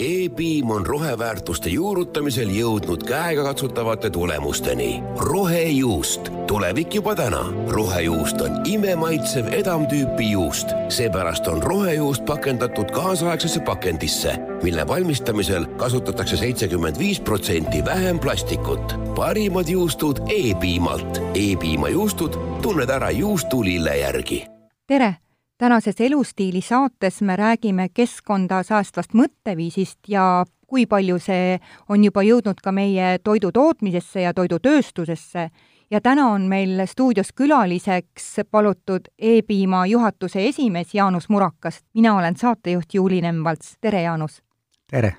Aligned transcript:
E-piim 0.00 0.70
on 0.70 0.86
roheväärtuste 0.86 1.68
juurutamisel 1.68 2.48
jõudnud 2.48 3.02
käegakatsutavate 3.04 4.10
tulemusteni. 4.10 5.02
rohejuust, 5.16 6.30
tulevik 6.46 6.94
juba 6.94 7.14
täna. 7.14 7.44
rohejuust 7.68 8.40
on 8.40 8.60
imemaitsev 8.64 9.52
edamtüüpi 9.52 10.30
juust, 10.30 10.72
seepärast 10.88 11.46
on 11.46 11.62
rohejuust 11.62 12.24
pakendatud 12.24 12.90
kaasaegsesse 12.90 13.60
pakendisse, 13.60 14.36
mille 14.62 14.88
valmistamisel 14.88 15.66
kasutatakse 15.76 16.36
seitsekümmend 16.36 16.98
viis 16.98 17.20
protsenti 17.20 17.84
vähem 17.84 18.18
plastikut. 18.18 19.14
parimad 19.14 19.68
juustud 19.68 20.18
E-piimalt. 20.28 21.18
E-piima 21.34 21.88
juustud 21.88 22.36
tunned 22.62 22.88
ära 22.88 23.10
juustulille 23.10 23.98
järgi. 23.98 24.46
tere 24.86 25.16
tänases 25.60 26.00
Elustiili 26.00 26.60
saates 26.60 27.22
me 27.22 27.36
räägime 27.36 27.88
keskkonda 27.94 28.62
säästvast 28.62 29.12
mõtteviisist 29.14 30.08
ja 30.08 30.44
kui 30.66 30.86
palju 30.86 31.18
see 31.20 31.58
on 31.88 32.04
juba 32.04 32.22
jõudnud 32.24 32.62
ka 32.64 32.72
meie 32.72 33.18
toidu 33.24 33.50
tootmisesse 33.52 34.22
ja 34.24 34.32
toidutööstusesse 34.34 35.50
ja 35.90 36.00
täna 36.00 36.30
on 36.32 36.48
meil 36.48 36.80
stuudios 36.86 37.34
külaliseks 37.36 38.40
palutud 38.50 39.12
E-piima 39.18 39.84
juhatuse 39.86 40.46
esimees 40.48 40.94
Jaanus 40.94 41.28
Murakas. 41.28 41.84
mina 41.94 42.16
olen 42.16 42.36
saatejuht 42.36 42.94
Juuli 42.94 43.20
Nemvalts, 43.20 43.76
tere 43.80 44.02
Jaanus! 44.02 44.42
tere! 44.90 45.16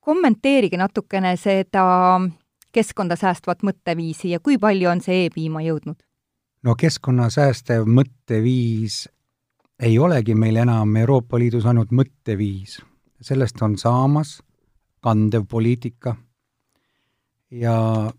kommenteerige 0.00 0.76
natukene 0.76 1.36
seda 1.36 2.20
keskkonda 2.72 3.16
säästvat 3.16 3.62
mõtteviisi 3.62 4.34
ja 4.34 4.40
kui 4.40 4.58
palju 4.58 4.90
on 4.90 5.00
see 5.00 5.26
E-piima 5.26 5.62
jõudnud? 5.62 6.02
no 6.62 6.74
keskkonnasäästev 6.74 7.86
mõtteviis 7.86 9.06
ei 9.82 9.98
olegi 9.98 10.34
meil 10.34 10.56
enam 10.56 10.96
Euroopa 10.96 11.38
Liidus 11.38 11.66
ainult 11.66 11.90
mõtteviis, 11.90 12.78
sellest 13.22 13.62
on 13.62 13.74
saamas 13.78 14.38
kandev 15.02 15.48
poliitika 15.50 16.14
ja 17.50 17.74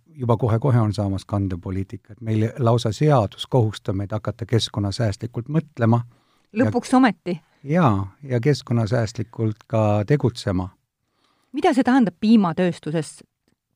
juba 0.05 0.37
kohe-kohe 0.37 0.81
on 0.81 0.93
saamas 0.93 1.25
kandev 1.25 1.61
poliitika, 1.63 2.13
et 2.13 2.21
meil 2.21 2.49
lausa 2.59 2.91
seadus 2.91 3.47
kohustab 3.47 3.95
meid 3.95 4.11
hakata 4.11 4.45
keskkonnasäästlikult 4.45 5.49
mõtlema. 5.49 6.03
lõpuks 6.53 6.91
ja, 6.91 6.97
ometi? 6.97 7.39
jaa, 7.63 8.11
ja 8.23 8.39
keskkonnasäästlikult 8.39 9.63
ka 9.67 10.03
tegutsema. 10.07 10.69
mida 11.51 11.73
see 11.73 11.83
tähendab 11.83 12.19
piimatööstuses, 12.19 13.23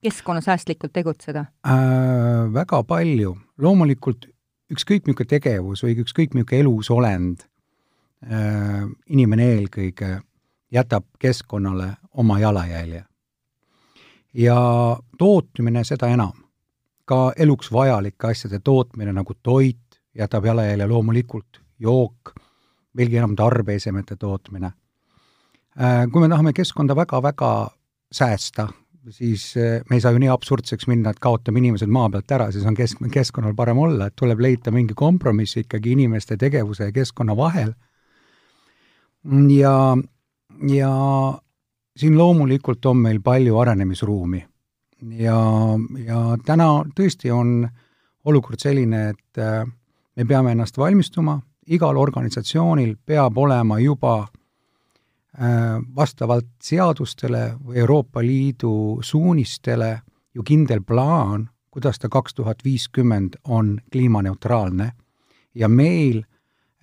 keskkonnasäästlikult 0.03 0.93
tegutseda 0.93 1.45
äh,? 1.67 2.53
Väga 2.53 2.83
palju, 2.83 3.37
loomulikult 3.57 4.27
ükskõik 4.71 5.07
milline 5.07 5.27
tegevus 5.27 5.83
või 5.83 5.95
ükskõik 6.03 6.35
milline 6.35 6.59
elusolend 6.59 7.47
inimene 9.09 9.45
eelkõige 9.53 10.07
jätab 10.71 11.05
keskkonnale 11.19 11.91
oma 12.11 12.39
jalajälje. 12.39 13.03
ja 14.33 14.57
tootmine 15.17 15.83
seda 15.83 16.07
enam. 16.07 16.33
ka 17.05 17.33
eluks 17.37 17.71
vajalike 17.71 18.27
asjade 18.27 18.59
tootmine 18.59 19.13
nagu 19.13 19.33
toit 19.43 19.99
jätab 20.17 20.45
jalajälje 20.45 20.87
loomulikult, 20.87 21.61
jook, 21.79 22.33
veelgi 22.97 23.17
enam 23.17 23.35
tarbeesemete 23.35 24.15
tootmine. 24.15 24.71
Äh, 25.81 26.09
kui 26.11 26.21
me 26.21 26.29
tahame 26.29 26.53
keskkonda 26.53 26.95
väga-väga 26.95 27.69
säästa, 28.11 28.67
siis 29.09 29.53
äh, 29.57 29.81
me 29.89 29.95
ei 29.95 30.01
saa 30.01 30.11
ju 30.11 30.19
nii 30.19 30.31
absurdseks 30.33 30.87
minna, 30.87 31.13
et 31.13 31.19
kaotame 31.21 31.61
inimesed 31.61 31.91
maa 31.93 32.09
pealt 32.09 32.31
ära, 32.31 32.51
siis 32.51 32.65
on 32.65 32.75
kesk-, 32.75 33.03
keskkonnal 33.13 33.53
parem 33.55 33.77
olla, 33.77 34.09
et 34.09 34.17
tuleb 34.17 34.41
leida 34.41 34.73
mingi 34.73 34.97
kompromiss 34.97 35.61
ikkagi 35.61 35.93
inimeste 35.93 36.37
tegevuse 36.37 36.89
ja 36.89 36.95
keskkonna 36.95 37.37
vahel 37.37 37.75
ja, 39.49 39.97
ja 40.69 40.91
siin 41.97 42.17
loomulikult 42.17 42.85
on 42.85 42.97
meil 42.97 43.21
palju 43.21 43.57
arenemisruumi. 43.57 44.45
ja, 45.19 45.39
ja 46.05 46.21
täna 46.45 46.69
tõesti 46.95 47.31
on 47.31 47.67
olukord 48.25 48.59
selline, 48.59 49.09
et 49.09 49.37
äh, 49.41 49.65
me 50.15 50.25
peame 50.25 50.51
ennast 50.51 50.77
valmistuma, 50.77 51.39
igal 51.67 51.97
organisatsioonil 51.97 52.95
peab 53.05 53.37
olema 53.37 53.79
juba 53.79 54.15
äh, 54.23 55.77
vastavalt 55.95 56.49
seadustele 56.63 57.57
või 57.63 57.77
Euroopa 57.83 58.23
Liidu 58.23 58.99
suunistele 59.01 59.99
ju 60.33 60.43
kindel 60.43 60.81
plaan, 60.81 61.49
kuidas 61.71 61.99
ta 61.99 62.09
kaks 62.09 62.33
tuhat 62.33 62.63
viiskümmend 62.65 63.37
on 63.43 63.77
kliimaneutraalne 63.91 64.91
ja 65.55 65.69
meil 65.69 66.23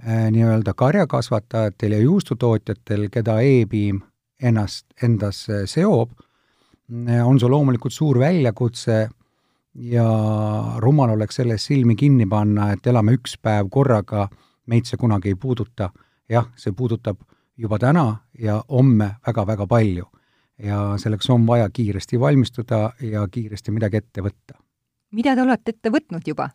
nii-öelda 0.05 0.75
karjakasvatajatel 0.77 1.93
ja 1.97 1.99
juustutootjatel, 2.03 3.09
keda 3.13 3.39
E-piim 3.41 4.03
ennast, 4.43 4.87
endas 5.03 5.47
seob, 5.71 6.11
äh, 7.09 7.27
on 7.27 7.39
see 7.41 7.51
loomulikult 7.51 7.95
suur 7.95 8.19
väljakutse 8.21 9.05
ja 9.75 10.09
rumal 10.83 11.15
oleks 11.17 11.41
selles 11.41 11.67
silmi 11.67 11.97
kinni 11.97 12.27
panna, 12.31 12.73
et 12.73 12.87
elame 12.87 13.17
üks 13.19 13.39
päev 13.43 13.71
korraga, 13.73 14.29
meid 14.71 14.89
see 14.89 15.01
kunagi 15.01 15.33
ei 15.33 15.39
puuduta. 15.41 15.91
jah, 16.29 16.47
see 16.57 16.73
puudutab 16.73 17.19
juba 17.57 17.79
täna 17.79 18.17
ja 18.39 18.63
homme 18.69 19.17
väga-väga 19.27 19.67
palju. 19.67 20.07
ja 20.59 20.95
selleks 20.99 21.31
on 21.31 21.47
vaja 21.47 21.71
kiiresti 21.71 22.21
valmistuda 22.21 22.93
ja 23.01 23.29
kiiresti 23.29 23.71
midagi 23.71 23.97
ette 23.97 24.23
võtta. 24.23 24.55
mida 25.11 25.35
te 25.35 25.43
olete 25.43 25.75
ette 25.75 25.91
võtnud 25.91 26.23
juba? 26.27 26.51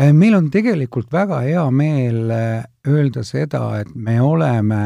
Äh, 0.00 0.12
meil 0.14 0.34
on 0.36 0.46
tegelikult 0.50 1.10
väga 1.12 1.40
hea 1.42 1.62
meel 1.74 2.30
äh, 2.30 2.64
öelda 2.86 3.24
seda, 3.26 3.80
et 3.80 3.88
me 3.94 4.20
oleme 4.22 4.82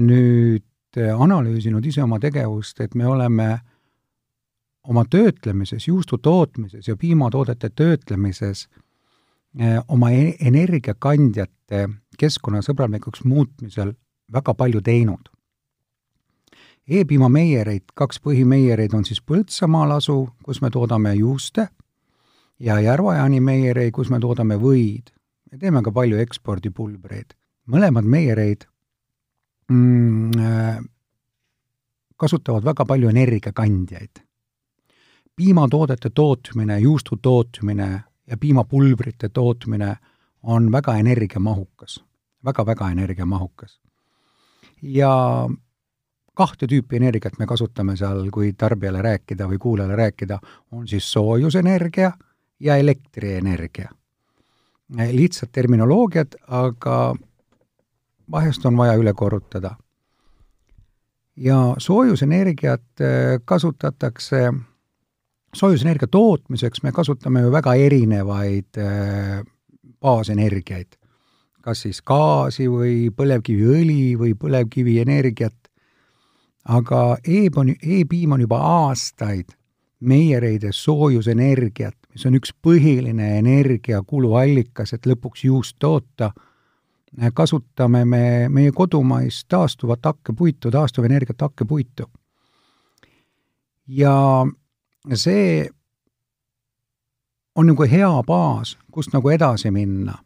nüüd 0.00 0.64
äh, 0.96 1.12
analüüsinud 1.12 1.84
ise 1.84 2.00
oma 2.00 2.16
tegevust, 2.20 2.80
et 2.80 2.94
me 2.96 3.04
oleme 3.06 3.48
oma 4.88 5.04
töötlemises, 5.04 5.84
juustu 5.90 6.18
tootmises 6.18 6.88
ja 6.88 6.96
piimatoodete 6.96 7.68
töötlemises 7.76 8.64
oma 9.92 10.08
e-, 10.10 10.38
energiakandjate 10.40 11.84
keskkonnasõbralikuks 12.18 13.26
muutmisel 13.28 13.92
väga 14.32 14.54
palju 14.56 14.80
teinud. 14.80 15.28
E-piimameiereid, 16.88 17.92
kaks 17.94 18.18
põhimeiereid 18.24 18.96
on 18.96 19.04
siis 19.04 19.20
Põltsamaal 19.20 19.92
asu, 20.00 20.16
kus 20.42 20.64
me 20.64 20.72
toodame 20.72 21.12
juuste 21.20 21.68
ja 22.62 22.78
Järva-Jaani 22.80 23.40
meierei, 23.40 23.90
kus 23.90 24.10
me 24.10 24.20
toodame 24.20 24.56
võid. 24.56 25.10
me 25.50 25.58
teeme 25.58 25.82
ka 25.82 25.92
palju 25.92 26.18
ekspordipulbreid. 26.22 27.34
mõlemad 27.66 28.04
meiereid 28.04 28.66
mm, 29.70 30.30
äh, 30.38 30.78
kasutavad 32.16 32.64
väga 32.64 32.84
palju 32.84 33.08
energiakandjaid. 33.08 34.22
piimatoodete 35.36 36.10
tootmine, 36.10 36.78
juustu 36.78 37.16
tootmine 37.16 38.04
ja 38.26 38.36
piimapulbrite 38.36 39.28
tootmine 39.28 39.96
on 40.42 40.72
väga 40.72 40.96
energiamahukas 40.96 42.04
väga,, 42.44 42.66
väga-väga 42.66 42.90
energiamahukas. 42.90 43.80
ja 44.82 45.48
kahte 46.34 46.66
tüüpi 46.66 46.96
energiat 46.96 47.38
me 47.38 47.46
kasutame 47.46 47.96
seal, 47.96 48.30
kui 48.30 48.52
tarbijale 48.52 49.02
rääkida 49.02 49.48
või 49.48 49.58
kuulajale 49.58 49.96
rääkida, 49.96 50.38
on 50.72 50.88
siis 50.88 51.12
soojusenergia 51.12 52.12
ja 52.62 52.76
elektrienergia. 52.76 53.90
lihtsad 55.12 55.48
terminoloogiad, 55.52 56.34
aga 56.48 57.14
vahest 58.30 58.66
on 58.66 58.76
vaja 58.76 58.94
üle 58.94 59.12
korrutada. 59.14 59.76
ja 61.36 61.74
soojusenergiat 61.78 63.00
äh, 63.00 63.40
kasutatakse, 63.44 64.52
soojusenergia 65.54 66.08
tootmiseks 66.10 66.82
me 66.82 66.92
kasutame 66.92 67.40
ju 67.40 67.52
väga 67.52 67.74
erinevaid 67.74 68.78
äh, 68.78 69.42
baasenergiaid, 70.00 70.98
kas 71.60 71.82
siis 71.82 72.02
gaasi 72.02 72.68
või 72.68 73.10
põlevkiviõli 73.16 74.18
või 74.18 74.34
põlevkivienergiat, 74.34 75.56
aga 76.64 77.16
e-piim 77.24 78.30
e 78.30 78.34
on 78.34 78.40
juba 78.40 78.58
aastaid 78.58 79.56
meiereides 80.00 80.84
soojusenergiat 80.84 82.01
mis 82.12 82.26
on 82.26 82.36
üks 82.36 82.52
põhiline 82.62 83.38
energiakuluallikas, 83.38 84.92
et 84.92 85.06
lõpuks 85.06 85.44
juust 85.46 85.76
toota, 85.78 86.32
kasutame 87.34 88.04
me 88.04 88.24
meie 88.48 88.72
kodumaist 88.72 89.48
taastuvat 89.48 90.04
hakkepuitu, 90.04 90.70
taastuvenergiat 90.70 91.40
hakkepuitu. 91.40 92.10
ja 93.86 94.46
see 95.14 95.68
on 97.56 97.66
nagu 97.66 97.84
hea 97.90 98.12
baas, 98.26 98.78
kust 98.90 99.12
nagu 99.12 99.28
edasi 99.28 99.70
minna. 99.70 100.18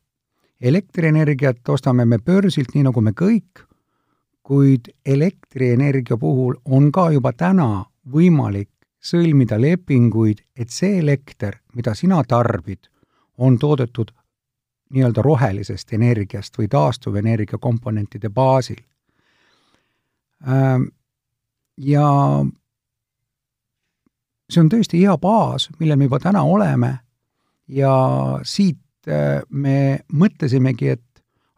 elektrienergiat 0.61 1.69
ostame 1.69 2.05
me 2.05 2.19
börsilt, 2.19 2.75
nii 2.75 2.83
nagu 2.83 3.01
me 3.01 3.13
kõik, 3.13 3.67
kuid 4.43 4.89
elektrienergia 5.07 6.17
puhul 6.17 6.55
on 6.65 6.93
ka 6.93 7.11
juba 7.11 7.33
täna 7.33 7.85
võimalik 8.13 8.71
sõlmida 9.07 9.59
lepinguid, 9.61 10.43
et 10.59 10.73
see 10.75 10.99
elekter, 11.01 11.61
mida 11.75 11.95
sina 11.95 12.23
tarbid, 12.29 12.91
on 13.39 13.59
toodetud 13.59 14.11
nii-öelda 14.95 15.23
rohelisest 15.23 15.93
energiast 15.93 16.59
või 16.59 16.69
taastuvenergia 16.71 17.59
komponentide 17.63 18.31
baasil. 18.31 18.79
Ja 21.77 22.07
see 24.51 24.63
on 24.63 24.71
tõesti 24.73 25.03
hea 25.03 25.17
baas, 25.19 25.69
millel 25.81 25.99
me 25.99 26.09
juba 26.09 26.21
täna 26.23 26.45
oleme 26.47 26.93
ja 27.69 27.93
siit 28.47 29.11
äh, 29.11 29.43
me 29.51 30.05
mõtlesimegi, 30.13 30.95
et 30.95 31.03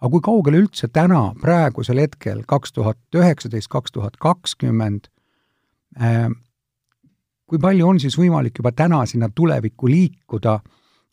aga 0.01 0.11
kui 0.15 0.25
kaugele 0.25 0.63
üldse 0.63 0.89
täna, 0.89 1.35
praegusel 1.41 2.01
hetkel, 2.01 2.43
kaks 2.49 2.73
tuhat 2.73 2.99
üheksateist, 3.15 3.69
kaks 3.69 3.93
tuhat 3.93 4.17
kakskümmend, 4.23 5.11
kui 7.49 7.61
palju 7.61 7.87
on 7.89 8.01
siis 8.01 8.17
võimalik 8.19 8.61
juba 8.61 8.73
täna 8.77 9.01
sinna 9.09 9.31
tulevikku 9.35 9.89
liikuda, 9.89 10.59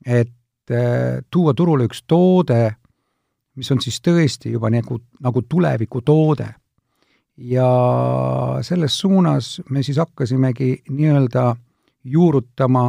et 0.06 0.72
äh, 0.72 1.24
tuua 1.32 1.54
turule 1.56 1.88
üks 1.88 2.04
toode, 2.08 2.76
mis 3.56 3.72
on 3.72 3.80
siis 3.82 4.02
tõesti 4.04 4.52
juba 4.52 4.70
nagu, 4.74 5.00
nagu 5.24 5.42
tulevikutoode. 5.42 6.54
ja 7.38 7.70
selles 8.64 8.94
suunas 9.00 9.62
me 9.70 9.84
siis 9.84 9.98
hakkasimegi 9.98 10.84
nii-öelda 10.90 11.56
juurutama 12.04 12.86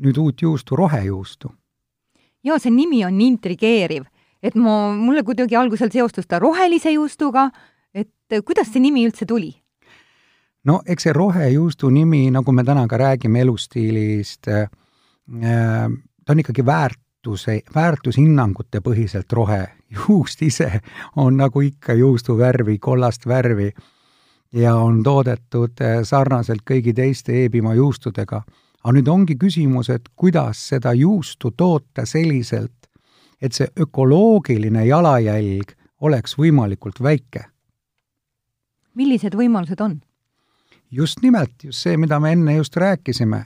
nüüd 0.00 0.16
uut 0.16 0.42
juustu, 0.42 0.76
rohejuustu. 0.76 1.52
jaa, 2.44 2.58
see 2.58 2.72
nimi 2.72 3.04
on 3.04 3.20
intrigeeriv, 3.20 4.04
et 4.42 4.54
ma, 4.54 4.92
mulle 4.96 5.22
kuidagi 5.22 5.56
algusel 5.56 5.90
seostus 5.92 6.26
ta 6.26 6.38
rohelise 6.38 6.92
juustuga, 6.92 7.50
et 7.94 8.40
kuidas 8.44 8.72
see 8.72 8.80
nimi 8.80 9.06
üldse 9.08 9.26
tuli? 9.26 9.54
No 10.64 10.80
eks 10.86 11.08
see 11.08 11.12
rohejuustu 11.12 11.90
nimi, 11.90 12.30
nagu 12.30 12.52
me 12.52 12.64
täna 12.64 12.86
ka 12.88 12.98
räägime 13.00 13.40
elustiilist 13.40 14.48
äh,, 14.48 14.68
ta 16.24 16.32
on 16.32 16.40
ikkagi 16.40 16.66
väärtuse, 16.66 17.60
väärtushinnangute 17.74 18.80
põhiselt 18.80 19.32
rohe. 19.32 19.66
juust 19.90 20.42
ise 20.42 20.80
on 21.16 21.36
nagu 21.36 21.60
ikka 21.60 21.92
juustuvärvi, 21.92 22.78
kollast 22.78 23.26
värvi 23.26 23.72
ja 24.52 24.74
on 24.76 25.02
toodetud 25.02 25.80
äh, 25.80 26.02
sarnaselt 26.02 26.62
kõigi 26.70 26.94
teiste 26.94 27.44
e-piima 27.44 27.74
juustudega. 27.74 28.42
aga 28.84 28.92
nüüd 28.96 29.08
ongi 29.08 29.36
küsimus, 29.36 29.90
et 29.90 30.08
kuidas 30.16 30.68
seda 30.68 30.92
juustu 30.92 31.50
toota 31.50 32.06
selliselt, 32.06 32.88
et 33.40 33.52
see 33.52 33.68
ökoloogiline 33.80 34.86
jalajälg 34.86 35.74
oleks 36.00 36.38
võimalikult 36.38 37.02
väike. 37.02 37.44
millised 38.94 39.34
võimalused 39.34 39.80
on? 39.80 40.00
Just 40.90 41.22
nimelt, 41.22 41.64
just 41.64 41.82
see, 41.82 41.96
mida 41.96 42.20
me 42.20 42.32
enne 42.32 42.56
just 42.56 42.76
rääkisime, 42.76 43.44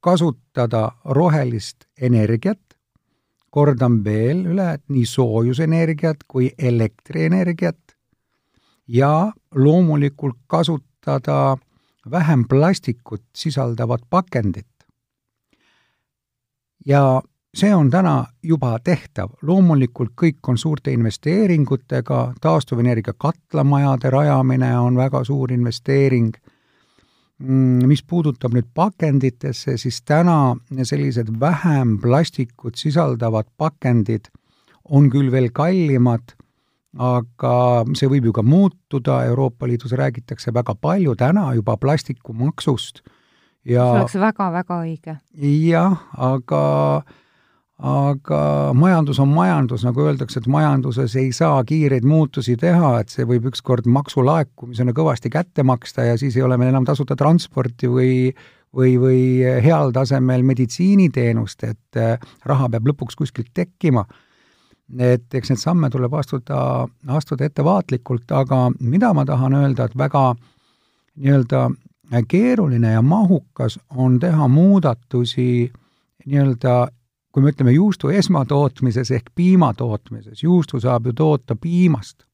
kasutada 0.00 0.92
rohelist 1.04 1.84
energiat, 2.00 2.60
kordan 3.50 4.04
veel 4.04 4.46
üle, 4.54 4.72
et 4.74 4.84
nii 4.88 5.06
soojusenergiat 5.06 6.24
kui 6.28 6.50
elektrienergiat. 6.58 7.78
ja 8.88 9.32
loomulikult 9.54 10.36
kasutada 10.46 11.56
vähem 12.10 12.48
plastikut 12.48 13.22
sisaldavat 13.36 14.02
pakendit. 14.10 14.66
ja 16.86 17.22
see 17.54 17.74
on 17.74 17.90
täna 17.90 18.26
juba 18.42 18.78
tehtav, 18.84 19.30
loomulikult 19.42 20.10
kõik 20.20 20.48
on 20.48 20.58
suurte 20.58 20.92
investeeringutega, 20.92 22.32
taastuvenergia 22.40 23.12
katlamajade 23.18 24.10
rajamine 24.10 24.78
on 24.78 24.96
väga 24.96 25.24
suur 25.24 25.52
investeering, 25.52 26.32
mis 27.42 28.02
puudutab 28.06 28.54
nüüd 28.54 28.68
pakenditesse, 28.74 29.76
siis 29.80 30.02
täna 30.06 30.54
sellised 30.84 31.32
vähem 31.40 31.96
plastikut 32.02 32.78
sisaldavad 32.78 33.48
pakendid 33.58 34.30
on 34.84 35.08
küll 35.10 35.30
veel 35.32 35.50
kallimad 35.54 36.36
aga 37.00 37.54
see 37.96 38.08
võib 38.10 38.28
ju 38.28 38.34
ka 38.36 38.44
muutuda, 38.44 39.22
Euroopa 39.30 39.66
Liidus 39.68 39.94
räägitakse 39.96 40.52
väga 40.52 40.74
palju 40.74 41.14
täna 41.16 41.52
juba 41.56 41.76
plastikumaksust 41.80 43.02
ja 43.64 43.86
see 43.86 44.02
oleks 44.02 44.18
väga-väga 44.20 44.80
õige. 44.84 45.16
jah, 45.40 45.96
aga 46.12 46.62
aga 47.78 48.40
majandus 48.78 49.18
on 49.22 49.30
majandus, 49.32 49.84
nagu 49.86 50.04
öeldakse, 50.04 50.38
et 50.40 50.48
majanduses 50.50 51.16
ei 51.18 51.32
saa 51.34 51.62
kiireid 51.66 52.04
muutusi 52.06 52.56
teha, 52.60 52.98
et 53.00 53.10
see 53.10 53.26
võib 53.26 53.48
ükskord 53.50 53.88
maksulaekumisena 53.90 54.94
kõvasti 54.94 55.32
kätte 55.32 55.64
maksta 55.66 56.06
ja 56.12 56.18
siis 56.20 56.36
ei 56.36 56.44
ole 56.46 56.58
meil 56.60 56.70
enam 56.70 56.86
tasuta 56.86 57.16
transporti 57.18 57.90
või 57.90 58.12
või, 58.76 58.96
või 59.00 59.22
heal 59.64 59.92
tasemel 59.92 60.44
meditsiiniteenust, 60.48 61.64
et 61.68 62.00
eh, 62.00 62.18
raha 62.48 62.68
peab 62.72 62.88
lõpuks 62.88 63.18
kuskilt 63.18 63.52
tekkima. 63.54 64.04
Et 64.98 65.34
eks 65.34 65.52
neid 65.52 65.60
samme 65.60 65.88
tuleb 65.90 66.12
astuda, 66.18 66.86
astuda 67.16 67.46
ettevaatlikult, 67.48 68.32
aga 68.36 68.66
mida 68.80 69.12
ma 69.16 69.24
tahan 69.28 69.54
öelda, 69.56 69.86
et 69.88 69.96
väga 69.96 70.24
nii-öelda 71.16 71.68
keeruline 72.28 72.92
ja 72.92 73.02
mahukas 73.02 73.78
on 73.96 74.18
teha 74.20 74.48
muudatusi 74.48 75.70
nii-öelda 76.26 76.74
kui 77.32 77.42
me 77.42 77.52
ütleme 77.52 77.72
juustu 77.72 78.12
esmatootmises 78.12 79.10
ehk 79.10 79.32
piima 79.34 79.72
tootmises, 79.74 80.42
juustu 80.42 80.80
saab 80.80 81.08
ju 81.08 81.16
toota 81.16 81.56
piimast 81.56 82.26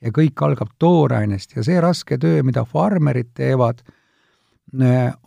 ja 0.00 0.12
kõik 0.14 0.42
algab 0.46 0.70
toorainest 0.78 1.56
ja 1.56 1.64
see 1.66 1.80
raske 1.80 2.18
töö, 2.18 2.42
mida 2.46 2.64
farmerid 2.64 3.32
teevad, 3.34 3.82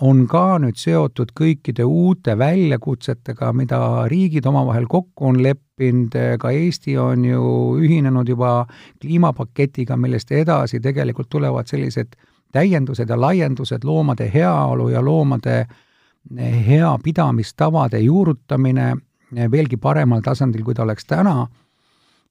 on 0.04 0.26
ka 0.30 0.60
nüüd 0.62 0.78
seotud 0.78 1.32
kõikide 1.36 1.86
uute 1.88 2.36
väljakutsetega, 2.38 3.54
mida 3.56 3.80
riigid 4.12 4.46
omavahel 4.46 4.86
kokku 4.92 5.30
on 5.32 5.40
leppinud, 5.44 6.16
ka 6.40 6.52
Eesti 6.52 6.98
on 7.00 7.24
ju 7.26 7.44
ühinenud 7.80 8.30
juba 8.30 8.68
kliimapaketiga, 9.02 9.98
millest 9.98 10.32
edasi 10.32 10.82
tegelikult 10.84 11.30
tulevad 11.32 11.72
sellised 11.72 12.16
täiendused 12.52 13.10
ja 13.10 13.20
laiendused, 13.20 13.84
loomade 13.84 14.30
heaolu 14.34 14.90
ja 14.90 15.02
loomade 15.02 15.66
hea 16.68 16.98
pidamistavade 17.04 18.00
juurutamine 18.00 18.94
veelgi 19.36 19.78
paremal 19.78 20.22
tasandil, 20.26 20.64
kui 20.64 20.74
ta 20.74 20.84
oleks 20.84 21.06
täna, 21.06 21.48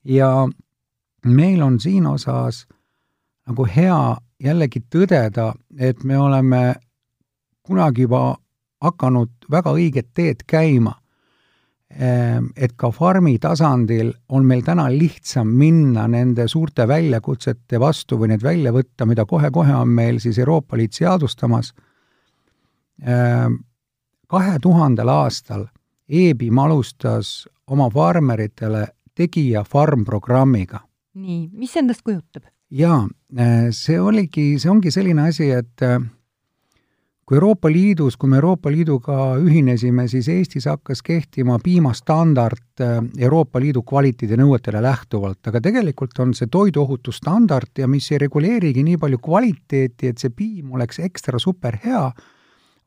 ja 0.04 0.48
meil 1.26 1.62
on 1.62 1.80
siin 1.80 2.06
osas 2.06 2.66
nagu 3.48 3.64
hea 3.64 4.16
jällegi 4.42 4.84
tõdeda, 4.90 5.52
et 5.78 6.04
me 6.04 6.18
oleme 6.18 6.62
kunagi 7.66 8.06
juba 8.06 8.36
hakanud 8.84 9.50
väga 9.50 9.74
õiget 9.74 10.12
teed 10.14 10.44
käima. 10.46 10.94
Ehm, 11.88 12.50
et 12.56 12.74
ka 12.76 12.90
farmi 12.92 13.38
tasandil 13.40 14.12
on 14.28 14.44
meil 14.46 14.60
täna 14.62 14.90
lihtsam 14.92 15.48
minna 15.56 16.04
nende 16.08 16.44
suurte 16.48 16.84
väljakutsete 16.88 17.80
vastu 17.80 18.18
või 18.20 18.34
neid 18.34 18.44
välja 18.44 18.72
võtta, 18.76 19.06
mida 19.08 19.24
kohe-kohe 19.24 19.72
on 19.74 19.88
meil 19.88 20.20
siis 20.20 20.38
Euroopa 20.38 20.76
Liit 20.76 20.92
seadustamas. 20.92 21.72
Ehm, 23.02 23.56
kahe 24.28 24.58
tuhandel 24.60 25.08
aastal 25.08 25.64
EBIM 26.08 26.58
alustas 26.58 27.48
oma 27.66 27.90
farmeritele 27.90 28.86
Tegija 29.14 29.64
farm 29.64 30.04
programmiga. 30.04 30.80
nii, 31.14 31.48
mis 31.52 31.76
endast 31.76 32.02
kujutab? 32.02 32.46
jaa, 32.70 33.06
see 33.72 34.00
oligi, 34.00 34.58
see 34.58 34.70
ongi 34.70 34.92
selline 34.92 35.28
asi, 35.28 35.50
et 35.50 35.82
kui 37.28 37.36
Euroopa 37.36 37.68
Liidus, 37.68 38.16
kui 38.16 38.30
me 38.32 38.38
Euroopa 38.38 38.70
Liiduga 38.72 39.36
ühinesime, 39.36 40.06
siis 40.08 40.30
Eestis 40.32 40.64
hakkas 40.64 41.02
kehtima 41.04 41.58
piimastandard 41.60 42.80
äh, 42.80 43.02
Euroopa 43.20 43.60
Liidu 43.60 43.82
kvaliteedinõuetele 43.84 44.80
lähtuvalt, 44.80 45.42
aga 45.50 45.60
tegelikult 45.60 46.16
on 46.24 46.32
see 46.36 46.48
toiduohutusstandard 46.48 47.82
ja 47.82 47.88
mis 47.88 48.08
ei 48.14 48.22
reguleerigi 48.24 48.84
nii 48.86 48.96
palju 49.02 49.20
kvaliteeti, 49.20 50.08
et 50.08 50.24
see 50.24 50.32
piim 50.32 50.72
oleks 50.78 51.02
ekstra 51.04 51.40
super 51.42 51.76
hea, 51.84 52.06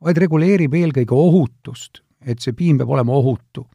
vaid 0.02 0.18
reguleerib 0.18 0.74
eelkõige 0.74 1.14
ohutust, 1.14 2.02
et 2.26 2.40
see 2.40 2.54
piim 2.56 2.78
peab 2.78 2.90
olema 2.90 3.12
ohutu. 3.12 3.66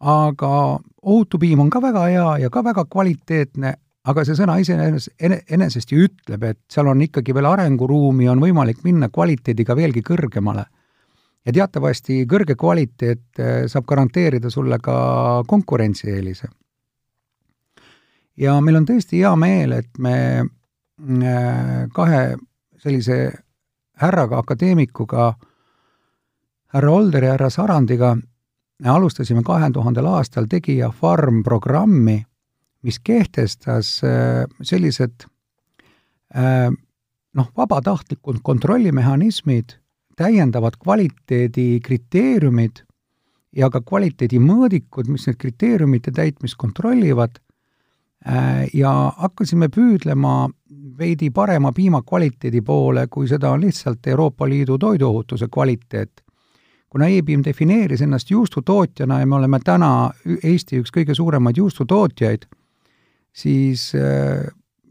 aga 0.00 0.78
ohutu 1.02 1.38
piim 1.38 1.60
on 1.60 1.70
ka 1.70 1.80
väga 1.80 2.06
hea 2.10 2.38
ja 2.42 2.50
ka 2.50 2.64
väga 2.64 2.84
kvaliteetne, 2.84 3.74
aga 4.04 4.24
see 4.24 4.36
sõna 4.36 4.58
iseenesest, 4.60 5.14
enesest 5.56 5.92
ju 5.92 6.04
ütleb, 6.08 6.42
et 6.44 6.60
seal 6.68 6.90
on 6.90 7.00
ikkagi 7.00 7.34
veel 7.34 7.48
arenguruumi, 7.48 8.28
on 8.28 8.42
võimalik 8.42 8.82
minna 8.84 9.08
kvaliteediga 9.08 9.76
veelgi 9.76 10.02
kõrgemale. 10.04 10.66
ja 11.44 11.52
teatavasti 11.52 12.24
kõrge 12.26 12.54
kvaliteet 12.56 13.38
eh, 13.38 13.66
saab 13.68 13.84
garanteerida 13.84 14.50
sulle 14.50 14.78
ka 14.78 15.44
konkurentsieelise. 15.46 16.48
ja 18.36 18.60
meil 18.60 18.76
on 18.76 18.86
tõesti 18.86 19.22
hea 19.22 19.36
meel, 19.36 19.72
et 19.72 19.98
me 19.98 20.16
eh, 20.40 21.88
kahe 21.92 22.36
sellise 22.76 23.32
härraga, 24.00 24.38
akadeemikuga, 24.38 25.34
härra 26.74 26.90
Older 26.90 27.22
ja 27.22 27.36
härra 27.36 27.50
Sarandiga, 27.50 28.16
alustasime 28.84 29.44
kahe 29.46 29.70
tuhandel 29.72 30.08
aastal 30.10 30.48
Tegija 30.50 30.90
Farm 30.90 31.44
programmi 31.46 32.18
mis 32.84 33.00
kehtestas 33.00 34.04
äh, 34.04 34.44
sellised 34.62 35.24
äh, 36.36 36.70
noh, 37.34 37.48
vabatahtlikud 37.56 38.36
kontrollimehhanismid, 38.42 39.64
täiendavad 40.16 40.72
kvaliteedikriteeriumid 40.82 42.84
ja 43.56 43.70
ka 43.70 43.80
kvaliteedimõõdikud, 43.80 45.08
mis 45.10 45.26
need 45.28 45.36
kriteeriumite 45.40 46.12
täitmist 46.14 46.56
kontrollivad, 46.60 47.30
äh, 48.28 48.68
ja 48.74 48.92
hakkasime 49.16 49.68
püüdlema 49.72 50.50
veidi 50.98 51.30
parema 51.34 51.72
piima 51.72 52.02
kvaliteedi 52.06 52.60
poole, 52.62 53.06
kui 53.08 53.28
seda 53.30 53.50
on 53.56 53.64
lihtsalt 53.64 54.06
Euroopa 54.06 54.48
Liidu 54.48 54.78
toiduohutuse 54.78 55.48
kvaliteet. 55.50 56.23
Kuna 56.94 57.08
E-piim 57.10 57.42
defineeris 57.42 58.04
ennast 58.06 58.30
juustutootjana 58.30 59.18
ja 59.20 59.26
me 59.26 59.34
oleme 59.40 59.58
täna 59.64 60.10
Eesti 60.36 60.78
üks 60.78 60.94
kõige 60.94 61.16
suuremaid 61.18 61.58
juustutootjaid, 61.58 62.44
siis 63.34 63.88
äh, 63.98 64.44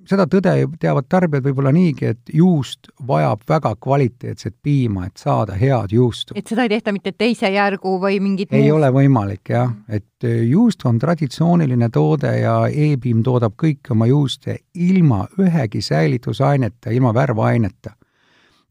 seda 0.10 0.25
tõde 0.27 0.53
teavad 0.81 1.07
tarbijad 1.07 1.45
võib-olla 1.48 1.72
niigi, 1.72 2.10
et 2.12 2.33
juust 2.36 2.89
vajab 3.07 3.45
väga 3.48 3.74
kvaliteetset 3.79 4.55
piima, 4.63 5.07
et 5.07 5.24
saada 5.24 5.55
head 5.55 5.95
juustu. 5.95 6.36
et 6.36 6.48
seda 6.48 6.67
ei 6.67 6.74
tehta 6.75 6.91
mitte 6.91 7.13
teise 7.15 7.50
järgu 7.53 7.95
või 8.03 8.19
mingit 8.24 8.51
ei 8.51 8.65
muud... 8.67 8.81
ole 8.81 8.91
võimalik 9.00 9.53
jah, 9.55 9.72
et 9.88 10.27
äh, 10.27 10.43
juust 10.50 10.83
on 10.89 11.00
traditsiooniline 11.00 11.88
toode 11.93 12.36
ja 12.41 12.57
E-piim 12.67 13.24
toodab 13.24 13.55
kõiki 13.55 13.95
oma 13.95 14.12
juuste 14.12 14.60
ilma 14.75 15.24
ühegi 15.39 15.81
säilitusaineta, 15.81 16.91
ilma 16.91 17.15
värvaineta. 17.15 17.95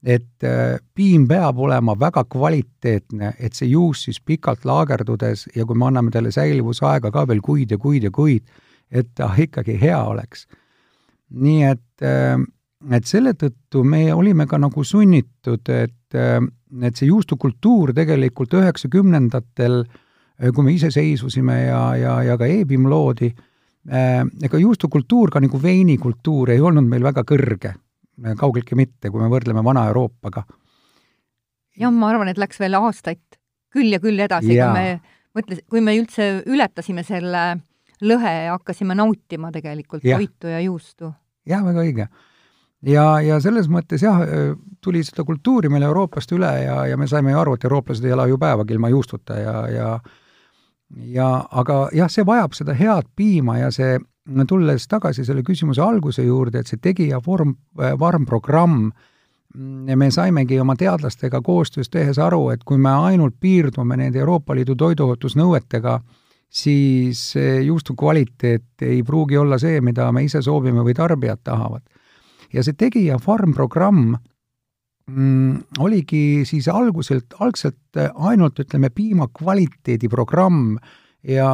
Et 0.03 0.45
äh, 0.45 0.81
piim 0.95 1.27
peab 1.31 1.59
olema 1.63 1.95
väga 1.99 2.25
kvaliteetne, 2.31 3.35
et 3.39 3.55
see 3.55 3.71
juust 3.71 4.09
siis 4.09 4.19
pikalt 4.21 4.67
laagerdudes 4.67 5.47
ja 5.55 5.67
kui 5.67 5.79
me 5.79 5.87
anname 5.89 6.11
talle 6.11 6.33
säilivusaega 6.35 7.13
ka 7.15 7.27
veel 7.31 7.43
kuid 7.45 7.71
ja 7.71 7.79
kuid 7.79 8.09
ja 8.09 8.11
kuid, 8.11 8.43
et 8.91 9.13
ta 9.15 9.31
ikkagi 9.47 9.79
hea 9.81 10.01
oleks. 10.03 10.49
Nii 11.39 11.63
et, 11.71 12.07
äh, 12.07 12.35
et 12.91 13.07
selle 13.09 13.37
tõttu 13.39 13.85
me 13.87 14.09
olime 14.15 14.49
ka 14.51 14.59
nagu 14.59 14.85
sunnitud, 14.85 15.71
et, 15.71 16.19
äh, 16.19 16.41
et 16.83 16.99
see 16.99 17.07
juustukultuur 17.07 17.95
tegelikult 17.95 18.59
üheksakümnendatel, 18.59 19.85
kui 20.43 20.65
me 20.65 20.73
iseseisvusime 20.75 21.57
ja, 21.69 21.81
ja, 21.95 22.13
ja 22.27 22.35
ka 22.41 22.49
e-piim 22.51 22.89
loodi, 22.91 23.29
ega 23.87 24.59
juustukultuur 24.59 25.31
ka 25.31 25.43
nagu 25.45 25.61
veinikultuur 25.63 26.51
ei 26.51 26.63
olnud 26.65 26.89
meil 26.89 27.05
väga 27.05 27.23
kõrge, 27.29 27.75
kaugeltki 28.39 28.77
mitte, 28.79 29.11
kui 29.11 29.23
me 29.23 29.31
võrdleme 29.33 29.65
Vana-Euroopaga. 29.65 30.45
jah, 31.79 31.93
ma 31.93 32.13
arvan, 32.13 32.29
et 32.29 32.41
läks 32.41 32.61
veel 32.61 32.77
aastaid 32.79 33.23
küll 33.73 33.93
ja 33.93 34.01
küll 34.01 34.21
edasi, 34.21 34.53
kui 34.53 34.73
me 34.77 35.01
mõtles, 35.37 35.63
kui 35.71 35.81
me 35.81 35.97
üldse 35.97 36.29
ületasime 36.47 37.05
selle 37.07 37.45
lõhe 38.03 38.35
ja 38.47 38.57
hakkasime 38.57 38.95
nautima 38.99 39.53
tegelikult 39.55 40.05
ja. 40.05 40.19
toitu 40.19 40.51
ja 40.51 40.61
juustu 40.61 41.13
jah, 41.49 41.65
väga 41.65 41.85
õige. 41.85 42.09
ja, 42.87 43.07
ja 43.25 43.39
selles 43.41 43.69
mõttes 43.73 44.03
jah, 44.05 44.23
tuli 44.83 45.03
seda 45.07 45.25
kultuuri 45.25 45.71
meil 45.73 45.87
Euroopast 45.89 46.33
üle 46.37 46.51
ja, 46.65 46.83
ja 46.91 46.99
me 46.99 47.09
saime 47.09 47.33
ju 47.33 47.41
aru, 47.41 47.57
et 47.57 47.65
eurooplased 47.65 48.05
ei 48.05 48.15
ela 48.17 48.27
ju 48.31 48.39
päevagi 48.39 48.77
ilma 48.77 48.93
juustuta 48.93 49.39
ja, 49.39 49.57
ja 49.71 49.93
ja 50.93 51.29
aga 51.51 51.87
jah, 51.97 52.11
see 52.13 52.25
vajab 52.27 52.57
seda 52.57 52.75
head 52.77 53.09
piima 53.17 53.59
ja 53.59 53.71
see, 53.73 53.99
tulles 54.49 54.87
tagasi 54.89 55.25
selle 55.25 55.43
küsimuse 55.43 55.83
alguse 55.83 56.25
juurde, 56.25 56.63
et 56.63 56.71
see 56.71 56.81
tegija 56.83 57.21
vorm, 57.25 57.57
varmprogramm, 57.99 58.91
me 59.55 60.11
saimegi 60.11 60.61
oma 60.61 60.77
teadlastega 60.79 61.43
koostöös 61.45 61.91
tehes 61.91 62.19
aru, 62.19 62.51
et 62.51 62.65
kui 62.65 62.79
me 62.79 62.91
ainult 63.11 63.35
piirdume 63.41 63.97
nende 64.01 64.23
Euroopa 64.23 64.55
Liidu 64.57 64.77
toiduohutusnõuetega, 64.81 65.99
siis 66.53 67.35
juustu 67.65 67.95
kvaliteet 67.99 68.85
ei 68.87 69.03
pruugi 69.03 69.37
olla 69.37 69.59
see, 69.59 69.81
mida 69.81 70.11
me 70.13 70.25
ise 70.25 70.43
soovime 70.43 70.85
või 70.85 70.95
tarbijad 70.97 71.43
tahavad. 71.45 71.83
ja 72.53 72.63
see 72.63 72.77
Tegija 72.77 73.19
Farm 73.19 73.55
programm 73.55 74.15
mm, 75.09 75.79
oligi 75.81 76.45
siis 76.45 76.69
alguselt, 76.69 77.35
algselt 77.41 78.01
ainult 78.15 78.61
ütleme, 78.61 78.91
piima 78.91 79.29
kvaliteedi 79.29 80.09
programm 80.09 80.77
ja 81.27 81.49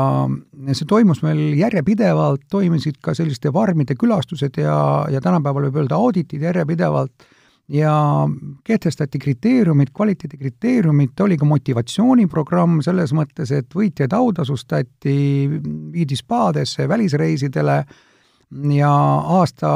see 0.72 0.88
toimus 0.88 1.20
meil 1.24 1.40
järjepidevalt, 1.58 2.46
toimusid 2.50 3.00
ka 3.04 3.14
selliste 3.16 3.52
farmide 3.52 3.96
külastused 4.00 4.56
ja, 4.60 4.78
ja 5.12 5.20
tänapäeval 5.24 5.68
võib 5.68 5.82
öelda 5.82 5.98
auditid 5.98 6.44
järjepidevalt. 6.46 7.28
Ja 7.68 7.92
kehtestati 8.64 9.18
kriteeriumid, 9.20 9.90
kvaliteedikriteeriumid, 9.92 11.12
oli 11.20 11.36
ka 11.36 11.44
motivatsiooniprogramm 11.44 12.78
selles 12.80 13.12
mõttes, 13.12 13.52
et 13.52 13.76
võitjaid 13.76 14.14
autasustati, 14.16 15.16
viidi 15.92 16.16
spaadesse, 16.16 16.88
välisreisidele. 16.88 17.82
Ja 18.72 18.94
aasta, 19.36 19.70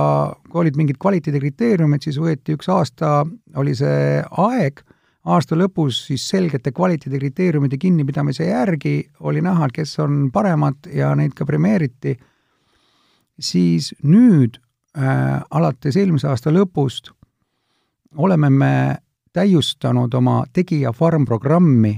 kui 0.49 0.63
olid 0.63 0.79
mingid 0.81 0.97
kvaliteedikriteeriumid, 1.05 2.01
siis 2.01 2.17
võeti 2.17 2.57
üks 2.57 2.73
aasta, 2.73 3.27
oli 3.61 3.77
see 3.77 4.23
aeg, 4.41 4.81
aasta 5.25 5.57
lõpus 5.57 6.03
siis 6.07 6.25
selgete 6.29 6.73
kvaliteedikriteeriumide 6.73 7.79
kinnipidamise 7.79 8.47
järgi 8.49 9.11
oli 9.21 9.41
näha, 9.41 9.67
et 9.67 9.73
kes 9.73 9.99
on 10.03 10.31
paremad 10.33 10.89
ja 10.95 11.15
neid 11.15 11.35
ka 11.39 11.47
premeeriti, 11.47 12.17
siis 13.39 13.93
nüüd 14.03 14.59
äh, 14.99 15.43
alates 15.51 15.97
eelmise 15.97 16.29
aasta 16.29 16.51
lõpust 16.51 17.13
oleme 18.17 18.51
me 18.51 18.73
täiustanud 19.33 20.15
oma 20.15 20.43
Tegija 20.53 20.93
Farm 20.93 21.25
programmi 21.25 21.95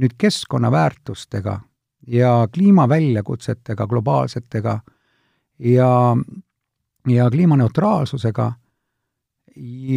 nüüd 0.00 0.16
keskkonnaväärtustega 0.18 1.60
ja 2.06 2.48
kliimaväljakutsetega, 2.54 3.86
globaalsetega 3.86 4.80
ja, 5.58 6.16
ja 7.08 7.30
kliimaneutraalsusega 7.30 8.52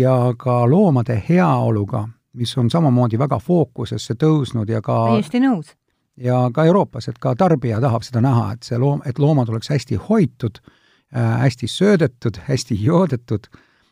ja 0.03 0.33
ka 0.37 0.69
loomade 0.69 1.23
heaoluga, 1.29 2.07
mis 2.33 2.57
on 2.57 2.69
samamoodi 2.69 3.19
väga 3.19 3.39
fookusesse 3.39 4.15
tõusnud 4.19 4.69
ja 4.69 4.81
ka 4.81 4.95
täiesti 5.11 5.41
nõus. 5.43 5.73
ja 6.17 6.49
ka 6.53 6.65
Euroopas, 6.65 7.07
et 7.07 7.19
ka 7.19 7.35
tarbija 7.35 7.81
tahab 7.81 8.03
seda 8.03 8.21
näha, 8.21 8.51
et 8.53 8.63
see 8.63 8.77
loom, 8.77 9.01
et 9.05 9.19
loomad 9.19 9.49
oleks 9.49 9.69
hästi 9.69 9.99
hoitud 10.09 10.61
äh,, 11.15 11.39
hästi 11.45 11.67
söödetud, 11.67 12.39
hästi 12.47 12.77
joodetud 12.83 13.47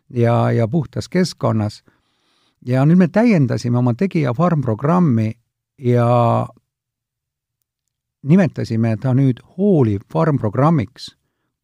ja, 0.10 0.52
ja 0.52 0.68
puhtas 0.68 1.10
keskkonnas. 1.10 1.84
ja 2.66 2.86
nüüd 2.86 2.98
me 2.98 3.08
täiendasime 3.08 3.78
oma 3.78 3.94
Tegija 3.94 4.34
Farm 4.34 4.62
programmi 4.62 5.34
ja 5.78 6.48
nimetasime 8.24 8.96
ta 9.02 9.14
nüüd 9.18 9.42
hooliv 9.58 10.06
farm 10.12 10.38
programmiks, 10.40 11.16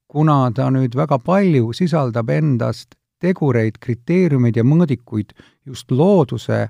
kuna 0.08 0.52
ta 0.56 0.70
nüüd 0.74 0.96
väga 0.98 1.20
palju 1.20 1.74
sisaldab 1.78 2.30
endast 2.34 2.97
tegureid, 3.20 3.80
kriteeriumeid 3.80 4.58
ja 4.58 4.64
mõõdikuid 4.64 5.34
just 5.66 5.92
looduse 5.92 6.68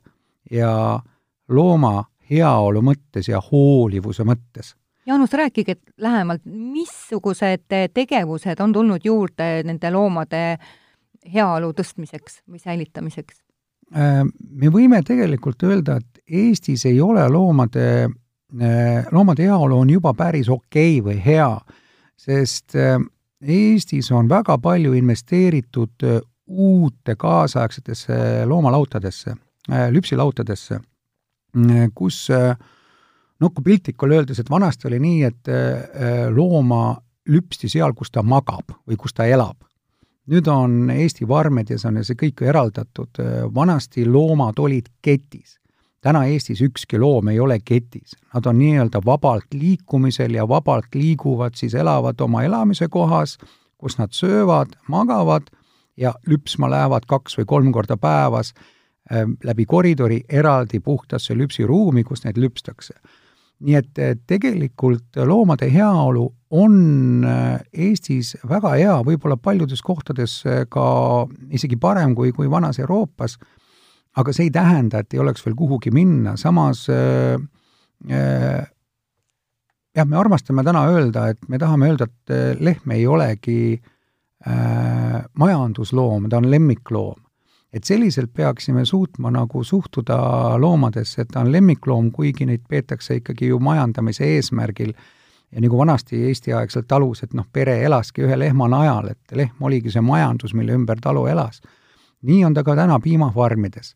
ja 0.52 0.74
looma 1.50 2.06
heaolu 2.30 2.82
mõttes 2.82 3.30
ja 3.32 3.42
hoolivuse 3.52 4.24
mõttes. 4.28 4.76
Jaanus, 5.08 5.32
rääkige 5.34 5.78
lähemalt, 5.98 6.42
missugused 6.46 7.64
tegevused 7.94 8.60
on 8.60 8.74
tulnud 8.74 9.06
juurde 9.06 9.62
nende 9.64 9.92
loomade 9.92 10.58
heaolu 11.34 11.72
tõstmiseks 11.76 12.42
või 12.48 12.60
säilitamiseks? 12.60 13.40
Äh, 13.96 14.26
me 14.52 14.72
võime 14.72 15.00
tegelikult 15.08 15.64
öelda, 15.64 16.02
et 16.02 16.24
Eestis 16.28 16.84
ei 16.90 17.00
ole 17.02 17.24
loomade, 17.32 18.10
äh, 18.60 19.08
loomade 19.12 19.48
heaolu 19.48 19.80
on 19.80 19.90
juba 19.90 20.12
päris 20.14 20.50
okei 20.52 21.00
okay 21.00 21.06
või 21.06 21.22
hea, 21.24 21.54
sest 22.20 22.76
äh, 22.76 23.00
Eestis 23.42 24.12
on 24.12 24.28
väga 24.28 24.58
palju 24.60 24.92
investeeritud 24.98 26.04
uute 26.48 27.16
kaasaegsetesse 27.20 28.46
loomalautadesse, 28.46 29.36
lüpsilautadesse, 29.92 30.80
kus 31.96 32.22
noh, 32.32 33.52
kui 33.52 33.64
piltlikult 33.66 34.16
öeldes, 34.16 34.40
et 34.40 34.50
vanasti 34.50 34.88
oli 34.88 35.00
nii, 35.04 35.24
et 35.28 35.52
looma 36.34 36.96
lüpsti 37.28 37.70
seal, 37.70 37.92
kus 37.94 38.12
ta 38.12 38.24
magab 38.24 38.72
või 38.88 38.96
kus 39.00 39.14
ta 39.14 39.28
elab 39.28 39.68
nüüd 40.32 40.48
on 40.52 40.90
Eesti 40.92 41.28
Varmedias 41.28 41.86
on 41.88 42.02
see 42.04 42.18
kõik 42.20 42.44
eraldatud, 42.48 43.22
vanasti 43.56 44.06
loomad 44.06 44.60
olid 44.60 44.90
ketis. 45.02 45.58
täna 46.02 46.26
Eestis 46.30 46.62
ükski 46.62 47.00
loom 47.00 47.28
ei 47.28 47.40
ole 47.40 47.60
ketis, 47.60 48.16
nad 48.34 48.46
on 48.46 48.58
nii-öelda 48.60 49.02
vabalt 49.06 49.54
liikumisel 49.54 50.34
ja 50.34 50.48
vabalt 50.48 50.96
liiguvad, 50.96 51.56
siis 51.56 51.74
elavad 51.74 52.22
oma 52.22 52.44
elamise 52.44 52.88
kohas, 52.88 53.38
kus 53.78 53.98
nad 53.98 54.12
söövad, 54.12 54.78
magavad 54.88 55.50
ja 55.98 56.14
lüpsma 56.30 56.70
lähevad 56.72 57.08
kaks 57.10 57.38
või 57.40 57.48
kolm 57.50 57.72
korda 57.76 57.98
päevas 57.98 58.54
äh, 58.54 59.26
läbi 59.44 59.66
koridori 59.66 60.22
eraldi 60.30 60.80
puhtasse 60.80 61.36
lüpsiruumi, 61.38 62.04
kus 62.04 62.26
neid 62.26 62.38
lüpstakse. 62.38 62.94
Nii 63.58 63.74
et 63.74 64.00
tegelikult 64.30 65.18
loomade 65.26 65.70
heaolu 65.74 66.28
on 66.54 67.26
äh, 67.26 67.60
Eestis 67.74 68.36
väga 68.48 68.76
hea, 68.78 68.98
võib-olla 69.06 69.38
paljudes 69.42 69.82
kohtades 69.82 70.40
äh, 70.46 70.66
ka 70.70 71.26
isegi 71.50 71.80
parem 71.82 72.14
kui, 72.16 72.32
kui 72.32 72.50
vanas 72.50 72.78
Euroopas, 72.80 73.40
aga 74.18 74.34
see 74.34 74.48
ei 74.48 74.54
tähenda, 74.54 75.02
et 75.02 75.14
ei 75.14 75.22
oleks 75.22 75.46
veel 75.46 75.58
kuhugi 75.58 75.92
minna, 75.94 76.36
samas 76.38 76.86
äh, 76.94 77.42
äh, 78.14 78.62
jah, 79.98 80.06
me 80.06 80.22
armastame 80.22 80.64
täna 80.64 80.86
öelda, 80.94 81.32
et 81.34 81.50
me 81.50 81.58
tahame 81.58 81.90
öelda, 81.90 82.06
et 82.06 82.62
lehm 82.62 82.94
ei 82.94 83.08
olegi 83.10 83.60
äh, 83.74 83.94
majandusloom, 84.46 86.28
ta 86.30 86.38
on 86.38 86.52
lemmikloom 86.52 87.16
et 87.74 87.84
selliselt 87.84 88.32
peaksime 88.34 88.86
suutma 88.86 89.32
nagu 89.32 89.64
suhtuda 89.64 90.18
loomadesse, 90.62 91.22
et 91.22 91.32
ta 91.34 91.44
on 91.44 91.52
lemmikloom, 91.52 92.12
kuigi 92.12 92.46
neid 92.48 92.64
peetakse 92.70 93.20
ikkagi 93.20 93.52
ju 93.52 93.60
majandamise 93.60 94.26
eesmärgil, 94.38 94.94
ja 95.52 95.64
nagu 95.64 95.78
vanasti 95.80 96.20
Eesti-aegselt 96.28 96.88
talus, 96.88 97.24
et 97.24 97.34
noh, 97.38 97.48
pere 97.54 97.78
elaski 97.86 98.26
ühe 98.26 98.40
lehma 98.40 98.68
najal, 98.72 99.14
et 99.14 99.38
lehm 99.40 99.64
oligi 99.70 99.94
see 99.94 100.04
majandus, 100.04 100.56
mille 100.58 100.76
ümber 100.76 101.00
talu 101.04 101.28
elas. 101.28 101.62
nii 102.22 102.46
on 102.46 102.54
ta 102.54 102.64
ka 102.64 102.76
täna 102.76 103.00
piimafarmides. 103.00 103.96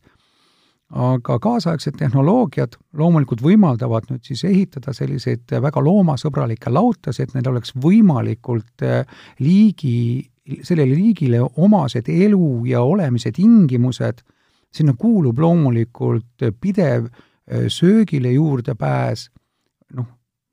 aga 0.92 1.38
kaasaegsed 1.38 1.96
tehnoloogiad 1.96 2.76
loomulikult 2.92 3.40
võimaldavad 3.42 4.10
nüüd 4.10 4.26
siis 4.28 4.44
ehitada 4.44 4.92
selliseid 4.92 5.48
väga 5.48 5.80
loomasõbralikke 5.80 6.70
lautasid, 6.70 7.30
et 7.30 7.34
neil 7.34 7.48
oleks 7.48 7.72
võimalikult 7.72 8.82
eh, 8.82 9.06
liigi, 9.40 10.31
sellele 10.62 10.94
liigile 10.94 11.40
omased 11.56 12.08
elu 12.08 12.64
ja 12.66 12.82
olemise 12.82 13.32
tingimused, 13.32 14.22
sinna 14.72 14.94
kuulub 14.98 15.38
loomulikult 15.38 16.46
pidev 16.60 17.06
söögile 17.68 18.32
juurdepääs, 18.32 19.28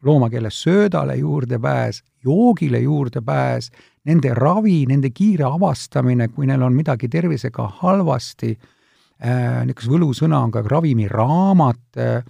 loomakeeles 0.04 0.62
söödale 0.62 1.16
juurdepääs, 1.16 2.04
joogile 2.24 2.80
juurdepääs, 2.80 3.72
nende 4.06 4.34
ravi, 4.34 4.86
nende 4.86 5.10
kiire 5.10 5.46
avastamine, 5.46 6.28
kui 6.28 6.48
neil 6.48 6.62
on 6.64 6.76
midagi 6.76 7.10
tervisega 7.10 7.68
halvasti 7.82 8.54
äh,, 8.56 9.66
niisuguse 9.68 9.92
võlusõna 9.92 10.44
on 10.44 10.54
ka 10.56 10.64
ravimiraamat 10.66 12.00
äh,, 12.00 12.24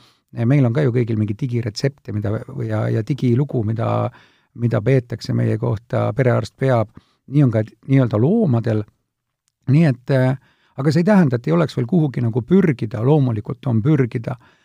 meil 0.45 0.65
on 0.65 0.73
ka 0.73 0.85
ju 0.85 0.93
kõigil 0.95 1.19
mingi 1.19 1.37
digiretsepte, 1.39 2.13
mida 2.13 2.41
ja, 2.65 2.87
ja 2.89 3.05
digilugu, 3.05 3.63
mida, 3.65 4.09
mida 4.61 4.81
peetakse 4.81 5.33
meie 5.33 5.57
kohta, 5.57 6.09
perearst 6.17 6.57
peab, 6.57 6.89
nii 7.29 7.43
on 7.45 7.51
ka 7.53 7.63
nii-öelda 7.87 8.19
loomadel, 8.21 8.83
nii 9.69 9.85
et 9.85 10.15
äh, 10.15 10.37
aga 10.77 10.91
see 10.91 11.03
ei 11.03 11.09
tähenda, 11.11 11.37
et 11.37 11.47
ei 11.47 11.53
oleks 11.53 11.77
veel 11.77 11.87
kuhugi 11.89 12.23
nagu 12.25 12.41
pürgida, 12.41 13.03
loomulikult 13.05 13.67
on 13.69 13.83
pürgida. 13.85 14.37
Äh,, 14.39 14.55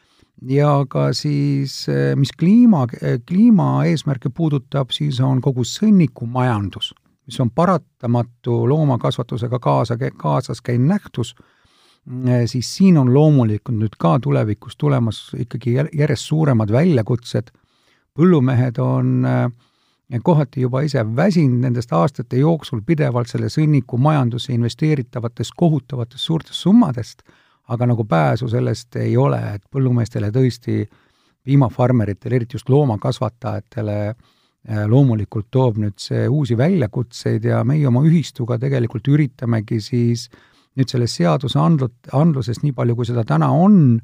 ja 0.43 0.85
ka 0.91 1.13
siis, 1.13 1.89
eh, 1.89 2.15
mis 2.17 2.33
kliima, 2.33 2.87
eh, 3.01 3.19
kliimaeesmärke 3.27 4.31
puudutab, 4.31 4.91
siis 4.91 5.21
on 5.21 5.41
kogu 5.41 5.65
sõnnikumajandus, 5.65 6.93
mis 7.27 7.41
on 7.41 7.51
paratamatu 7.51 8.69
loomakasvatusega 8.69 9.59
kaasa, 9.59 9.97
kaasas 10.17 10.61
käiv 10.61 10.81
nähtus, 10.81 11.35
siis 12.47 12.69
siin 12.77 12.99
on 13.01 13.15
loomulikult 13.15 13.79
nüüd 13.79 13.95
ka 13.99 14.19
tulevikus 14.21 14.77
tulemas 14.77 15.31
ikkagi 15.41 15.73
järjest 15.73 16.29
suuremad 16.29 16.69
väljakutsed, 16.69 17.49
põllumehed 18.13 18.77
on 18.79 19.25
kohati 20.23 20.61
juba 20.61 20.83
ise 20.85 21.03
väsinud 21.17 21.65
nendest 21.65 21.93
aastate 21.93 22.37
jooksul 22.37 22.83
pidevalt 22.87 23.31
selle 23.31 23.49
sõnnikumajandusse 23.49 24.53
investeeritavatest 24.53 25.57
kohutavatest 25.57 26.25
suurtest 26.25 26.61
summadest 26.61 27.25
aga 27.73 27.87
nagu 27.89 28.05
pääsu 28.05 28.49
sellest 28.49 28.97
ei 29.01 29.17
ole, 29.17 29.41
et 29.57 29.65
põllumeestele 29.73 30.31
tõesti, 30.35 30.85
piimafarmeritele, 31.45 32.39
eriti 32.41 32.57
just 32.57 32.71
loomakasvatajatele, 32.73 33.99
äh, 34.09 34.83
loomulikult 34.89 35.51
toob 35.53 35.81
nüüd 35.81 35.99
see 36.01 36.27
uusi 36.29 36.57
väljakutseid 36.57 37.45
ja 37.51 37.63
meie 37.69 37.87
oma 37.89 38.05
ühistuga 38.05 38.59
tegelikult 38.61 39.09
üritamegi 39.13 39.81
siis 39.85 40.29
nüüd 40.75 40.91
sellest 40.91 41.21
seadusandlut-, 41.21 42.13
andlusest, 42.17 42.65
nii 42.65 42.73
palju 42.77 42.97
kui 42.97 43.09
seda 43.09 43.27
täna 43.29 43.51
on, 43.53 44.01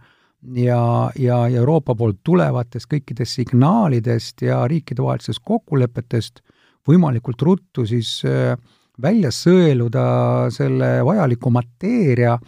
ja, 0.57 1.11
ja 1.19 1.41
Euroopa 1.49 1.95
poolt 1.95 2.21
tulevatest 2.25 2.89
kõikidest 2.91 3.41
signaalidest 3.41 4.43
ja 4.43 4.63
riikidevahelistest 4.69 5.43
kokkulepetest 5.45 6.41
võimalikult 6.89 7.43
ruttu 7.43 7.87
siis 7.87 8.21
äh, 8.25 8.57
välja 9.03 9.31
sõeluda 9.33 10.51
selle 10.53 10.99
vajaliku 11.05 11.51
mateeria, 11.51 12.39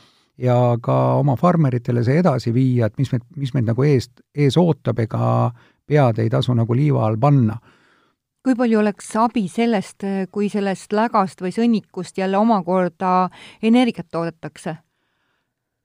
ja 0.42 0.56
ka 0.82 0.96
oma 1.20 1.36
farmeritele 1.36 2.02
see 2.04 2.18
edasi 2.22 2.52
viia, 2.54 2.88
et 2.88 2.98
mis 3.00 3.12
meid, 3.12 3.24
mis 3.38 3.52
meid 3.54 3.68
nagu 3.68 3.84
eest, 3.86 4.22
ees 4.34 4.56
ootab, 4.60 5.02
ega 5.04 5.52
pead 5.88 6.22
ei 6.22 6.30
tasu 6.32 6.54
nagu 6.56 6.74
liiva 6.76 7.06
all 7.06 7.18
panna. 7.20 7.58
kui 8.42 8.56
palju 8.58 8.80
oleks 8.80 9.12
abi 9.22 9.44
sellest, 9.48 10.02
kui 10.34 10.48
sellest 10.50 10.92
lägast 10.92 11.42
või 11.44 11.52
sõnnikust 11.54 12.16
jälle 12.18 12.38
omakorda 12.38 13.28
energiat 13.62 14.08
toodetakse? 14.10 14.76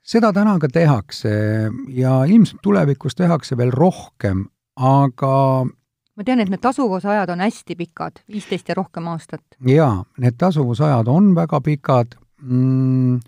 Seda 0.08 0.32
täna 0.34 0.58
ka 0.62 0.70
tehakse 0.72 1.32
ja 1.94 2.22
ilmselt 2.26 2.62
tulevikus 2.64 3.16
tehakse 3.16 3.58
veel 3.60 3.74
rohkem, 3.76 4.46
aga 4.76 5.36
ma 6.18 6.26
tean, 6.26 6.42
et 6.42 6.50
need 6.52 6.64
tasuvusajad 6.64 7.30
on 7.34 7.44
hästi 7.46 7.76
pikad, 7.78 8.24
viisteist 8.32 8.70
ja 8.70 8.78
rohkem 8.78 9.08
aastat. 9.12 9.44
jaa, 9.68 10.06
need 10.18 10.38
tasuvusajad 10.40 11.12
on 11.12 11.34
väga 11.36 11.62
pikad 11.62 12.18
mm,, 12.42 13.20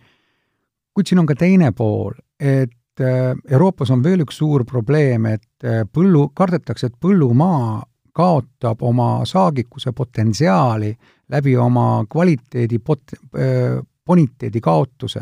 kuid 0.95 1.11
siin 1.11 1.21
on 1.23 1.29
ka 1.29 1.37
teine 1.39 1.71
pool, 1.75 2.15
et 2.39 3.03
äh, 3.03 3.35
Euroopas 3.51 3.91
on 3.95 4.03
veel 4.03 4.25
üks 4.25 4.41
suur 4.41 4.65
probleem, 4.67 5.29
et 5.35 5.67
äh, 5.67 5.83
põllu, 5.85 6.29
kardetakse, 6.35 6.89
et 6.89 6.99
põllumaa 6.99 7.83
kaotab 8.19 8.81
oma 8.83 9.23
saagikuse 9.27 9.93
potentsiaali 9.95 10.89
läbi 11.29 11.53
oma 11.57 12.03
kvaliteedi 12.09 12.79
pot-, 12.83 13.15
äh, 13.37 13.77
boniteedi 14.05 14.61
kaotuse. 14.61 15.21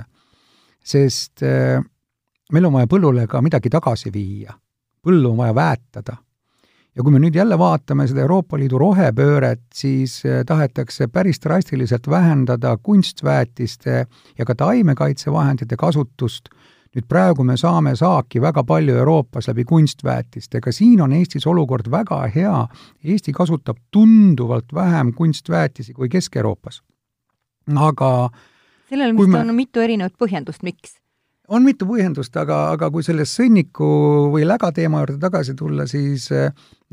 Sest 0.88 1.44
meil 1.44 2.66
on 2.66 2.74
vaja 2.74 2.88
põllule 2.88 3.26
ka 3.28 3.42
midagi 3.44 3.70
tagasi 3.70 4.12
viia, 4.14 4.54
põllu 5.04 5.34
on 5.34 5.42
vaja 5.42 5.56
väetada 5.56 6.16
ja 6.98 7.04
kui 7.06 7.14
me 7.14 7.22
nüüd 7.22 7.36
jälle 7.38 7.58
vaatame 7.60 8.08
seda 8.10 8.24
Euroopa 8.26 8.58
Liidu 8.58 8.80
rohepööret, 8.82 9.68
siis 9.74 10.18
eh, 10.26 10.42
tahetakse 10.46 11.08
päris 11.14 11.38
drastiliselt 11.44 12.10
vähendada 12.10 12.74
kunstväetiste 12.84 14.06
ja 14.38 14.46
ka 14.46 14.56
taimekaitsevahendite 14.56 15.78
kasutust. 15.78 16.50
nüüd 16.98 17.06
praegu 17.06 17.44
me 17.44 17.54
saame 17.60 17.92
saaki 17.96 18.40
väga 18.42 18.64
palju 18.64 18.96
Euroopas 18.98 19.48
läbi 19.52 19.64
kunstväetiste, 19.70 20.62
ka 20.64 20.72
siin 20.72 21.02
on 21.02 21.12
Eestis 21.14 21.46
olukord 21.48 21.92
väga 21.92 22.24
hea, 22.36 22.68
Eesti 23.04 23.34
kasutab 23.34 23.78
tunduvalt 23.92 24.74
vähem 24.74 25.14
kunstväetisi 25.14 25.94
kui 25.94 26.10
Kesk-Euroopas. 26.10 26.82
aga 27.76 28.30
sellel 28.90 29.16
vist 29.18 29.34
me... 29.34 29.44
on 29.44 29.54
mitu 29.56 29.84
erinevat 29.84 30.16
põhjendust, 30.20 30.64
miks 30.68 30.98
on 31.48 31.64
mitu 31.64 31.88
põhjendust, 31.88 32.36
aga, 32.40 32.58
aga 32.76 32.90
kui 32.92 33.06
selle 33.06 33.26
sõnniku 33.28 33.88
või 34.34 34.46
läga 34.48 34.72
teema 34.76 35.02
juurde 35.04 35.18
tagasi 35.22 35.56
tulla, 35.58 35.86
siis 35.88 36.28
eh, 36.36 36.50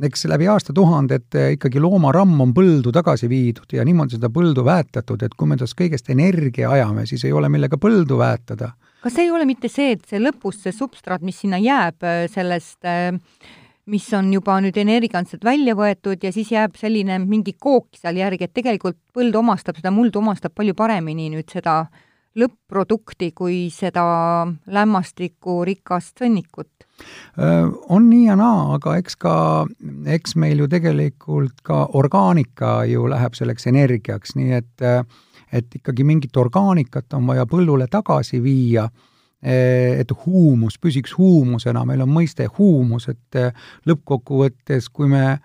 eks 0.09 0.27
läbi 0.31 0.47
aastatuhandete 0.51 1.49
ikkagi 1.57 1.83
loomaramm 1.83 2.41
on 2.45 2.55
põldu 2.57 2.93
tagasi 2.95 3.29
viidud 3.31 3.75
ja 3.75 3.85
niimoodi 3.87 4.19
seda 4.19 4.31
põldu 4.35 4.65
väetatud, 4.67 5.27
et 5.27 5.35
kui 5.35 5.51
me 5.51 5.59
tast 5.61 5.77
kõigest 5.79 6.11
energia 6.15 6.71
ajame, 6.71 7.07
siis 7.11 7.27
ei 7.27 7.35
ole 7.35 7.51
millega 7.53 7.81
põldu 7.81 8.19
väetada. 8.21 8.73
kas 9.03 9.19
ei 9.19 9.31
ole 9.31 9.45
mitte 9.45 9.69
see, 9.69 9.99
et 9.99 10.07
see 10.09 10.23
lõpus, 10.23 10.63
see 10.63 10.73
substraat, 10.73 11.23
mis 11.23 11.43
sinna 11.43 11.59
jääb 11.59 12.07
eh, 12.07 12.25
sellest 12.31 12.87
eh, 12.87 13.11
mis 13.87 14.07
on 14.17 14.33
juba 14.33 14.57
nüüd 14.65 14.77
energiakandselt 14.81 15.45
välja 15.45 15.75
võetud 15.77 16.23
ja 16.25 16.33
siis 16.33 16.53
jääb 16.53 16.79
selline 16.81 17.19
mingi 17.25 17.53
kook 17.61 17.99
seal 17.99 18.17
järgi, 18.17 18.49
et 18.49 18.57
tegelikult 18.57 18.99
põld 19.15 19.37
omastab, 19.37 19.77
seda 19.81 19.93
muldu 19.93 20.23
omastab 20.23 20.55
palju 20.57 20.75
paremini 20.79 21.29
nüüd 21.35 21.53
seda 21.53 21.85
lõpp-produkti 22.39 23.31
kui 23.37 23.59
seda 23.71 24.05
lämmastikkurikast 24.67 26.23
sõnnikut? 26.23 26.71
On 27.91 28.09
nii 28.09 28.25
ja 28.29 28.37
naa, 28.39 28.75
aga 28.77 28.97
eks 29.01 29.17
ka, 29.23 29.35
eks 30.15 30.37
meil 30.39 30.63
ju 30.63 30.69
tegelikult 30.71 31.63
ka 31.67 31.85
orgaanika 31.99 32.85
ju 32.91 33.07
läheb 33.11 33.39
selleks 33.39 33.71
energiaks, 33.71 34.37
nii 34.39 34.61
et 34.61 34.89
et 35.55 35.75
ikkagi 35.79 36.03
mingit 36.03 36.35
orgaanikat 36.35 37.15
on 37.15 37.29
vaja 37.31 37.45
põllule 37.47 37.87
tagasi 37.91 38.41
viia, 38.43 38.89
et 39.45 40.13
huumus 40.25 40.79
püsiks 40.81 41.13
huumusena, 41.19 41.85
meil 41.85 42.01
on 42.01 42.09
mõiste 42.09 42.47
huumus, 42.59 43.11
et 43.13 43.41
lõppkokkuvõttes, 43.85 44.89
kui 44.89 45.11
me 45.13 45.39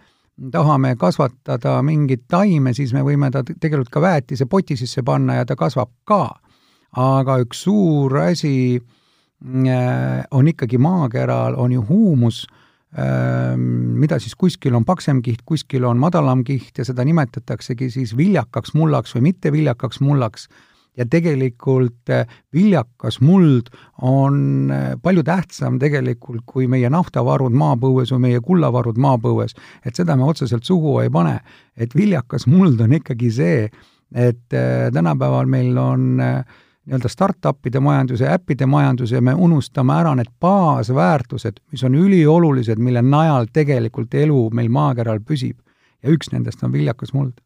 tahame 0.52 0.94
kasvatada 0.96 1.82
mingit 1.84 2.24
taime, 2.32 2.72
siis 2.74 2.94
me 2.96 3.04
võime 3.04 3.28
ta 3.32 3.44
tegelikult 3.44 3.92
ka 3.92 4.02
väetise 4.02 4.48
poti 4.48 4.78
sisse 4.80 5.04
panna 5.04 5.42
ja 5.42 5.46
ta 5.46 5.60
kasvab 5.60 5.92
ka 6.08 6.24
aga 6.98 7.40
üks 7.44 7.66
suur 7.66 8.16
asi 8.24 8.80
äh, 8.80 10.24
on 10.32 10.48
ikkagi 10.50 10.80
maakeral, 10.82 11.58
on 11.60 11.72
ju 11.72 11.84
huumus, 11.86 12.46
ähm, 12.98 14.00
mida 14.00 14.20
siis 14.20 14.36
kuskil 14.36 14.76
on 14.76 14.86
paksem 14.86 15.22
kiht, 15.22 15.44
kuskil 15.46 15.86
on 15.86 16.00
madalam 16.02 16.44
kiht 16.44 16.78
ja 16.78 16.86
seda 16.88 17.06
nimetataksegi 17.06 17.92
siis 17.94 18.16
viljakaks 18.18 18.74
mullaks 18.74 19.16
või 19.16 19.30
mitteviljakaks 19.30 20.02
mullaks. 20.02 20.50
Ja 20.98 21.06
tegelikult 21.06 22.10
äh, 22.10 22.28
viljakas 22.54 23.20
muld 23.22 23.70
on 24.02 24.72
äh, 24.72 24.94
palju 25.02 25.24
tähtsam 25.24 25.80
tegelikult 25.80 26.46
kui 26.46 26.68
meie 26.68 26.90
naftavarud 26.90 27.56
maapõues 27.56 28.14
või 28.16 28.26
meie 28.30 28.40
kullavarud 28.46 28.98
maapõues. 28.98 29.56
et 29.86 29.96
seda 29.96 30.16
me 30.16 30.24
otseselt 30.24 30.64
suhu 30.64 31.00
ei 31.00 31.10
pane. 31.10 31.40
et 31.78 31.96
viljakas 31.96 32.48
muld 32.48 32.82
on 32.82 32.94
ikkagi 32.94 33.32
see, 33.32 33.70
et 34.14 34.58
tänapäeval 34.94 35.46
meil 35.46 35.78
on 35.78 36.20
äh, 36.20 36.44
nii-öelda 36.90 37.10
startup'ide 37.10 37.80
majanduse, 37.80 38.28
äppide 38.34 38.66
majanduse 38.66 39.16
ja 39.16 39.22
me 39.22 39.34
unustame 39.34 39.94
ära 39.94 40.16
need 40.18 40.32
baasväärtused, 40.42 41.62
mis 41.72 41.84
on 41.84 41.96
üliolulised, 41.96 42.82
mille 42.82 43.02
najal 43.06 43.46
tegelikult 43.54 44.14
elu 44.14 44.50
meil 44.54 44.72
maakeral 44.74 45.20
püsib. 45.20 45.60
ja 46.04 46.10
üks 46.10 46.32
nendest 46.32 46.64
on 46.64 46.72
viljakas 46.72 47.14
muld. 47.14 47.42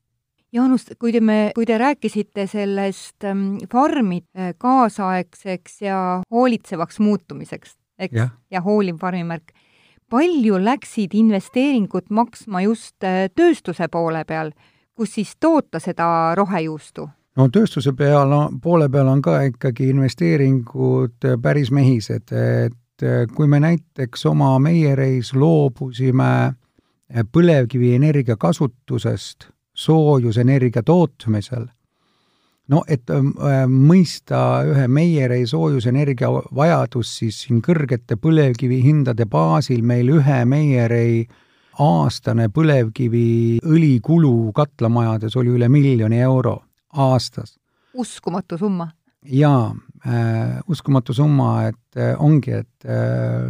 Jaanus, 0.53 0.85
kui 1.01 1.11
te 1.11 1.17
me, 1.21 1.51
kui 1.55 1.65
te 1.65 1.77
rääkisite 1.81 2.45
sellest 2.47 3.25
ähm, 3.25 3.55
farmi 3.71 4.19
äh, 4.37 4.51
kaasaegseks 4.57 5.81
ja 5.81 5.97
hoolitsevaks 6.31 6.99
muutumiseks, 6.99 7.73
eks, 7.99 8.29
ja 8.51 8.61
hooliv 8.61 8.99
farmimärk, 9.01 9.49
palju 10.09 10.59
läksid 10.61 11.15
investeeringud 11.17 12.11
maksma 12.13 12.61
just 12.67 13.01
tööstuse 13.35 13.87
poole 13.89 14.21
peal, 14.29 14.51
kus 14.93 15.15
siis 15.17 15.33
toota 15.39 15.81
seda 15.81 16.07
rohejuustu? 16.37 17.07
no 17.35 17.47
tööstuse 17.49 17.95
peal, 17.97 18.35
poole 18.61 18.89
peal 18.93 19.09
on 19.09 19.23
ka 19.25 19.39
ikkagi 19.49 19.89
investeeringud 19.89 21.31
päris 21.41 21.71
mehised, 21.73 22.29
et 22.29 23.07
kui 23.33 23.49
me 23.49 23.57
näiteks 23.63 24.25
oma 24.29 24.51
meiereis 24.61 25.33
loobusime 25.33 26.53
põlevkivienergia 27.33 28.37
kasutusest 28.37 29.49
soojusenergia 29.73 30.83
tootmisel, 30.85 31.67
no 32.69 32.83
et 32.87 33.09
äh, 33.09 33.63
mõista 33.69 34.63
ühe 34.69 34.87
meierei 34.87 35.47
soojusenergia 35.49 36.29
vajadus, 36.55 37.17
siis 37.19 37.41
siin 37.45 37.61
kõrgete 37.65 38.17
põlevkivihindade 38.21 39.25
baasil 39.29 39.83
meil 39.83 40.11
ühe 40.19 40.43
meierei 40.45 41.23
aastane 41.81 42.49
põlevkiviõli 42.53 43.93
kulu 44.05 44.51
katlamajades 44.55 45.35
oli 45.39 45.55
üle 45.57 45.69
miljoni 45.69 46.21
euro 46.21 46.59
aastas. 46.93 47.57
uskumatu 47.93 48.57
summa. 48.57 48.91
jaa 49.23 49.73
äh,, 50.05 50.59
uskumatu 50.67 51.13
summa, 51.13 51.67
et 51.67 51.97
äh, 51.97 52.15
ongi, 52.19 52.51
et 52.51 52.85
äh, 52.85 53.49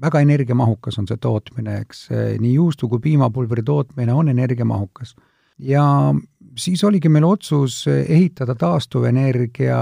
väga 0.00 0.20
energiamahukas 0.20 0.98
on 0.98 1.08
see 1.08 1.16
tootmine, 1.20 1.80
eks 1.84 2.08
äh, 2.12 2.26
nii 2.40 2.54
juustu 2.54 2.88
kui 2.88 3.00
piimapulbri 3.00 3.62
tootmine 3.62 4.12
on 4.12 4.28
energiamahukas. 4.28 5.16
Ja 5.58 6.14
siis 6.56 6.84
oligi 6.84 7.08
meil 7.08 7.24
otsus 7.24 7.84
ehitada 7.88 8.54
taastuvenergia 8.54 9.80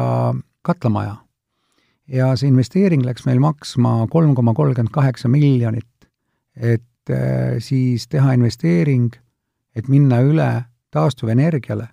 katlamaja. 0.63 1.17
ja 2.09 2.35
see 2.37 2.49
investeering 2.49 3.05
läks 3.05 3.25
meil 3.25 3.41
maksma 3.41 4.07
kolm 4.13 4.35
koma 4.35 4.53
kolmkümmend 4.55 4.93
kaheksa 4.93 5.29
miljonit, 5.29 6.09
et 6.57 7.11
äh, 7.11 7.57
siis 7.59 8.09
teha 8.09 8.33
investeering, 8.33 9.09
et 9.75 9.89
minna 9.89 10.21
üle 10.21 10.65
taastuvenergiale 10.91 11.89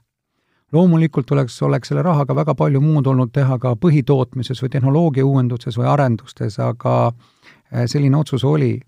loomulikult 0.71 1.31
oleks, 1.31 1.61
oleks 1.61 1.87
selle 1.87 2.01
rahaga 2.01 2.35
väga 2.35 2.55
palju 2.55 2.81
muud 2.81 3.07
olnud 3.07 3.31
teha 3.33 3.57
ka 3.59 3.73
põhitootmises 3.75 4.61
või 4.63 4.69
tehnoloogia 4.71 5.25
uuenduses 5.25 5.77
või 5.77 5.87
arendustes, 5.91 6.59
aga 6.59 6.95
äh, 7.07 7.85
selline 7.85 8.17
otsus 8.17 8.43
oli. 8.43 8.79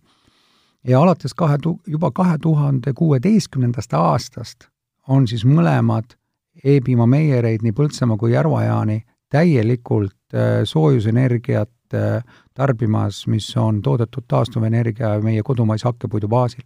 ja 0.88 0.99
alates 1.01 1.34
kahe 1.34 1.58
tu-, 1.58 1.79
juba 1.88 2.12
kahe 2.12 2.38
tuhande 2.38 2.93
kuueteistkümnendast 2.93 3.93
aastast 3.93 4.73
on 5.08 5.28
siis 5.28 5.46
mõlemad 5.46 6.18
E-piima 6.63 7.08
meiereid 7.10 7.63
nii 7.66 7.74
Põltsamaa 7.74 8.18
kui 8.18 8.32
Järva-Jaani 8.36 9.00
täielikult 9.34 10.36
äh, 10.36 10.62
soojusenergiat 10.70 11.98
äh, 11.98 12.22
tarbimas, 12.54 13.26
mis 13.28 13.48
on 13.58 13.82
toodetud 13.82 14.28
taastuvenergia 14.28 15.18
meie 15.26 15.42
kodumaise 15.44 15.88
hakkepuidu 15.89 16.28
baasil. 16.28 16.63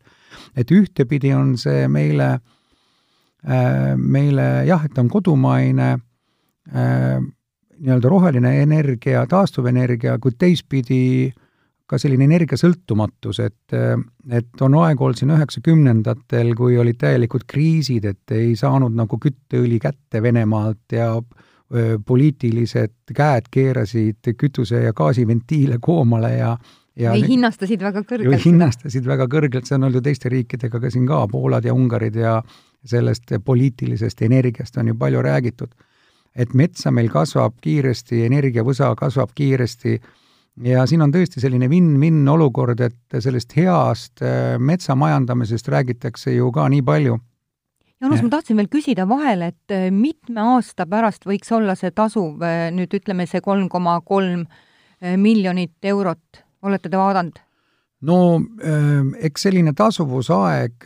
et 0.56 0.72
ühtepidi 0.72 1.34
on 1.34 1.58
see 1.58 1.88
meile 1.88 2.34
äh, 2.34 2.42
Äh, 3.46 3.96
meile 3.96 4.66
jah, 4.66 4.82
et 4.84 4.92
ta 4.96 5.04
on 5.04 5.10
kodumaine 5.14 5.92
äh, 5.94 7.20
nii-öelda 7.78 8.10
roheline 8.10 8.50
energia, 8.64 9.22
taastuvenergia, 9.30 10.18
kuid 10.20 10.40
teistpidi 10.42 11.30
ka 11.88 11.98
selline 12.02 12.26
energiasõltumatus, 12.28 13.40
et, 13.40 13.76
et 14.30 14.62
on 14.62 14.76
aeg 14.82 15.02
olnud 15.02 15.20
siin 15.20 15.32
üheksakümnendatel, 15.38 16.52
kui 16.60 16.76
olid 16.78 16.98
täielikud 17.00 17.46
kriisid, 17.48 18.06
et 18.06 18.36
ei 18.36 18.56
saanud 18.60 18.96
nagu 18.98 19.20
kütteõli 19.24 19.80
kätte 19.80 20.22
Venemaalt 20.24 20.98
ja 20.98 21.14
poliitilised 22.08 23.16
käed 23.16 23.48
keerasid 23.52 24.30
kütuse- 24.40 24.84
ja 24.84 24.94
gaasiventiile 24.96 25.80
koomale 25.84 26.34
ja 26.38 26.58
ja 26.98 27.12
või 27.14 27.28
hinnastasid 27.28 27.82
väga 27.82 28.02
kõrgelt. 28.08 28.46
hinnastasid 28.46 29.06
väga 29.06 29.28
kõrgelt, 29.30 29.68
see 29.68 29.76
on 29.78 29.88
olnud 29.90 30.04
teiste 30.04 30.32
riikidega 30.34 30.80
ka 30.82 30.90
siin 30.90 31.06
ka, 31.08 31.28
Poolad 31.32 31.66
ja 31.66 31.74
Ungarid 31.74 32.16
ja 32.16 32.42
sellest 32.86 33.36
poliitilisest 33.46 34.22
energiast 34.22 34.78
on 34.78 34.88
ju 34.88 34.96
palju 34.96 35.22
räägitud. 35.22 35.70
et 36.36 36.54
metsa 36.54 36.92
meil 36.92 37.10
kasvab 37.10 37.56
kiiresti, 37.62 38.26
energiavõsa 38.26 38.96
kasvab 38.96 39.32
kiiresti 39.36 40.00
ja 40.66 40.86
siin 40.90 41.04
on 41.06 41.14
tõesti 41.14 41.42
selline 41.44 41.70
win-win 41.72 42.22
olukord, 42.32 42.82
et 42.82 43.18
sellest 43.22 43.56
heast 43.58 44.24
äh, 44.26 44.56
metsamajandamisest 44.60 45.70
räägitakse 45.74 46.34
ju 46.36 46.52
ka 46.56 46.68
nii 46.72 46.84
palju. 46.86 47.18
Jaanus, 48.02 48.22
ma 48.22 48.30
tahtsin 48.30 48.60
veel 48.60 48.70
küsida 48.70 49.08
vahele, 49.10 49.52
et 49.54 49.74
äh, 49.74 49.88
mitme 49.94 50.44
aasta 50.56 50.88
pärast 50.90 51.26
võiks 51.30 51.52
olla 51.56 51.78
see 51.78 51.94
tasuv, 51.96 52.42
äh, 52.46 52.68
nüüd 52.74 52.94
ütleme, 53.00 53.28
see 53.30 53.44
kolm 53.44 53.70
koma 53.70 54.00
kolm 54.06 54.48
miljonit 54.98 55.86
eurot, 55.86 56.40
olete 56.66 56.90
te 56.90 56.98
vaadanud? 56.98 57.36
no 58.08 58.16
eks 59.26 59.44
selline 59.46 59.76
tasuvusaeg 59.78 60.86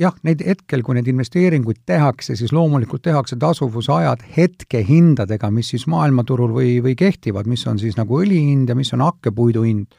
jah, 0.00 0.16
neid 0.26 0.42
hetkel, 0.44 0.82
kui 0.84 0.96
neid 0.96 1.08
investeeringuid 1.10 1.82
tehakse, 1.88 2.36
siis 2.38 2.54
loomulikult 2.56 3.02
tehakse 3.04 3.36
tasuvusajad 3.40 4.24
hetkehindadega, 4.36 5.50
mis 5.54 5.72
siis 5.74 5.86
maailmaturul 5.90 6.54
või, 6.56 6.78
või 6.84 6.96
kehtivad, 6.98 7.48
mis 7.50 7.66
on 7.68 7.80
siis 7.82 7.98
nagu 8.00 8.20
õli 8.22 8.40
hind 8.50 8.72
ja 8.72 8.78
mis 8.78 8.92
on 8.96 9.04
hakkepuidu 9.04 9.66
hind. 9.66 9.98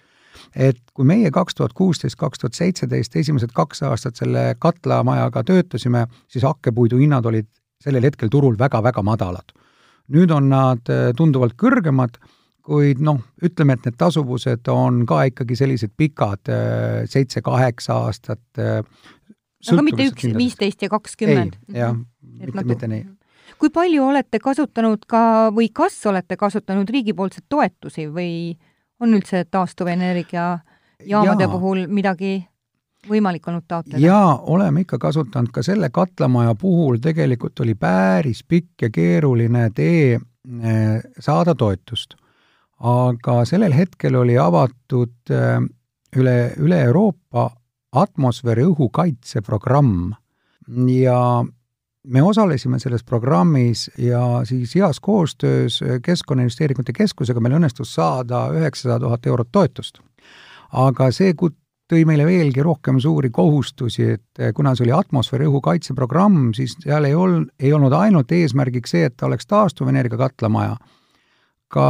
et 0.55 0.79
kui 0.95 1.05
meie 1.05 1.29
kaks 1.31 1.55
tuhat 1.55 1.73
kuusteist, 1.77 2.15
kaks 2.17 2.39
tuhat 2.39 2.55
seitseteist 2.57 3.15
esimesed 3.15 3.51
kaks 3.53 3.83
aastat 3.83 4.15
selle 4.15 4.55
katlamajaga 4.59 5.43
töötasime, 5.43 6.07
siis 6.27 6.43
hakkepuidu 6.47 6.97
hinnad 6.97 7.25
olid 7.25 7.47
sellel 7.83 8.03
hetkel 8.07 8.29
turul 8.29 8.57
väga-väga 8.57 9.03
madalad. 9.03 9.53
nüüd 10.11 10.31
on 10.31 10.49
nad 10.49 10.89
äh, 10.89 11.13
tunduvalt 11.15 11.53
kõrgemad, 11.55 12.17
kuid 12.65 12.99
noh, 13.01 13.21
ütleme, 13.43 13.77
et 13.77 13.85
need 13.87 13.97
tasuvused 13.97 14.67
on 14.71 15.05
ka 15.09 15.23
ikkagi 15.29 15.55
sellised 15.57 15.93
pikad, 15.97 16.49
äh, 16.51 17.03
seitse-kaheksa 17.09 17.97
aastat, 18.07 18.43
äh, 18.59 18.81
aga 19.69 19.85
mitte 19.85 20.07
üks, 20.09 20.27
viisteist 20.37 20.81
ja 20.81 20.89
kakskümmend? 20.89 21.57
jah, 21.75 21.95
mitte 21.95 22.57
nagu,, 22.57 22.67
mitte 22.73 22.89
nii. 22.91 23.05
kui 23.61 23.69
palju 23.73 24.07
olete 24.09 24.39
kasutanud 24.39 25.05
ka 25.09 25.23
või 25.55 25.69
kas 25.73 25.99
olete 26.09 26.37
kasutanud 26.37 26.89
riigipoolseid 26.89 27.47
toetusi 27.49 28.07
või 28.11 28.31
on 29.01 29.17
üldse 29.17 29.45
taastuvenergia 29.49 30.47
jaamade 31.07 31.47
ja. 31.47 31.49
puhul 31.49 31.85
midagi 31.89 32.39
võimalik 33.09 33.47
olnud 33.49 33.65
taotleda? 33.67 34.01
jaa, 34.01 34.35
oleme 34.53 34.85
ikka 34.85 34.99
kasutanud, 35.01 35.51
ka 35.53 35.63
selle 35.65 35.89
katlamaja 35.93 36.55
puhul 36.55 36.99
tegelikult 37.01 37.59
oli 37.65 37.75
päris 37.75 38.43
pikk 38.47 38.87
ja 38.87 38.89
keeruline 38.93 39.69
tee 39.75 40.17
eh, 40.17 40.97
saada 41.19 41.55
toetust. 41.55 42.15
aga 42.79 43.43
sellel 43.45 43.73
hetkel 43.73 44.15
oli 44.15 44.37
avatud 44.37 45.33
eh, 45.33 45.57
üle, 46.17 46.37
üle 46.57 46.83
Euroopa 46.89 47.49
atmosfääri 47.91 48.63
õhukaitse 48.69 49.41
programm 49.45 50.13
ja 50.87 51.43
me 52.07 52.23
osalesime 52.23 52.79
selles 52.79 53.03
programmis 53.03 53.89
ja 53.97 54.41
siis 54.47 54.75
heas 54.75 54.99
koostöös 54.99 55.81
Keskkonnainvesteeringute 56.03 56.93
Keskusega 56.97 57.43
meil 57.43 57.57
õnnestus 57.59 57.93
saada 57.95 58.47
üheksasada 58.55 58.99
tuhat 59.03 59.27
eurot 59.27 59.51
toetust. 59.51 59.99
aga 60.71 61.11
see 61.11 61.33
tõi 61.91 62.05
meile 62.07 62.23
veelgi 62.25 62.63
rohkem 62.63 62.99
suuri 63.03 63.29
kohustusi, 63.29 64.15
et 64.15 64.55
kuna 64.55 64.71
see 64.75 64.85
oli 64.85 64.93
atmosfääri 64.95 65.49
õhukaitse 65.49 65.93
programm, 65.93 66.53
siis 66.55 66.77
seal 66.79 67.03
ei 67.09 67.15
olnud, 67.15 67.49
ei 67.59 67.73
olnud 67.75 67.91
ainult 67.93 68.31
eesmärgiks 68.31 68.95
see, 68.95 69.09
et 69.09 69.23
oleks 69.27 69.49
taastuvenergia 69.51 70.17
katlamaja, 70.17 70.77
ka 71.67 71.87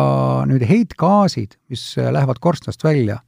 nüüd 0.50 0.66
heitgaasid, 0.66 1.54
mis 1.70 1.84
lähevad 1.98 2.42
korstnast 2.42 2.84
välja, 2.84 3.20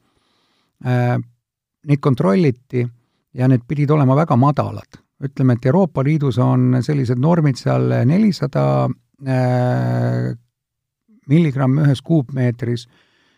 neid 1.87 2.01
kontrolliti 2.01 2.85
ja 3.33 3.47
need 3.49 3.65
pidid 3.67 3.91
olema 3.91 4.15
väga 4.15 4.35
madalad. 4.35 4.99
ütleme, 5.23 5.53
et 5.53 5.65
Euroopa 5.65 6.03
Liidus 6.03 6.37
on 6.37 6.77
sellised 6.83 7.19
normid 7.19 7.55
seal 7.55 7.85
nelisada 8.05 8.89
äh, 9.27 10.33
milligramm 11.29 11.79
ühes 11.85 12.01
kuupmeetris, 12.03 12.87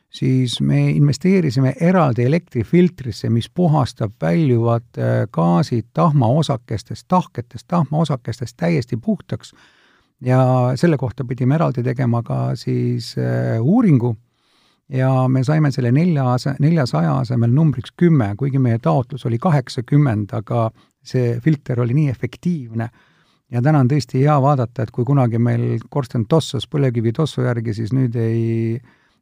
siis 0.10 0.58
me 0.62 0.90
investeerisime 0.90 1.76
eraldi 1.82 2.26
elektrifiltrisse, 2.26 3.30
mis 3.30 3.50
puhastab 3.50 4.16
väljuvad 4.22 4.98
äh, 4.98 5.14
gaasid 5.32 5.92
tahmaosakestest, 5.94 7.06
tahketest 7.08 7.68
tahmaosakestest 7.68 8.58
täiesti 8.58 8.98
puhtaks 8.98 9.54
ja 10.22 10.40
selle 10.76 10.98
kohta 10.98 11.26
pidime 11.28 11.56
eraldi 11.56 11.84
tegema 11.84 12.24
ka 12.24 12.56
siis 12.56 13.14
äh, 13.18 13.62
uuringu 13.62 14.16
ja 14.90 15.10
me 15.28 15.44
saime 15.44 15.72
selle 15.74 15.92
nelja, 15.92 16.26
neljasaja 16.60 17.18
asemel 17.24 17.54
numbriks 17.54 17.94
kümme, 17.98 18.34
kuigi 18.38 18.60
meie 18.62 18.80
taotlus 18.80 19.26
oli 19.26 19.40
kaheksakümmend, 19.42 20.34
aga 20.38 20.70
see 21.06 21.40
filter 21.44 21.82
oli 21.82 21.98
nii 21.98 22.10
efektiivne. 22.14 22.90
Ja 23.54 23.62
täna 23.62 23.84
on 23.84 23.90
tõesti 23.90 24.24
hea 24.24 24.36
vaadata, 24.42 24.84
et 24.84 24.92
kui 24.92 25.06
kunagi 25.06 25.40
meil 25.42 25.78
korsten 25.90 26.26
tossas 26.30 26.66
põlevkivi 26.68 27.14
tossu 27.14 27.46
järgi, 27.46 27.76
siis 27.78 27.94
nüüd 27.94 28.16
ei, 28.18 28.80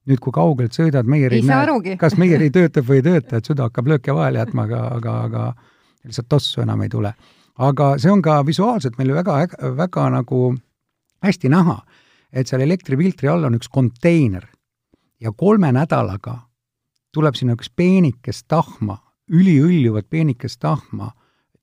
nüüd 0.08 0.22
kui 0.24 0.36
kaugelt 0.36 0.76
sõidad, 0.76 1.08
meier 1.08 1.36
ei 1.36 1.44
näe, 1.44 1.96
kas 2.04 2.16
meier 2.20 2.42
ei 2.42 2.52
töötab 2.54 2.88
või 2.88 3.02
ei 3.02 3.08
tööta, 3.08 3.40
et 3.40 3.52
süda 3.52 3.68
hakkab 3.68 3.92
lööke 3.92 4.16
vahele 4.16 4.40
jätma, 4.40 4.68
aga, 4.70 4.84
aga, 4.98 5.18
aga 5.28 5.46
lihtsalt 6.08 6.32
tossu 6.32 6.64
enam 6.64 6.84
ei 6.84 6.92
tule. 6.92 7.14
aga 7.54 7.94
see 8.02 8.10
on 8.12 8.22
ka 8.22 8.40
visuaalselt 8.46 8.96
meil 8.98 9.14
väga, 9.14 9.36
väga 9.78 10.08
nagu 10.10 10.56
hästi 11.24 11.52
näha, 11.52 11.76
et 12.32 12.48
seal 12.48 12.64
elektrifiltri 12.66 13.28
all 13.30 13.44
on 13.44 13.60
üks 13.60 13.70
konteiner 13.70 14.48
ja 15.24 15.32
kolme 15.32 15.72
nädalaga 15.72 16.38
tuleb 17.14 17.36
sinna 17.38 17.56
üks 17.56 17.70
peenikest 17.76 18.48
tahma, 18.52 18.98
üliõljuvat 19.32 20.10
peenikest 20.10 20.60
tahma, 20.60 21.12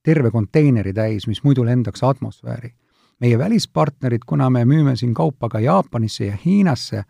terve 0.03 0.31
konteineri 0.31 0.93
täis, 0.93 1.27
mis 1.27 1.43
muidu 1.43 1.65
lendaks 1.65 2.03
atmosfääri. 2.03 2.73
meie 3.21 3.37
välispartnerid, 3.37 4.23
kuna 4.25 4.49
me 4.49 4.63
müüme 4.65 4.95
siin 4.95 5.13
kaupa 5.13 5.49
ka 5.49 5.59
Jaapanisse 5.59 6.25
ja 6.25 6.37
Hiinasse, 6.45 7.03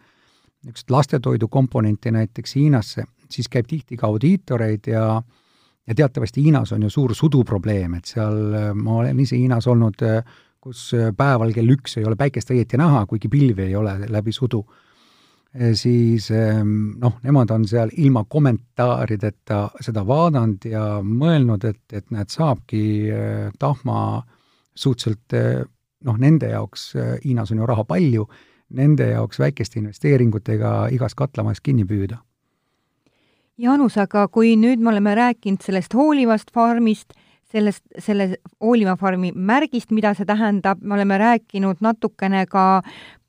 niisugust 0.63 0.91
lastetoidu 0.91 1.47
komponenti 1.47 2.11
näiteks 2.11 2.55
Hiinasse, 2.55 3.03
siis 3.29 3.47
käib 3.47 3.65
tihti 3.67 3.97
ka 3.97 4.07
audiitoreid 4.07 4.87
ja 4.87 5.21
ja 5.87 5.95
teatavasti 5.95 6.43
Hiinas 6.43 6.71
on 6.71 6.83
ju 6.83 6.89
suur 6.89 7.15
suduprobleem, 7.15 7.93
et 7.93 8.05
seal, 8.05 8.35
ma 8.75 8.97
olen 9.01 9.19
ise 9.19 9.37
Hiinas 9.37 9.67
olnud, 9.67 10.03
kus 10.61 10.91
päeval 11.17 11.53
kell 11.53 11.73
üks 11.73 11.97
ei 11.97 12.05
ole 12.05 12.15
päikest 12.15 12.51
õieti 12.53 12.77
näha, 12.77 13.05
kuigi 13.09 13.29
pilvi 13.29 13.63
ei 13.69 13.75
ole 13.75 13.97
läbi 14.09 14.31
sudu, 14.31 14.61
siis 15.75 16.29
noh, 16.31 17.17
nemad 17.23 17.51
on 17.51 17.65
seal 17.67 17.89
ilma 17.99 18.23
kommentaarideta 18.23 19.57
seda 19.83 20.05
vaadanud 20.07 20.65
ja 20.69 20.83
mõelnud, 21.03 21.65
et, 21.67 21.81
et 21.91 22.05
näed, 22.13 22.31
saabki 22.31 22.83
tahma 23.59 24.23
suhteliselt 24.75 25.35
noh, 26.07 26.17
nende 26.17 26.53
jaoks, 26.53 26.93
Hiinas 27.25 27.51
on 27.51 27.59
ju 27.59 27.67
raha 27.67 27.83
palju, 27.87 28.27
nende 28.79 29.09
jaoks 29.11 29.41
väikeste 29.41 29.81
investeeringutega 29.81 30.87
igas 30.95 31.15
katlamajas 31.19 31.59
kinni 31.63 31.83
püüda. 31.87 32.21
Jaanus, 33.61 33.97
aga 34.01 34.25
kui 34.31 34.55
nüüd 34.57 34.81
me 34.81 34.89
oleme 34.89 35.13
rääkinud 35.17 35.61
sellest 35.61 35.93
hoolivast 35.93 36.49
farmist, 36.55 37.13
sellest, 37.51 37.83
selle 37.99 38.27
hooliva 38.61 38.95
farmi 38.99 39.31
märgist, 39.35 39.91
mida 39.95 40.13
see 40.17 40.27
tähendab, 40.27 40.81
me 40.81 40.95
oleme 40.97 41.17
rääkinud 41.21 41.81
natukene 41.83 42.45
ka, 42.49 42.81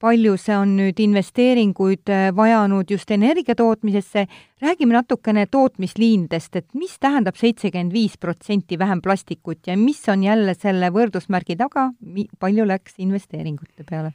palju 0.02 0.34
see 0.40 0.56
on 0.56 0.74
nüüd 0.78 0.98
investeeringuid 1.02 2.10
äh, 2.10 2.24
vajanud 2.36 2.90
just 2.90 3.10
energia 3.14 3.56
tootmisesse, 3.58 4.26
räägime 4.62 4.96
natukene 4.96 5.46
tootmisliinidest, 5.50 6.56
et 6.58 6.68
mis 6.78 6.96
tähendab 7.02 7.38
seitsekümmend 7.38 7.94
viis 7.94 8.18
protsenti 8.18 8.78
vähem 8.78 9.02
plastikut 9.02 9.70
ja 9.70 9.78
mis 9.78 10.02
on 10.12 10.26
jälle 10.26 10.54
selle 10.58 10.90
võrdusmärgi 10.94 11.58
taga, 11.60 11.90
palju 12.38 12.66
läks 12.68 12.98
investeeringute 13.02 13.86
peale? 13.88 14.12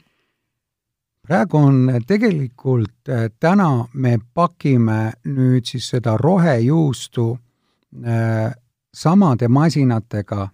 praegu 1.28 1.58
on 1.60 1.90
tegelikult, 2.08 3.08
äh, 3.12 3.28
täna 3.40 3.88
me 3.92 4.16
pakime 4.34 5.12
nüüd 5.28 5.66
siis 5.68 5.90
seda 5.92 6.16
rohejuustu 6.16 7.26
äh, 7.34 8.54
samade 8.94 9.48
masinatega, 9.48 10.48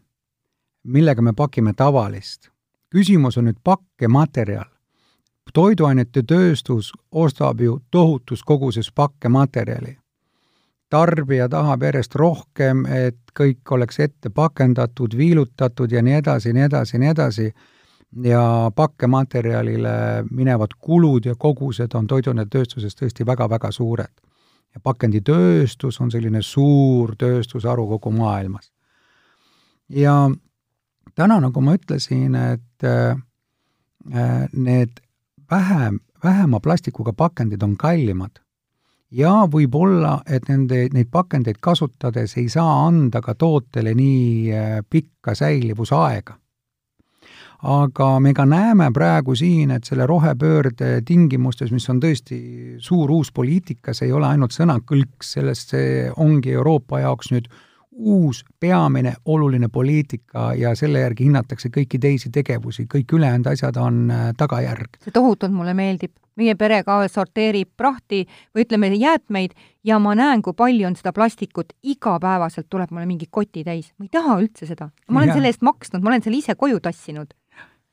millega 0.84 1.22
me 1.22 1.32
pakime 1.32 1.72
tavalist. 1.72 2.48
küsimus 2.90 3.38
on 3.38 3.44
nüüd 3.44 3.58
pakkematerjal. 3.64 4.70
toiduainete 5.52 6.22
tööstus 6.22 6.92
ostab 7.12 7.60
ju 7.60 7.80
tohutus 7.90 8.42
koguses 8.42 8.92
pakkematerjali. 8.92 9.98
tarbija 10.90 11.48
tahab 11.48 11.82
järjest 11.82 12.14
rohkem, 12.14 12.86
et 12.86 13.18
kõik 13.40 13.70
oleks 13.70 14.00
ette 14.00 14.30
pakendatud, 14.30 15.16
viilutatud 15.16 15.92
ja 15.92 16.02
nii 16.02 16.14
edasi, 16.14 16.52
nii 16.52 16.62
edasi, 16.62 16.98
nii 16.98 17.08
edasi 17.08 17.54
ja 18.22 18.70
pakkematerjalile 18.74 20.24
minevad 20.30 20.68
kulud 20.78 21.24
ja 21.24 21.34
kogused 21.38 21.94
on 21.94 22.06
toiduainetööstuses 22.06 22.94
tõesti 22.94 23.26
väga-väga 23.26 23.70
suured. 23.70 24.12
Ja 24.74 24.80
pakenditööstus 24.82 26.00
on 26.00 26.10
selline 26.10 26.42
suur 26.42 27.14
tööstusharu 27.18 27.86
kogu 27.94 28.10
maailmas. 28.14 28.72
ja 29.88 30.30
täna, 31.14 31.40
nagu 31.40 31.60
ma 31.60 31.76
ütlesin, 31.78 32.34
et 32.34 32.84
äh, 32.84 33.16
need 34.52 35.00
vähem, 35.50 36.00
vähema 36.24 36.60
plastikuga 36.60 37.12
pakendid 37.12 37.62
on 37.62 37.76
kallimad 37.76 38.40
ja 39.10 39.44
võib-olla, 39.50 40.22
et 40.26 40.48
nende, 40.48 40.88
neid 40.92 41.10
pakendeid 41.12 41.60
kasutades 41.60 42.36
ei 42.36 42.48
saa 42.48 42.86
anda 42.86 43.22
ka 43.22 43.34
tootele 43.34 43.94
nii 43.94 44.52
äh, 44.52 44.80
pikka 44.90 45.34
säilivusaega 45.34 46.38
aga 47.64 48.08
me 48.20 48.34
ka 48.36 48.44
näeme 48.46 48.90
praegu 48.92 49.34
siin, 49.36 49.72
et 49.72 49.88
selle 49.88 50.06
rohepöörde 50.06 50.98
tingimustes, 51.08 51.72
mis 51.72 51.88
on 51.88 52.00
tõesti 52.02 52.38
suur 52.84 53.10
uus 53.10 53.32
poliitika, 53.32 53.94
see 53.96 54.10
ei 54.10 54.16
ole 54.16 54.28
ainult 54.28 54.52
sõnakõlks, 54.52 55.34
sellest 55.38 55.72
see 55.72 56.10
ongi 56.20 56.52
Euroopa 56.52 57.00
jaoks 57.00 57.32
nüüd 57.32 57.48
uus 57.94 58.42
peamine 58.60 59.14
oluline 59.24 59.68
poliitika 59.72 60.50
ja 60.58 60.74
selle 60.74 61.04
järgi 61.04 61.28
hinnatakse 61.28 61.70
kõiki 61.70 62.00
teisi 62.02 62.30
tegevusi, 62.34 62.88
kõik 62.90 63.14
ülejäänud 63.14 63.46
asjad 63.52 63.78
on 63.78 64.10
äh, 64.10 64.26
tagajärg. 64.36 64.98
see 65.04 65.14
tohutult 65.14 65.54
mulle 65.54 65.74
meeldib. 65.74 66.12
meie 66.34 66.56
pere 66.58 66.80
ka 66.82 66.96
sorteerib 67.08 67.68
prahti 67.76 68.24
või 68.54 68.64
ütleme, 68.64 68.88
jäätmeid 68.98 69.52
ja 69.84 70.00
ma 70.02 70.16
näen, 70.18 70.42
kui 70.42 70.52
palju 70.52 70.88
on 70.88 70.96
seda 70.98 71.12
plastikut, 71.12 71.72
igapäevaselt 71.82 72.66
tuleb 72.68 72.90
mulle 72.90 73.06
mingi 73.06 73.28
koti 73.30 73.64
täis. 73.64 73.92
ma 73.98 74.04
ei 74.04 74.10
taha 74.10 74.40
üldse 74.42 74.66
seda. 74.66 74.90
ma 75.08 75.20
olen 75.20 75.28
ja. 75.28 75.38
selle 75.38 75.54
eest 75.54 75.62
maksnud, 75.62 76.02
ma 76.02 76.10
olen 76.10 76.22
selle 76.26 76.42
ise 76.42 76.58
koju 76.58 76.80
tassinud 76.82 77.34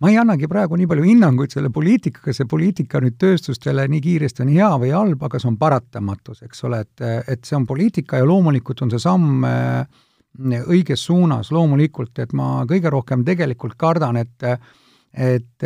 ma 0.02 0.10
ei 0.10 0.18
annagi 0.18 0.50
praegu 0.50 0.78
nii 0.80 0.90
palju 0.90 1.04
hinnanguid 1.06 1.54
selle 1.54 1.70
poliitikaga, 1.74 2.34
see 2.34 2.48
poliitika 2.50 3.02
nüüd 3.04 3.20
tööstustele 3.22 3.86
nii 3.92 4.02
kiiresti 4.02 4.46
on 4.46 4.54
hea 4.54 4.70
või 4.82 4.94
halb, 4.96 5.26
aga 5.28 5.40
see 5.42 5.50
on 5.52 5.60
paratamatus, 5.62 6.42
eks 6.48 6.66
ole, 6.66 6.82
et, 6.88 7.04
et 7.30 7.46
see 7.46 7.58
on 7.60 7.68
poliitika 7.70 8.22
ja 8.22 8.26
loomulikult 8.26 8.82
on 8.82 8.94
see 8.94 9.04
samm 9.04 9.46
äh, 9.46 10.02
õiges 10.66 11.06
suunas, 11.06 11.52
loomulikult, 11.54 12.18
et 12.24 12.34
ma 12.34 12.64
kõige 12.70 12.90
rohkem 12.94 13.26
tegelikult 13.28 13.78
kardan, 13.78 14.22
et 14.24 14.52
et, 15.12 15.64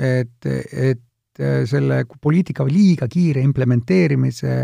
et, 0.00 0.46
et 0.48 1.40
selle 1.68 1.98
poliitika 2.08 2.64
liiga 2.64 3.04
kiire 3.04 3.42
implementeerimise 3.44 4.54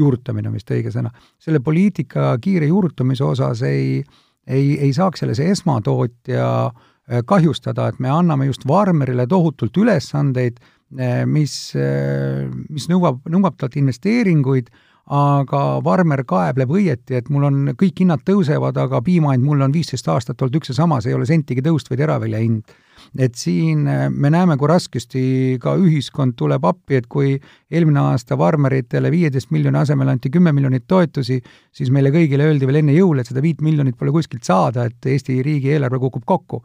juurutamine 0.00 0.48
on 0.48 0.56
vist 0.56 0.72
õige 0.72 0.88
sõna, 0.92 1.12
selle 1.36 1.60
poliitika 1.60 2.30
kiire 2.40 2.64
juurutamise 2.70 3.24
osas 3.28 3.60
ei, 3.68 4.00
ei, 4.48 4.78
ei 4.80 4.92
saaks 4.96 5.20
selles 5.20 5.42
esmatootja 5.44 6.48
äh, 6.64 6.95
kahjustada, 7.26 7.90
et 7.90 8.00
me 8.02 8.10
anname 8.10 8.48
just 8.48 8.66
farmerile 8.66 9.26
tohutult 9.30 9.76
ülesandeid, 9.78 10.58
äh, 10.98 11.22
mis, 11.26 11.54
äh, 11.78 12.48
mis 12.68 12.88
nõuab, 12.90 13.22
nõuab 13.30 13.58
talt 13.60 13.76
investeeringuid, 13.78 14.72
aga 15.06 15.60
farmer 15.86 16.24
kaebleb 16.26 16.72
õieti, 16.74 17.14
et 17.14 17.28
mul 17.30 17.44
on, 17.46 17.58
kõik 17.78 18.02
hinnad 18.02 18.24
tõusevad, 18.26 18.74
aga 18.82 18.98
piima 19.06 19.36
hind 19.36 19.46
mul 19.46 19.60
on 19.62 19.74
viisteist 19.74 20.08
aastat 20.10 20.42
olnud 20.42 20.58
üks 20.58 20.72
ja 20.72 20.80
sama, 20.80 20.98
see 20.98 21.12
ei 21.12 21.18
ole 21.18 21.28
sentigi 21.30 21.62
tõust 21.62 21.92
või 21.92 22.00
teravilja 22.00 22.40
hind. 22.42 22.74
et 23.22 23.36
siin 23.38 23.84
me 24.10 24.30
näeme, 24.34 24.56
kui 24.58 24.66
raskesti 24.66 25.20
ka 25.62 25.76
ühiskond 25.78 26.34
tuleb 26.34 26.64
appi, 26.66 26.96
et 26.96 27.06
kui 27.06 27.36
eelmine 27.70 28.00
aasta 28.00 28.36
farmeritele 28.36 29.12
viieteist 29.14 29.52
miljoni 29.54 29.78
asemel 29.78 30.08
anti 30.08 30.30
kümme 30.30 30.50
miljonit 30.52 30.88
toetusi, 30.88 31.38
siis 31.70 31.92
meile 31.94 32.10
kõigile 32.10 32.48
öeldi 32.48 32.66
veel 32.66 32.80
enne 32.82 32.96
jõule, 32.96 33.22
et 33.22 33.30
seda 33.30 33.44
viit 33.44 33.62
miljonit 33.62 33.94
pole 33.96 34.10
kuskilt 34.10 34.42
saada, 34.42 34.88
et 34.90 35.06
Eesti 35.06 35.38
riigieelarve 35.46 36.02
kukub 36.02 36.26
kokku 36.26 36.64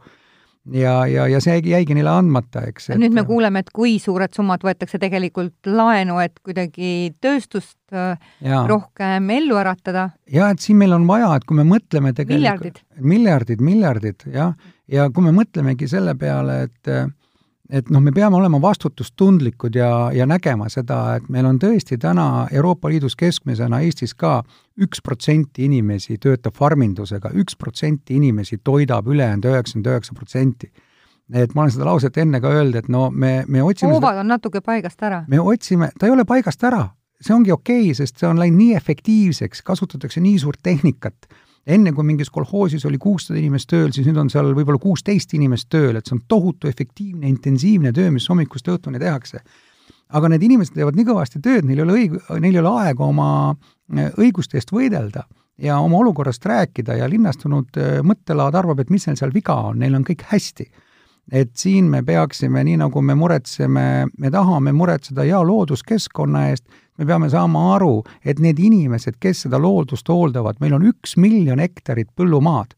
ja, 0.70 0.94
ja, 1.10 1.26
ja 1.30 1.40
see 1.42 1.56
jäigi 1.66 1.96
neile 1.96 2.12
andmata, 2.12 2.64
eks. 2.70 2.90
nüüd 2.98 3.16
me 3.16 3.24
kuuleme, 3.28 3.62
et 3.64 3.72
kui 3.74 3.96
suured 4.02 4.34
summad 4.36 4.64
võetakse 4.66 5.00
tegelikult 5.02 5.70
laenu, 5.70 6.18
et 6.22 6.38
kuidagi 6.44 7.12
tööstust 7.22 7.78
äh, 7.94 8.14
ja. 8.44 8.62
rohkem 8.70 9.30
ellu 9.34 9.58
äratada. 9.60 10.10
jah, 10.30 10.52
et 10.52 10.62
siin 10.62 10.78
meil 10.82 10.94
on 10.96 11.08
vaja, 11.08 11.32
et 11.36 11.48
kui 11.48 11.58
me 11.58 11.66
mõtleme 11.68 12.14
tegelikult 12.14 12.38
miljardid, 12.38 12.84
miljardid, 13.14 13.64
miljardid, 13.64 14.28
jah, 14.32 14.54
ja 14.92 15.08
kui 15.10 15.26
me 15.26 15.34
mõtlemegi 15.36 15.90
selle 15.90 16.14
peale, 16.18 16.62
et 16.68 16.94
et 17.70 17.90
noh, 17.90 18.02
me 18.02 18.12
peame 18.12 18.36
olema 18.36 18.60
vastutustundlikud 18.60 19.76
ja, 19.78 20.10
ja 20.14 20.26
nägema 20.26 20.68
seda, 20.72 21.16
et 21.16 21.28
meil 21.32 21.46
on 21.46 21.58
tõesti 21.62 21.98
täna 22.00 22.46
Euroopa 22.52 22.90
Liidus 22.90 23.16
keskmisena, 23.16 23.80
Eestis 23.80 24.14
ka, 24.18 24.40
üks 24.82 25.02
protsenti 25.04 25.66
inimesi 25.68 26.18
töötab 26.18 26.56
farmindusega, 26.58 27.30
üks 27.38 27.56
protsenti 27.56 28.16
inimesi 28.18 28.58
toidab 28.64 29.08
ülejäänud 29.08 29.50
üheksakümmend 29.52 29.92
üheksa 29.92 30.18
protsenti 30.18 30.72
et 31.32 31.54
ma 31.54 31.64
olen 31.64 31.72
seda 31.72 31.86
lauset 31.88 32.18
enne 32.20 32.40
ka 32.42 32.50
öelnud, 32.52 32.76
et 32.82 32.88
no 32.92 33.06
me, 33.10 33.44
me 33.48 33.62
otsime 33.64 33.94
hoovad 33.94 34.20
on 34.20 34.28
natuke 34.28 34.60
paigast 34.64 35.02
ära. 35.06 35.22
me 35.28 35.40
otsime, 35.40 35.92
ta 35.98 36.08
ei 36.08 36.12
ole 36.12 36.26
paigast 36.28 36.64
ära, 36.68 36.82
see 37.22 37.34
ongi 37.34 37.54
okei 37.54 37.86
okay,, 37.86 37.96
sest 37.96 38.20
see 38.20 38.28
on 38.28 38.40
läinud 38.40 38.58
nii 38.58 38.76
efektiivseks, 38.76 39.62
kasutatakse 39.64 40.20
nii 40.20 40.38
suurt 40.42 40.60
tehnikat 40.62 41.30
enne 41.66 41.92
kui 41.94 42.06
mingis 42.06 42.30
kolhoosis 42.30 42.84
oli 42.88 42.98
kuussada 42.98 43.38
inimest 43.38 43.70
tööl, 43.70 43.92
siis 43.94 44.06
nüüd 44.08 44.18
on 44.18 44.30
seal 44.32 44.50
võib-olla 44.56 44.80
kuusteist 44.82 45.34
inimest 45.38 45.68
tööl, 45.70 45.96
et 45.96 46.08
see 46.08 46.16
on 46.16 46.24
tohutu 46.28 46.70
efektiivne, 46.70 47.28
intensiivne 47.28 47.92
töö, 47.94 48.10
mis 48.14 48.28
hommikust 48.30 48.68
õhtuni 48.72 49.02
tehakse. 49.02 49.42
aga 50.12 50.28
need 50.28 50.42
inimesed 50.44 50.74
teevad 50.76 50.96
nii 50.96 51.06
kõvasti 51.08 51.40
tööd, 51.40 51.64
neil 51.64 51.78
ei 51.78 51.82
ole 51.86 51.92
õig-, 51.96 52.16
neil 52.40 52.56
ei 52.58 52.60
ole 52.60 52.72
aega 52.82 53.04
oma 53.04 53.28
äh, 53.54 54.10
õiguste 54.20 54.58
eest 54.58 54.72
võidelda 54.72 55.24
ja 55.56 55.78
oma 55.80 56.02
olukorrast 56.02 56.44
rääkida 56.44 56.98
ja 56.98 57.08
linnastunud 57.08 57.78
äh, 57.80 58.00
mõttelaad 58.04 58.58
arvab, 58.58 58.82
et 58.82 58.90
mis 58.90 59.06
neil 59.06 59.16
seal 59.16 59.32
viga 59.32 59.56
on, 59.70 59.78
neil 59.80 59.94
on 59.96 60.04
kõik 60.04 60.26
hästi 60.28 60.68
et 61.30 61.52
siin 61.56 61.86
me 61.90 62.02
peaksime, 62.02 62.64
nii 62.66 62.80
nagu 62.80 63.02
me 63.02 63.14
muretseme, 63.14 63.84
me 64.18 64.30
tahame 64.30 64.72
muretseda 64.74 65.24
hea 65.26 65.42
looduskeskkonna 65.46 66.48
eest, 66.50 66.66
me 66.98 67.06
peame 67.06 67.30
saama 67.32 67.74
aru, 67.76 68.02
et 68.24 68.40
need 68.42 68.58
inimesed, 68.58 69.16
kes 69.20 69.46
seda 69.46 69.60
loodust 69.60 70.08
hooldavad, 70.08 70.60
meil 70.60 70.76
on 70.76 70.84
üks 70.90 71.16
miljon 71.16 71.62
hektarit 71.62 72.10
põllumaad 72.16 72.76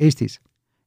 Eestis 0.00 0.38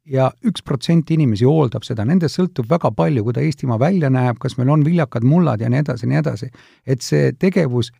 ja 0.06 0.30
üks 0.46 0.64
protsent 0.66 1.10
inimesi 1.12 1.46
hooldab 1.46 1.86
seda, 1.86 2.06
nendest 2.06 2.38
sõltub 2.38 2.70
väga 2.70 2.92
palju, 2.96 3.24
kui 3.26 3.34
ta 3.34 3.44
Eestimaa 3.46 3.78
välja 3.82 4.10
näeb, 4.14 4.40
kas 4.42 4.58
meil 4.58 4.70
on 4.74 4.86
viljakad 4.86 5.26
mullad 5.26 5.62
ja 5.62 5.70
nii 5.70 5.82
edasi, 5.82 6.10
nii 6.10 6.22
edasi. 6.22 6.50
et 6.86 7.02
see 7.02 7.32
tegevus 7.40 7.92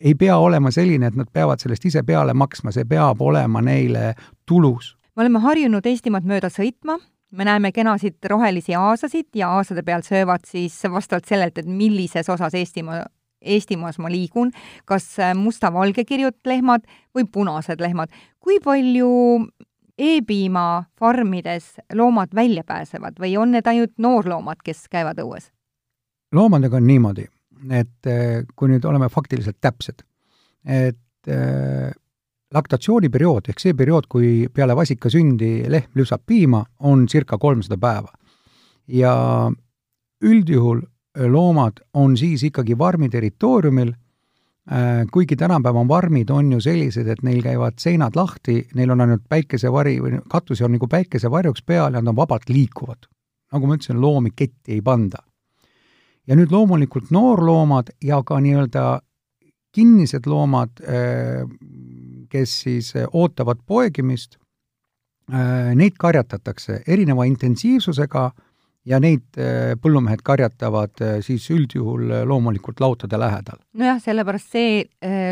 ei 0.00 0.14
pea 0.14 0.36
olema 0.36 0.70
selline, 0.70 1.08
et 1.08 1.16
nad 1.16 1.28
peavad 1.32 1.60
sellest 1.60 1.84
ise 1.88 2.02
peale 2.04 2.34
maksma, 2.36 2.72
see 2.72 2.84
peab 2.84 3.20
olema 3.22 3.62
neile 3.64 4.14
tulus. 4.46 4.96
me 5.16 5.24
oleme 5.24 5.40
harjunud 5.40 5.86
Eestimaad 5.86 6.28
mööda 6.28 6.52
sõitma, 6.52 6.98
me 7.32 7.44
näeme 7.44 7.72
kenasid 7.72 8.18
rohelisi 8.28 8.74
aasasid 8.76 9.28
ja 9.34 9.50
aasade 9.56 9.82
peal 9.82 10.04
söövad 10.04 10.44
siis 10.44 10.76
vastavalt 10.90 11.24
sellelt, 11.24 11.58
et 11.58 11.66
millises 11.66 12.28
osas 12.28 12.54
Eestimaa, 12.54 13.04
Eestimaas 13.46 14.00
ma 14.02 14.10
liigun, 14.12 14.50
kas 14.84 15.08
musta-valgekirjud 15.38 16.38
lehmad 16.46 16.86
või 17.14 17.26
punased 17.32 17.80
lehmad. 17.80 18.10
kui 18.40 18.60
palju 18.62 19.10
E-piima 19.96 20.84
farmides 20.98 21.78
loomad 21.96 22.34
välja 22.34 22.64
pääsevad 22.64 23.16
või 23.20 23.36
on 23.40 23.54
need 23.56 23.66
ainult 23.66 23.94
noorloomad, 23.98 24.60
kes 24.64 24.88
käivad 24.92 25.18
õues? 25.22 25.50
loomadega 26.32 26.76
on 26.76 26.86
niimoodi, 26.86 27.24
et 27.70 28.10
eh, 28.10 28.42
kui 28.56 28.68
nüüd 28.68 28.84
oleme 28.84 29.08
faktiliselt 29.08 29.56
täpsed, 29.62 30.02
et 30.66 31.30
äh, 31.32 31.94
laktatsiooniperiood 32.54 33.48
ehk 33.50 33.62
see 33.62 33.76
periood, 33.78 34.08
kui 34.10 34.48
peale 34.52 34.76
vasika 34.76 35.10
sündi 35.12 35.64
lehm 35.70 35.96
lüpsab 35.98 36.26
piima, 36.26 36.64
on 36.80 37.06
circa 37.08 37.38
kolmsada 37.38 37.78
päeva. 37.80 38.12
ja 38.86 39.50
üldjuhul 40.22 40.80
loomad 41.16 41.80
on 41.94 42.16
siis 42.16 42.42
ikkagi 42.42 42.76
farmi 42.76 43.08
territooriumil 43.08 43.92
Äh, 44.72 45.06
kuigi 45.12 45.36
tänapäeva 45.36 45.88
varmid 45.88 46.30
on 46.30 46.48
ju 46.52 46.60
sellised, 46.60 47.06
et 47.06 47.20
neil 47.22 47.38
käivad 47.42 47.76
seinad 47.78 48.16
lahti, 48.18 48.64
neil 48.74 48.90
on 48.90 49.04
ainult 49.04 49.22
päikesevari 49.30 50.00
või 50.02 50.16
katus 50.26 50.58
on 50.66 50.72
nagu 50.74 50.88
päikesevarjuks 50.90 51.62
peal 51.62 51.94
ja 51.94 52.00
nad 52.02 52.10
on 52.10 52.16
vabalt 52.16 52.48
liikuvad. 52.50 53.06
nagu 53.52 53.66
ma 53.66 53.76
ütlesin, 53.76 54.00
loomi 54.00 54.32
ketti 54.34 54.72
ei 54.72 54.82
panda. 54.82 55.22
ja 56.26 56.34
nüüd 56.34 56.50
loomulikult 56.50 57.12
noorloomad 57.14 57.94
ja 58.02 58.22
ka 58.26 58.40
nii-öelda 58.40 59.00
kinnised 59.72 60.26
loomad, 60.26 60.82
äh, 60.82 61.46
kes 62.28 62.60
siis 62.60 62.92
ootavad 63.12 63.62
poegimist, 63.66 64.36
äh, 65.32 65.74
neid 65.74 65.94
karjatatakse 65.98 66.82
erineva 66.86 67.24
intensiivsusega 67.24 68.32
ja 68.86 69.00
neid 69.02 69.38
äh, 69.40 69.74
põllumehed 69.82 70.22
karjatavad 70.26 71.02
äh, 71.02 71.16
siis 71.24 71.48
üldjuhul 71.52 72.10
äh, 72.10 72.26
loomulikult 72.28 72.80
lautade 72.80 73.18
lähedal. 73.20 73.58
nojah, 73.74 73.98
sellepärast 74.02 74.52
see 74.54 74.84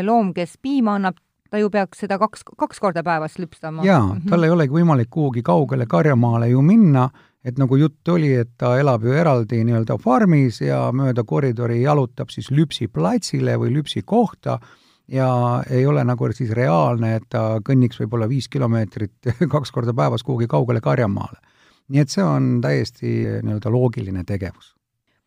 loom, 0.05 0.33
kes 0.35 0.57
piima 0.61 0.97
annab, 0.99 1.19
ta 1.51 1.61
ju 1.61 1.69
peaks 1.71 2.03
seda 2.03 2.19
kaks, 2.21 2.43
kaks 2.57 2.81
korda 2.83 3.03
päevas 3.05 3.39
lüpstama. 3.39 3.85
jaa, 3.87 4.03
mhm. 4.03 4.27
tal 4.29 4.43
ei 4.43 4.53
olegi 4.53 4.75
võimalik 4.75 5.11
kuhugi 5.13 5.45
kaugele 5.45 5.87
karjamaale 5.89 6.51
ju 6.51 6.63
minna, 6.65 7.09
et 7.45 7.59
nagu 7.61 7.77
jutt 7.77 8.09
oli, 8.09 8.33
et 8.41 8.55
ta 8.57 8.75
elab 8.79 9.05
ju 9.05 9.13
eraldi 9.13 9.61
nii-öelda 9.63 9.99
farmis 10.01 10.59
ja 10.65 10.87
mööda 10.91 11.23
koridori 11.23 11.83
jalutab 11.83 12.33
siis 12.33 12.49
lüpsiplatsile 12.51 13.59
või 13.61 13.75
lüpsikohta 13.77 14.59
ja 15.13 15.29
ei 15.69 15.85
ole 15.85 16.03
nagu 16.03 16.31
siis 16.33 16.49
reaalne, 16.57 17.15
et 17.19 17.27
ta 17.29 17.61
kõnniks 17.63 18.01
võib-olla 18.01 18.27
viis 18.27 18.49
kilomeetrit 18.49 19.35
kaks 19.55 19.71
korda 19.71 19.93
päevas 19.93 20.25
kuhugi 20.25 20.49
kaugele 20.49 20.81
karjamaale 20.81 21.54
nii 21.89 22.01
et 22.01 22.13
see 22.13 22.23
on 22.25 22.57
täiesti 22.63 23.11
nii-öelda 23.45 23.71
loogiline 23.73 24.23
tegevus. 24.27 24.73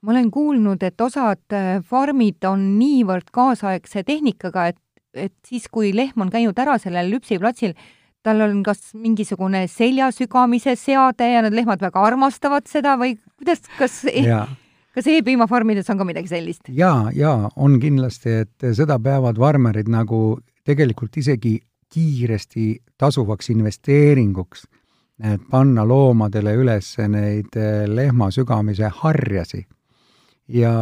ma 0.02 0.12
olen 0.14 0.30
kuulnud, 0.30 0.82
et 0.82 1.00
osad 1.00 1.54
äh, 1.54 1.78
farmid 1.82 2.44
on 2.46 2.78
niivõrd 2.78 3.32
kaasaegse 3.34 4.04
tehnikaga, 4.06 4.68
et, 4.72 4.80
et 5.14 5.34
siis, 5.46 5.66
kui 5.70 5.90
lehm 5.94 6.22
on 6.22 6.30
käinud 6.30 6.58
ära 6.58 6.78
sellel 6.78 7.10
lüpsiplatsil, 7.10 7.74
tal 8.22 8.42
on 8.46 8.62
kas 8.66 8.92
mingisugune 8.94 9.64
seljasügamise 9.70 10.76
seade 10.78 11.32
ja 11.32 11.42
need 11.42 11.56
lehmad 11.56 11.82
väga 11.82 12.02
armastavad 12.10 12.66
seda 12.70 12.96
või 13.00 13.16
kuidas, 13.38 13.62
kas 13.78 14.04
e 14.10 14.24
kas 14.98 15.06
e-piimafarmides 15.12 15.90
on 15.92 16.00
ka 16.00 16.06
midagi 16.06 16.30
sellist? 16.30 16.70
jaa, 16.74 17.10
jaa, 17.14 17.50
on 17.56 17.78
kindlasti, 17.82 18.40
et 18.44 18.70
seda 18.74 18.98
peavad 19.02 19.38
farmerid 19.38 19.90
nagu 19.90 20.38
tegelikult 20.66 21.16
isegi 21.20 21.58
kiiresti 21.88 22.66
tasuvaks 23.00 23.50
investeeringuks 23.54 24.66
panna 25.50 25.84
loomadele 25.86 26.54
üles 26.60 26.92
neid 27.10 27.56
eh, 27.58 27.86
lehma 27.90 28.30
sügamise 28.30 28.90
harjasi. 29.00 29.66
ja 30.48 30.72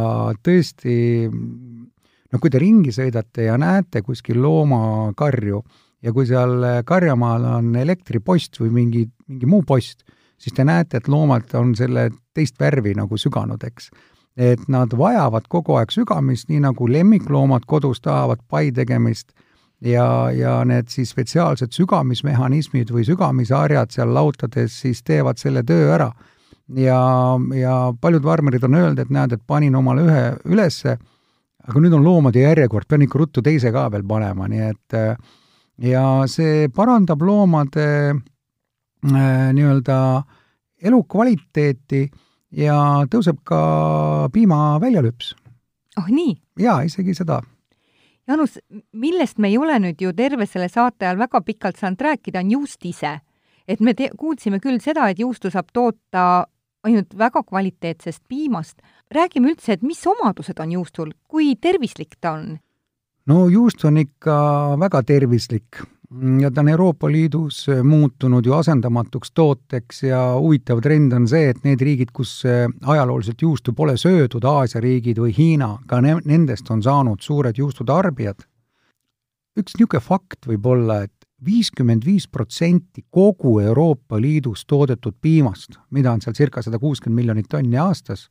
tõesti, 0.43 1.27
noh, 1.27 2.39
kui 2.39 2.49
te 2.49 2.59
ringi 2.61 2.93
sõidate 2.95 3.49
ja 3.49 3.57
näete 3.59 4.01
kuskil 4.01 4.39
loomakarju 4.41 5.63
ja 6.03 6.13
kui 6.13 6.27
seal 6.29 6.83
karjamaal 6.87 7.47
on 7.57 7.75
elektripost 7.75 8.61
või 8.61 8.69
mingi, 8.71 9.07
mingi 9.27 9.49
muu 9.49 9.65
post, 9.67 10.05
siis 10.37 10.55
te 10.55 10.63
näete, 10.63 11.01
et 11.01 11.09
loomad 11.11 11.51
on 11.57 11.73
selle 11.75 12.11
teist 12.33 12.59
värvi 12.59 12.93
nagu 12.95 13.17
süganud, 13.17 13.63
eks. 13.63 13.89
et 14.37 14.69
nad 14.69 14.93
vajavad 14.93 15.49
kogu 15.49 15.75
aeg 15.81 15.91
sügamist, 15.91 16.47
nii 16.47 16.61
nagu 16.63 16.87
lemmikloomad 16.87 17.65
kodus 17.65 17.99
tahavad 18.05 18.39
pai 18.47 18.71
tegemist 18.71 19.33
ja, 19.81 20.31
ja 20.33 20.53
need 20.65 20.89
siis 20.89 21.11
spetsiaalsed 21.13 21.75
sügamismehhanismid 21.75 22.91
või 22.93 23.05
sügamisharjad 23.07 23.93
seal 23.93 24.13
lautades 24.13 24.79
siis 24.81 25.03
teevad 25.05 25.37
selle 25.37 25.63
töö 25.63 25.91
ära. 25.95 26.11
ja, 26.75 27.01
ja 27.55 27.75
paljud 28.01 28.23
farmerid 28.23 28.63
on 28.63 28.75
öelnud, 28.75 28.99
et 28.99 29.09
näed, 29.09 29.31
et 29.31 29.43
panin 29.47 29.75
omale 29.75 30.03
ühe 30.03 30.23
ülesse, 30.45 30.97
aga 31.67 31.79
nüüd 31.83 31.93
on 31.93 32.03
loomade 32.03 32.41
järjekord, 32.41 32.87
pean 32.87 33.01
ikka 33.05 33.19
ruttu 33.19 33.41
teise 33.41 33.71
ka 33.71 33.87
veel 33.91 34.03
panema, 34.07 34.47
nii 34.47 34.65
et 34.69 34.97
ja 35.77 36.03
see 36.27 36.67
parandab 36.73 37.21
loomade 37.21 37.87
äh, 38.09 39.49
nii-öelda 39.53 39.97
elukvaliteeti 40.81 42.07
ja 42.57 42.79
tõuseb 43.11 43.43
ka 43.45 44.29
piima 44.33 44.79
väljalüps. 44.81 45.35
oh 45.97 46.09
nii? 46.09 46.33
jaa, 46.59 46.81
isegi 46.87 47.13
seda 47.17 47.41
Jaanus, 48.27 48.57
millest 48.91 49.37
me 49.39 49.47
ei 49.47 49.57
ole 49.57 49.77
nüüd 49.79 50.01
ju 50.03 50.11
terve 50.15 50.45
selle 50.45 50.67
saate 50.67 51.05
ajal 51.07 51.19
väga 51.21 51.41
pikalt 51.47 51.79
saanud 51.79 52.01
rääkida, 52.03 52.43
on 52.43 52.51
juust 52.51 52.85
ise. 52.85 53.19
et 53.67 53.79
me 53.79 53.93
te-, 53.93 54.11
kuulsime 54.17 54.59
küll 54.63 54.79
seda, 54.79 55.09
et 55.09 55.19
juustu 55.19 55.51
saab 55.51 55.67
toota 55.73 56.47
ainult 56.83 57.17
väga 57.17 57.43
kvaliteetsest 57.43 58.23
piimast. 58.27 58.81
räägime 59.11 59.51
üldse, 59.51 59.73
et 59.73 59.81
mis 59.81 60.07
omadused 60.07 60.59
on 60.59 60.71
juustul, 60.71 61.11
kui 61.27 61.55
tervislik 61.55 62.15
ta 62.19 62.31
on? 62.31 62.59
no 63.27 63.47
juust 63.47 63.85
on 63.85 63.97
ikka 63.97 64.35
väga 64.79 65.03
tervislik 65.03 65.83
ja 66.41 66.51
ta 66.51 66.61
on 66.61 66.69
Euroopa 66.69 67.11
Liidus 67.11 67.65
muutunud 67.83 68.45
ju 68.45 68.53
asendamatuks 68.53 69.31
tooteks 69.31 70.03
ja 70.03 70.21
huvitav 70.39 70.81
trend 70.81 71.13
on 71.13 71.27
see, 71.27 71.49
et 71.49 71.63
need 71.67 71.81
riigid, 71.83 72.13
kus 72.15 72.43
ajalooliselt 72.85 73.41
juustu 73.41 73.73
pole 73.73 73.97
söödud, 73.97 74.43
Aasia 74.47 74.81
riigid 74.81 75.19
või 75.19 75.35
Hiina, 75.37 75.75
ka 75.87 75.99
ne-, 76.01 76.19
nendest 76.25 76.71
on 76.71 76.83
saanud 76.83 77.21
suured 77.21 77.57
juustutarbijad. 77.57 78.47
üks 79.57 79.73
niisugune 79.73 80.01
fakt 80.05 80.47
võib 80.47 80.65
olla, 80.69 81.01
et 81.03 81.17
viiskümmend 81.45 82.05
viis 82.05 82.27
protsenti 82.27 83.03
kogu 83.09 83.59
Euroopa 83.59 84.21
Liidus 84.21 84.65
toodetud 84.65 85.15
piimast, 85.21 85.77
mida 85.91 86.11
on 86.11 86.21
seal 86.21 86.33
circa 86.33 86.61
sada 86.61 86.79
kuuskümmend 86.79 87.15
miljonit 87.21 87.49
tonni 87.49 87.77
aastas, 87.77 88.29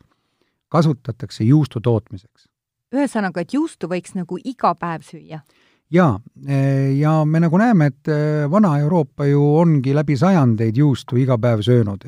kasutatakse 0.69 1.45
juustu 1.45 1.81
tootmiseks. 1.81 2.49
ühesõnaga, 2.95 3.41
et 3.41 3.53
juustu 3.53 3.87
võiks 3.87 4.15
nagu 4.15 4.39
iga 4.45 4.75
päev 4.75 5.03
süüa? 5.03 5.43
Jaa, 5.91 6.21
eh, 6.49 6.99
ja 6.99 7.25
me 7.25 7.41
nagu 7.41 7.59
näeme, 7.59 7.91
et 7.93 8.09
eh, 8.09 8.51
Vana-Euroopa 8.51 9.27
ju 9.31 9.43
ongi 9.61 9.95
läbi 9.95 10.17
sajandeid 10.19 10.77
juustu 10.77 11.17
iga 11.17 11.39
päev 11.39 11.63
söönud. 11.63 12.07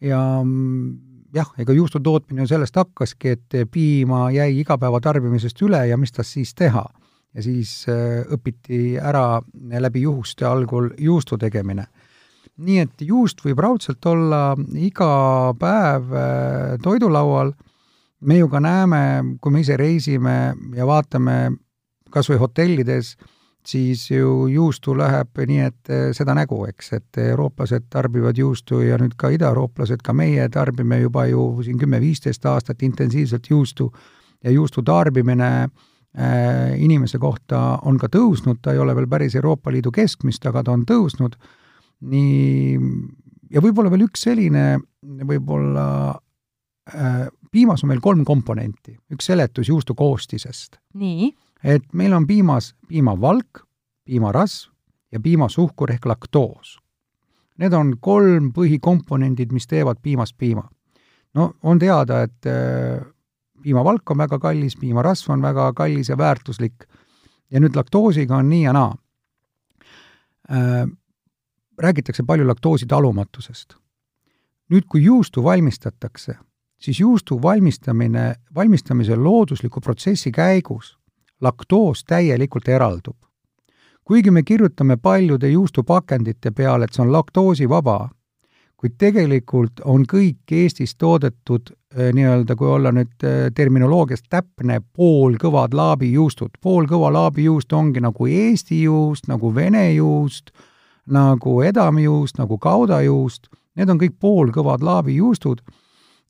ja 0.00 0.20
mm, 0.44 0.98
jah, 1.34 1.52
ega 1.58 1.72
juustu 1.72 2.00
tootmine 2.00 2.42
ju 2.42 2.48
sellest 2.48 2.76
hakkaski, 2.76 3.28
et 3.28 3.70
piima 3.70 4.30
jäi 4.30 4.58
igapäevatarbimisest 4.60 5.62
üle 5.62 5.86
ja 5.86 5.96
mis 5.96 6.12
tast 6.12 6.32
siis 6.32 6.54
teha. 6.54 6.84
ja 7.34 7.42
siis 7.42 7.88
eh, 7.88 8.24
õpiti 8.32 8.98
ära 9.00 9.42
läbi 9.80 10.02
juhuste 10.02 10.46
algul 10.46 10.90
juustu 10.98 11.38
tegemine. 11.38 11.86
nii 12.56 12.78
et 12.78 13.00
juust 13.00 13.44
võib 13.44 13.58
raudselt 13.58 14.06
olla 14.06 14.56
iga 14.76 15.54
päev 15.58 16.10
toidulaual, 16.82 17.52
me 18.20 18.38
ju 18.38 18.48
ka 18.48 18.60
näeme, 18.60 19.36
kui 19.40 19.52
me 19.52 19.60
ise 19.60 19.76
reisime 19.76 20.54
ja 20.76 20.86
vaatame 20.86 21.52
kas 22.12 22.28
või 22.30 22.40
hotellides, 22.42 23.16
siis 23.66 24.10
ju 24.10 24.46
juustu 24.50 24.94
läheb 24.98 25.38
nii, 25.46 25.60
et 25.70 25.92
eh, 25.92 26.08
seda 26.16 26.34
nägu, 26.34 26.64
eks, 26.70 26.92
et 26.98 27.20
eurooplased 27.24 27.86
tarbivad 27.92 28.38
juustu 28.38 28.82
ja 28.82 28.98
nüüd 29.00 29.14
ka 29.18 29.30
idaeurooplased, 29.34 30.02
ka 30.02 30.14
meie 30.16 30.48
tarbime 30.52 30.98
juba 31.02 31.26
ju 31.30 31.46
siin 31.62 31.78
kümme-viisteist 31.78 32.46
aastat 32.50 32.82
intensiivselt 32.82 33.46
juustu 33.50 33.92
ja 34.42 34.50
juustu 34.50 34.82
tarbimine 34.82 35.50
äh, 35.62 36.74
inimese 36.82 37.18
kohta 37.22 37.78
on 37.86 38.00
ka 38.02 38.10
tõusnud, 38.10 38.58
ta 38.62 38.74
ei 38.74 38.82
ole 38.82 38.96
veel 38.98 39.08
päris 39.10 39.38
Euroopa 39.38 39.72
Liidu 39.72 39.94
keskmist, 39.94 40.46
aga 40.46 40.64
ta 40.66 40.74
on 40.74 40.82
tõusnud, 40.88 41.38
nii, 42.10 42.80
ja 43.54 43.62
võib-olla 43.62 43.92
veel 43.92 44.08
üks 44.08 44.26
selline 44.26 44.66
võib-olla 45.22 45.86
äh, 46.90 47.30
piimas 47.52 47.86
on 47.86 47.92
meil 47.92 48.02
kolm 48.02 48.26
komponenti, 48.26 48.96
üks 49.14 49.30
seletus 49.30 49.70
juustu 49.70 49.94
koostisest. 49.94 50.80
nii 50.98 51.30
et 51.64 51.84
meil 51.92 52.12
on 52.12 52.26
piimas 52.26 52.74
piimavalk, 52.88 53.62
piimarasv 54.04 54.70
ja 55.12 55.20
piimasuhkur 55.20 55.92
ehk 55.92 56.06
laktoos. 56.06 56.78
Need 57.58 57.72
on 57.76 57.96
kolm 58.00 58.50
põhikomponendid, 58.56 59.52
mis 59.52 59.66
teevad 59.66 60.00
piimast 60.02 60.36
piima. 60.38 60.68
no 61.34 61.54
on 61.62 61.78
teada, 61.78 62.22
et 62.22 62.46
äh, 62.46 63.04
piimavalk 63.62 64.10
on 64.10 64.18
väga 64.18 64.38
kallis, 64.38 64.76
piimarasv 64.76 65.30
on 65.30 65.42
väga 65.42 65.72
kallis 65.72 66.08
ja 66.08 66.18
väärtuslik 66.18 66.84
ja 67.50 67.60
nüüd 67.60 67.76
laktoosiga 67.76 68.36
on 68.36 68.48
nii 68.48 68.62
ja 68.62 68.72
naa 68.72 68.94
äh,. 70.50 70.88
räägitakse 71.78 72.22
palju 72.26 72.46
laktoosi 72.46 72.86
talumatusest. 72.86 73.76
nüüd, 74.68 74.84
kui 74.88 75.04
juustu 75.04 75.44
valmistatakse, 75.44 76.34
siis 76.80 77.00
juustu 77.00 77.42
valmistamine, 77.42 78.34
valmistamise 78.54 79.16
loodusliku 79.16 79.80
protsessi 79.80 80.32
käigus 80.32 80.96
laktoos 81.42 82.04
täielikult 82.04 82.68
eraldub. 82.68 83.16
kuigi 84.04 84.30
me 84.30 84.42
kirjutame 84.42 84.96
paljude 84.96 85.48
juustupakendite 85.48 86.50
peale, 86.50 86.84
et 86.84 86.92
see 86.92 87.02
on 87.04 87.12
laktoosivaba, 87.12 88.08
kuid 88.76 88.96
tegelikult 88.98 89.80
on 89.84 90.02
kõik 90.10 90.50
Eestis 90.50 90.96
toodetud 90.98 91.70
eh, 91.70 92.10
nii-öelda, 92.14 92.56
kui 92.58 92.68
olla 92.68 92.90
nüüd 92.92 93.26
eh, 93.26 93.46
terminoloogias 93.54 94.24
täpne, 94.28 94.80
poolkõvad 94.96 95.74
laabijuustud. 95.74 96.58
poolkõva 96.60 97.12
laabijuust 97.12 97.72
ongi 97.72 98.00
nagu 98.00 98.26
Eesti 98.26 98.82
juust, 98.82 99.28
nagu 99.28 99.54
Vene 99.54 99.92
juust, 99.92 100.50
nagu 101.06 101.60
edamijuust, 101.62 102.38
nagu 102.38 102.58
kaudajuust, 102.58 103.46
need 103.76 103.90
on 103.90 103.98
kõik 104.02 104.18
poolkõvad 104.20 104.82
laabijuustud 104.82 105.62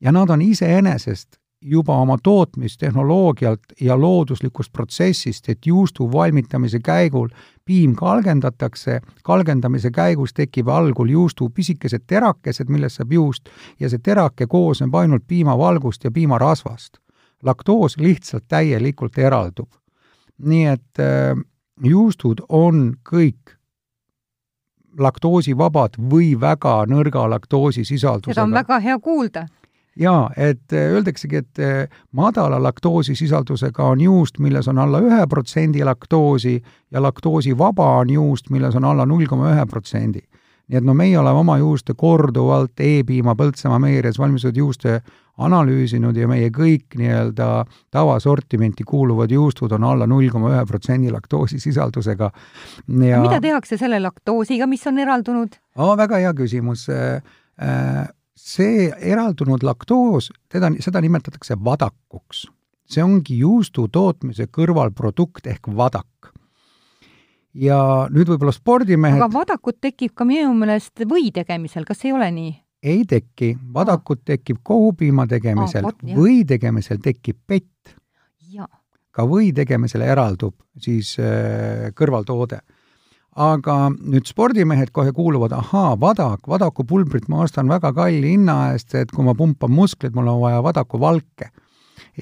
ja 0.01 0.13
nad 0.13 0.31
on 0.31 0.43
iseenesest 0.43 1.42
juba 1.63 1.97
oma 1.97 2.17
tootmistehnoloogialt 2.23 3.61
ja 3.81 4.01
looduslikust 4.01 4.73
protsessist, 4.73 5.49
et 5.49 5.67
juustu 5.67 6.13
valmitamise 6.13 6.79
käigul 6.85 7.29
piim 7.65 7.95
kalgendatakse, 7.95 9.01
kalgendamise 9.25 9.91
käigus 9.91 10.35
tekib 10.35 10.69
algul 10.69 11.09
juustu 11.09 11.51
pisikesed 11.51 12.03
terakesed, 12.07 12.69
millest 12.69 12.99
saab 12.99 13.13
juust, 13.13 13.49
ja 13.81 13.91
see 13.91 14.03
terake 14.03 14.47
koosneb 14.47 14.95
ainult 14.95 15.27
piimavalgust 15.27 16.05
ja 16.05 16.11
piimarasvast. 16.11 16.99
laktoos 17.43 17.97
lihtsalt 17.99 18.45
täielikult 18.49 19.19
eraldub. 19.19 19.69
nii 20.39 20.67
et 20.67 20.99
äh, 20.99 21.39
juustud 21.85 22.41
on 22.49 22.95
kõik 23.11 23.59
laktoosivabad 24.99 25.97
või 26.11 26.41
väga 26.41 26.85
nõrga 26.87 27.31
laktoosisisaldusega. 27.31 28.35
seda 28.35 28.43
on 28.43 28.53
väga 28.53 28.79
hea 28.79 28.99
kuulda 28.99 29.47
jaa, 29.97 30.31
et 30.37 30.73
äh, 30.73 30.93
öeldaksegi, 30.93 31.37
et 31.37 31.59
äh, 31.59 31.89
madala 32.13 32.63
laktoosisisaldusega 32.63 33.85
on 33.85 34.01
juust, 34.01 34.39
milles 34.39 34.69
on 34.69 34.79
alla 34.79 35.01
ühe 35.05 35.27
protsendi 35.29 35.85
laktoosi 35.85 36.63
ja 36.91 37.03
laktoosivaba 37.03 37.97
on 37.99 38.11
juust, 38.11 38.51
milles 38.51 38.77
on 38.77 38.85
alla 38.85 39.07
null 39.07 39.27
koma 39.29 39.53
ühe 39.53 39.67
protsendi. 39.67 40.23
nii 40.69 40.79
et 40.79 40.85
no 40.87 40.95
meie 40.95 41.19
oleme 41.19 41.43
oma 41.43 41.57
juuste 41.59 41.93
korduvalt 41.99 42.81
E-piima 42.81 43.35
Põltsamaa 43.37 43.81
meerias 43.83 44.19
valmistatud 44.19 44.57
juuste 44.57 45.01
analüüsinud 45.43 46.17
ja 46.17 46.29
meie 46.31 46.53
kõik 46.55 46.95
nii-öelda 46.97 47.65
tavasortimenti 47.91 48.85
kuuluvad 48.87 49.31
juustud 49.31 49.73
on 49.73 49.85
alla 49.85 50.07
null 50.07 50.31
koma 50.33 50.53
ühe 50.55 50.65
protsendi 50.69 51.11
laktoosisisaldusega 51.13 52.31
ja 53.09 53.21
mida 53.21 53.41
tehakse 53.41 53.77
selle 53.77 54.01
laktoosiga, 54.01 54.71
mis 54.71 54.87
on 54.87 55.03
eraldunud 55.03 55.59
oh,? 55.77 55.97
väga 55.99 56.23
hea 56.23 56.33
küsimus 56.39 56.87
äh, 56.93 57.21
äh, 57.61 58.07
see 58.43 58.89
eraldunud 59.13 59.63
laktoos, 59.63 60.31
teda, 60.51 60.73
seda 60.83 61.01
nimetatakse 61.03 61.57
vadakuks. 61.65 62.47
see 62.93 63.05
ongi 63.05 63.39
juustu 63.39 63.87
tootmise 63.89 64.49
kõrvalprodukt 64.53 65.47
ehk 65.49 65.71
vadak. 65.77 66.33
ja 67.55 68.09
nüüd 68.11 68.33
võib-olla 68.33 68.53
spordimehed 68.53 69.21
aga 69.21 69.29
vadakut 69.33 69.77
tekib 69.81 70.15
ka 70.17 70.25
minu 70.25 70.55
meelest 70.57 71.05
või 71.09 71.31
tegemisel, 71.33 71.85
kas 71.85 72.05
ei 72.05 72.13
ole 72.13 72.31
nii? 72.33 72.53
ei 72.83 73.05
teki, 73.07 73.55
vadakut 73.75 74.23
ah. 74.23 74.33
tekib 74.35 74.63
kohupiima 74.63 75.27
tegemisel 75.31 75.87
ah,, 75.87 75.99
või 76.17 76.43
tegemisel 76.49 76.99
tekib 77.03 77.39
pett. 77.47 77.97
ka 79.13 79.27
või 79.29 79.53
tegemisel 79.53 80.03
eraldub 80.03 80.57
siis 80.81 81.19
äh, 81.21 81.93
kõrvaltoode 81.95 82.63
aga 83.37 83.77
nüüd 83.97 84.29
spordimehed 84.29 84.93
kohe 84.93 85.13
kuuluvad, 85.17 85.55
ahaa, 85.57 85.95
vadak, 86.01 86.45
vadakupulbrit 86.49 87.29
ma 87.33 87.43
ostan 87.47 87.69
väga 87.69 87.93
kalli 87.97 88.35
hinna 88.35 88.73
eest, 88.73 88.95
et 88.95 89.13
kui 89.13 89.25
ma 89.25 89.35
pumpan 89.35 89.73
muskleid, 89.73 90.15
mul 90.15 90.29
on 90.29 90.41
vaja 90.43 90.63
vadakuvalke. 90.63 91.51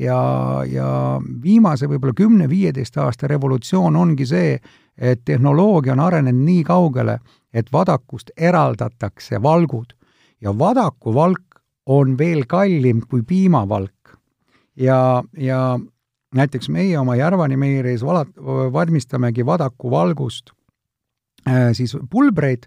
ja, 0.00 0.62
ja 0.70 1.20
viimase 1.42 1.88
võib-olla 1.90 2.14
kümne-viieteist 2.14 2.96
aasta 3.02 3.26
revolutsioon 3.26 3.96
ongi 3.96 4.26
see, 4.26 4.58
et 4.96 5.24
tehnoloogia 5.24 5.92
on 5.92 6.00
arenenud 6.00 6.44
nii 6.46 6.62
kaugele, 6.64 7.18
et 7.52 7.72
vadakust 7.72 8.30
eraldatakse 8.36 9.42
valgud 9.42 9.96
ja 10.40 10.52
vadakuvalk 10.58 11.58
on 11.86 12.18
veel 12.18 12.44
kallim 12.46 13.00
kui 13.00 13.22
piimavalk. 13.22 14.14
ja, 14.76 15.24
ja 15.36 15.78
näiteks 16.34 16.68
meie 16.68 16.98
oma 16.98 17.16
Järvani 17.16 17.56
meiris 17.56 18.02
vala-, 18.02 18.26
valmistamegi 18.72 19.46
vadakuvalgust 19.46 20.52
siis 21.72 21.96
pulbreid 22.10 22.66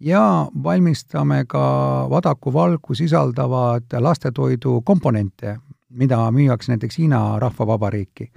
ja 0.00 0.48
valmistame 0.62 1.44
ka 1.48 2.06
vadakuvalku 2.10 2.94
sisaldavad 2.94 3.84
lastetoidu 3.98 4.80
komponente, 4.84 5.56
mida 5.90 6.30
müüakse 6.30 6.72
näiteks 6.72 6.98
Hiina 6.98 7.38
Rahvavabariiki, 7.38 8.30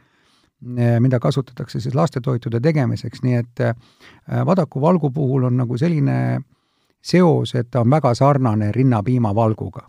äh, 0.80 1.00
mida 1.00 1.20
kasutatakse 1.20 1.80
siis 1.80 1.96
lastetoitude 1.96 2.60
tegemiseks, 2.60 3.24
nii 3.24 3.34
et 3.34 3.60
äh, 3.62 3.76
vadakuvalgu 4.46 5.12
puhul 5.12 5.44
on 5.44 5.58
nagu 5.58 5.78
selline 5.78 6.42
seos, 7.02 7.56
et 7.56 7.72
ta 7.72 7.82
on 7.82 7.90
väga 7.90 8.14
sarnane 8.16 8.72
rinnapiimavalguga. 8.72 9.88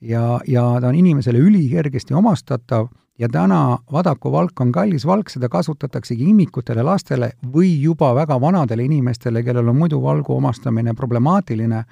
ja, 0.00 0.40
ja 0.46 0.80
ta 0.80 0.88
on 0.88 0.94
inimesele 0.94 1.38
ülikergesti 1.38 2.14
omastatav 2.14 2.88
ja 3.20 3.28
täna 3.28 3.78
vadakuvalk 3.92 4.60
on 4.60 4.72
kallis 4.72 5.04
valk, 5.06 5.28
seda 5.28 5.48
kasutataksegi 5.52 6.30
imikutele 6.32 6.82
lastele 6.82 7.32
või 7.54 7.74
juba 7.82 8.14
väga 8.16 8.38
vanadele 8.40 8.86
inimestele, 8.88 9.42
kellel 9.44 9.68
on 9.68 9.76
muidu 9.76 10.00
valgu 10.02 10.36
omastamine 10.36 10.94
problemaatiline, 10.96 11.82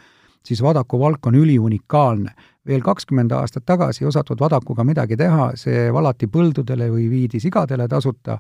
siis 0.43 0.63
vadakuvalk 0.63 1.27
on 1.27 1.35
üliunikaalne. 1.35 2.31
veel 2.69 2.83
kakskümmend 2.85 3.33
aastat 3.33 3.65
tagasi 3.65 4.05
ei 4.05 4.09
osatud 4.09 4.41
vadakuga 4.41 4.85
midagi 4.85 5.17
teha, 5.17 5.53
see 5.57 5.93
valati 5.93 6.27
põldudele 6.27 6.91
või 6.93 7.07
viidi 7.11 7.41
sigadele 7.41 7.87
tasuta, 7.89 8.39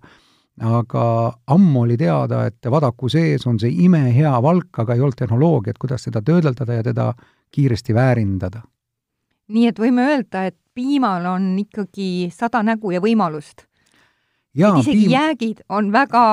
aga 0.60 1.04
ammu 1.46 1.80
oli 1.80 1.96
teada, 1.96 2.44
et 2.46 2.70
vadaku 2.70 3.08
sees 3.08 3.46
on 3.46 3.58
see 3.58 3.72
imehea 3.84 4.42
valk, 4.42 4.78
aga 4.78 4.94
ei 4.94 5.00
olnud 5.00 5.16
tehnoloogiat, 5.16 5.78
kuidas 5.78 6.04
seda 6.04 6.22
töödeldada 6.22 6.74
ja 6.74 6.82
teda 6.82 7.12
kiiresti 7.50 7.94
väärindada. 7.94 8.60
Nii 9.48 9.70
et 9.70 9.80
võime 9.80 10.04
öelda, 10.10 10.46
et 10.50 10.56
piimal 10.74 11.26
on 11.26 11.50
ikkagi 11.58 12.28
sada 12.34 12.62
nägu 12.62 12.92
ja 12.94 13.00
võimalust. 13.02 13.66
et 14.54 14.80
isegi 14.80 15.06
piim... 15.06 15.10
jäägid 15.10 15.64
on 15.68 15.92
väga 15.92 16.24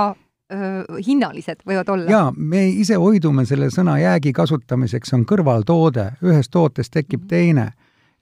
öö, 0.54 1.00
hinnalised, 1.08 1.64
võivad 1.68 1.90
olla. 1.90 2.12
jaa, 2.12 2.34
me 2.38 2.68
ise 2.70 3.00
hoidume 3.02 3.46
selle 3.46 3.72
sõna 3.74 3.98
jäägi 4.02 4.34
kasutamiseks, 4.34 5.10
see 5.10 5.20
on 5.20 5.26
kõrvaltoode, 5.26 6.12
ühest 6.24 6.52
tootest 6.52 6.94
tekib 6.94 7.22
-hmm. 7.24 7.28
teine 7.28 7.72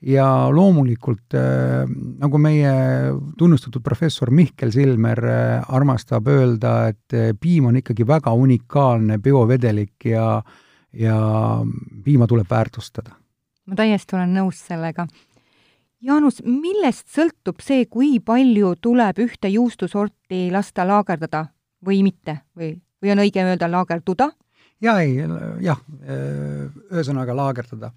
ja 0.03 0.27
loomulikult 0.51 1.35
äh, 1.37 1.87
nagu 2.19 2.39
meie 2.41 2.73
tunnustatud 3.37 3.83
professor 3.83 4.31
Mihkel 4.31 4.71
Silmer 4.71 5.23
äh, 5.25 5.63
armastab 5.67 6.27
öelda, 6.27 6.89
et 6.91 7.15
äh, 7.15 7.31
piim 7.39 7.69
on 7.71 7.79
ikkagi 7.79 8.07
väga 8.07 8.33
unikaalne 8.33 9.19
biovedelik 9.23 10.09
ja, 10.11 10.41
ja 10.91 11.17
piima 12.03 12.27
tuleb 12.27 12.49
väärtustada. 12.49 13.15
Ma 13.67 13.75
täiesti 13.75 14.15
olen 14.15 14.33
nõus 14.33 14.59
sellega 14.67 15.07
Jaanus, 16.03 16.41
millest 16.43 17.07
sõltub 17.15 17.61
see, 17.63 17.85
kui 17.87 18.17
palju 18.19 18.73
tuleb 18.83 19.21
ühte 19.23 19.47
juustusorti 19.47 20.49
lasta 20.51 20.83
laagerdada 20.83 21.45
või 21.85 22.01
mitte 22.03 22.41
või, 22.59 22.73
või 22.99 23.13
on 23.13 23.21
õige 23.23 23.45
öelda 23.45 23.69
laagerduda? 23.71 24.27
jaa, 24.83 24.97
ei, 24.99 25.15
jah, 25.63 25.79
ühesõnaga 26.91 27.35
laagerdada 27.37 27.93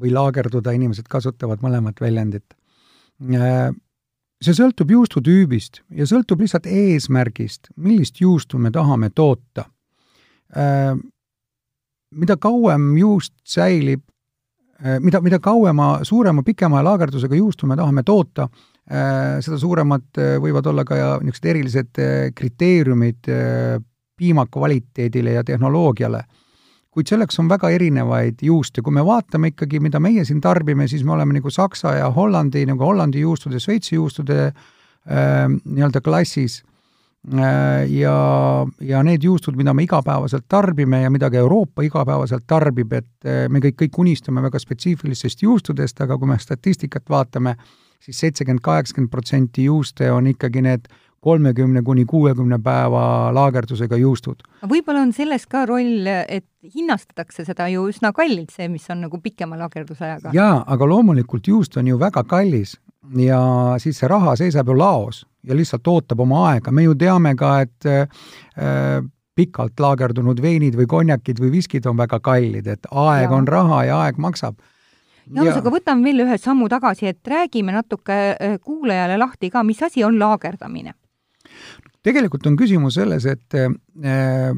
või 0.00 0.12
laagerduda, 0.12 0.74
inimesed 0.76 1.08
kasutavad 1.08 1.64
mõlemat 1.64 2.00
väljendit. 2.00 2.54
see 4.40 4.54
sõltub 4.56 4.90
juustutüübist 4.90 5.82
ja 5.96 6.06
sõltub 6.06 6.40
lihtsalt 6.40 6.66
eesmärgist, 6.66 7.72
millist 7.76 8.20
juustu 8.20 8.58
me 8.58 8.70
tahame 8.70 9.10
toota. 9.10 9.64
mida 12.10 12.36
kauem 12.36 12.96
juust 12.98 13.34
säilib 13.44 14.02
mida, 15.00 15.20
mida 15.20 15.38
kauema, 15.42 15.98
suurema, 16.06 16.42
pikema 16.42 16.82
laagerdusega 16.84 17.36
juustu 17.36 17.68
me 17.68 17.76
tahame 17.76 18.02
toota, 18.06 18.48
äh, 18.90 19.38
seda 19.44 19.58
suuremad 19.60 20.20
äh, 20.20 20.36
võivad 20.42 20.66
olla 20.70 20.84
ka 20.88 20.98
niisugused 21.20 21.48
erilised 21.52 22.02
kriteeriumid 22.36 23.30
piima 24.20 24.46
kvaliteedile 24.46 25.38
ja 25.38 25.44
tehnoloogiale. 25.44 26.24
kuid 26.90 27.06
selleks 27.06 27.38
on 27.38 27.48
väga 27.48 27.68
erinevaid 27.70 28.40
juuste, 28.42 28.82
kui 28.82 28.92
me 28.92 29.04
vaatame 29.06 29.52
ikkagi, 29.52 29.78
mida 29.80 30.00
meie 30.02 30.24
siin 30.26 30.40
tarbime, 30.40 30.88
siis 30.88 31.04
me 31.06 31.12
oleme 31.12 31.36
nagu 31.36 31.50
Saksa 31.50 31.92
ja 31.94 32.10
Hollandi, 32.10 32.64
nagu 32.66 32.84
Hollandi 32.84 33.20
juustude, 33.20 33.60
Šveitsi 33.60 33.94
juustude 33.94 34.40
äh, 34.46 35.46
nii-öelda 35.64 36.00
klassis 36.02 36.62
Äh, 36.62 36.69
ja, 37.88 38.66
ja 38.80 39.02
need 39.04 39.24
juustud, 39.24 39.56
mida 39.56 39.74
me 39.74 39.84
igapäevaselt 39.84 40.46
tarbime 40.48 41.02
ja 41.02 41.10
mida 41.10 41.30
ka 41.30 41.36
Euroopa 41.36 41.84
igapäevaselt 41.84 42.46
tarbib, 42.48 42.92
et 42.96 43.28
äh, 43.28 43.44
me 43.48 43.60
kõik, 43.60 43.76
kõik 43.84 44.00
unistame 44.00 44.42
väga 44.42 44.58
spetsiifilistest 44.62 45.44
juustudest, 45.44 46.00
aga 46.00 46.18
kui 46.18 46.30
me 46.30 46.38
statistikat 46.40 47.10
vaatame, 47.10 47.56
siis 48.00 48.22
seitsekümmend, 48.24 48.64
kaheksakümmend 48.64 49.12
protsenti 49.12 49.68
juuste 49.68 50.10
on 50.12 50.32
ikkagi 50.32 50.64
need 50.64 50.88
kolmekümne 51.20 51.82
kuni 51.84 52.06
kuuekümne 52.08 52.56
päeva 52.64 53.02
laagerdusega 53.36 53.96
juustud. 54.00 54.40
võib-olla 54.64 55.02
on 55.04 55.12
selles 55.12 55.44
ka 55.46 55.66
roll, 55.68 56.06
et 56.08 56.46
hinnastatakse 56.74 57.44
seda 57.44 57.68
ju 57.68 57.84
üsna 57.90 58.14
kallilt, 58.16 58.54
see, 58.56 58.68
mis 58.72 58.88
on 58.90 59.04
nagu 59.04 59.20
pikema 59.20 59.58
laagerdusajaga. 59.60 60.32
jaa, 60.32 60.62
aga 60.66 60.88
loomulikult 60.88 61.52
juust 61.52 61.76
on 61.76 61.92
ju 61.92 62.00
väga 62.00 62.24
kallis 62.24 62.78
ja 63.16 63.40
siis 63.78 64.00
see 64.00 64.08
raha 64.08 64.36
seisab 64.40 64.72
ju 64.72 64.78
laos 64.78 65.26
ja 65.46 65.56
lihtsalt 65.56 65.86
ootab 65.88 66.20
oma 66.20 66.44
aega, 66.50 66.72
me 66.72 66.84
ju 66.84 66.94
teame 66.98 67.34
ka, 67.38 67.54
et 67.64 67.88
äh, 67.88 69.00
pikalt 69.36 69.80
laagerdunud 69.80 70.42
veinid 70.42 70.76
või 70.76 70.88
konjakid 70.90 71.40
või 71.40 71.54
viskid 71.58 71.86
on 71.88 71.96
väga 72.00 72.20
kallid, 72.20 72.66
et 72.66 72.90
aeg 72.90 73.28
ja. 73.28 73.36
on 73.36 73.48
raha 73.48 73.84
ja 73.88 74.02
aeg 74.04 74.20
maksab 74.20 74.58
Jaanus, 75.30 75.60
aga 75.60 75.70
võtame 75.70 76.08
veel 76.08 76.24
ühe 76.24 76.36
sammu 76.40 76.66
tagasi, 76.70 77.06
et 77.12 77.28
räägime 77.28 77.74
natuke 77.74 78.16
äh, 78.32 78.56
kuulajale 78.64 79.18
lahti 79.20 79.50
ka, 79.52 79.62
mis 79.66 79.82
asi 79.82 80.04
on 80.04 80.18
laagerdamine? 80.18 80.96
tegelikult 82.02 82.46
on 82.48 82.56
küsimus 82.56 82.96
selles, 82.96 83.26
et 83.28 83.56
äh, 83.58 84.52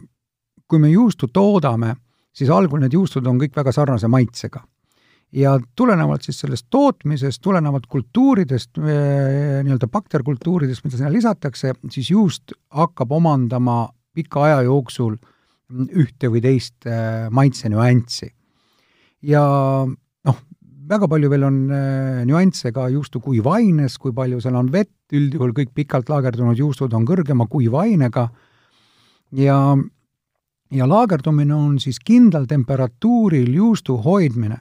kui 0.68 0.80
me 0.80 0.93
juustu 0.93 1.28
toodame, 1.28 1.97
siis 2.33 2.51
algul 2.51 2.80
need 2.80 2.95
juustud 2.95 3.26
on 3.26 3.41
kõik 3.41 3.57
väga 3.57 3.74
sarnase 3.74 4.09
maitsega. 4.09 4.62
Ja 5.33 5.57
tulenevalt 5.76 6.26
siis 6.26 6.43
sellest 6.43 6.66
tootmisest, 6.70 7.41
tulenevalt 7.43 7.87
kultuuridest, 7.89 8.78
äh, 8.78 9.62
nii-öelda 9.64 9.89
bakterkultuuridest, 9.89 10.85
mida 10.85 10.99
sinna 10.99 11.12
lisatakse, 11.12 11.74
siis 11.91 12.11
juust 12.11 12.57
hakkab 12.70 13.12
omandama 13.12 13.87
pika 14.14 14.45
aja 14.49 14.62
jooksul 14.68 15.16
ühte 15.72 16.28
või 16.28 16.43
teist 16.45 16.85
maitsenüanssi. 17.33 18.28
ja 19.22 19.41
väga 20.93 21.09
palju 21.09 21.30
veel 21.30 21.47
on 21.47 21.59
äh, 21.72 22.22
nüansse 22.28 22.72
ka 22.74 22.89
juustu 22.93 23.20
kuivaines, 23.22 23.97
kui 24.01 24.14
palju 24.14 24.41
seal 24.43 24.59
on 24.59 24.70
vett, 24.72 24.95
üldjuhul 25.14 25.55
kõik 25.57 25.72
pikalt 25.76 26.11
laagerdunud 26.12 26.59
juustud 26.59 26.93
on 26.97 27.07
kõrgema 27.09 27.47
kuivainega 27.51 28.26
ja, 29.39 29.59
ja 30.72 30.89
laagerdumine 30.89 31.55
on 31.55 31.78
siis 31.83 32.01
kindlal 32.03 32.49
temperatuuril 32.51 33.53
juustu 33.55 33.99
hoidmine. 34.03 34.59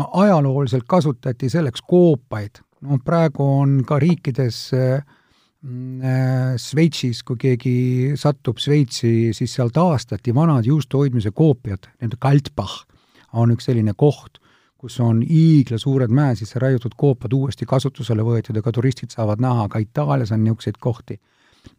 No 0.00 0.08
ajalooliselt 0.24 0.88
kasutati 0.88 1.50
selleks 1.52 1.84
koopaid, 1.86 2.62
no 2.88 2.98
praegu 3.04 3.44
on 3.60 3.80
ka 3.86 3.98
riikides 4.00 4.60
äh, 4.74 4.94
äh, 4.96 6.54
Šveitsis, 6.56 7.22
kui 7.26 7.36
keegi 7.40 7.76
satub 8.20 8.58
Šveitsi, 8.62 9.34
siis 9.36 9.56
seal 9.58 9.72
taastati 9.74 10.34
vanad 10.34 10.66
juustu 10.66 11.02
hoidmise 11.04 11.34
koopiad, 11.36 11.90
need 12.00 12.16
Kaltbach 12.18 12.86
on 13.36 13.52
üks 13.54 13.68
selline 13.68 13.92
koht 13.96 14.40
kus 14.80 14.96
on 15.04 15.20
hiiglasuured 15.28 16.12
mäe 16.16 16.36
sisse 16.38 16.58
raiutud 16.58 16.94
koopad 16.96 17.34
uuesti 17.36 17.66
kasutusele 17.68 18.24
võetud 18.24 18.56
ja 18.56 18.62
ka 18.64 18.72
turistid 18.72 19.12
saavad 19.12 19.42
näha, 19.44 19.66
ka 19.68 19.80
Itaalias 19.82 20.32
on 20.32 20.40
niisuguseid 20.44 20.78
kohti. 20.80 21.20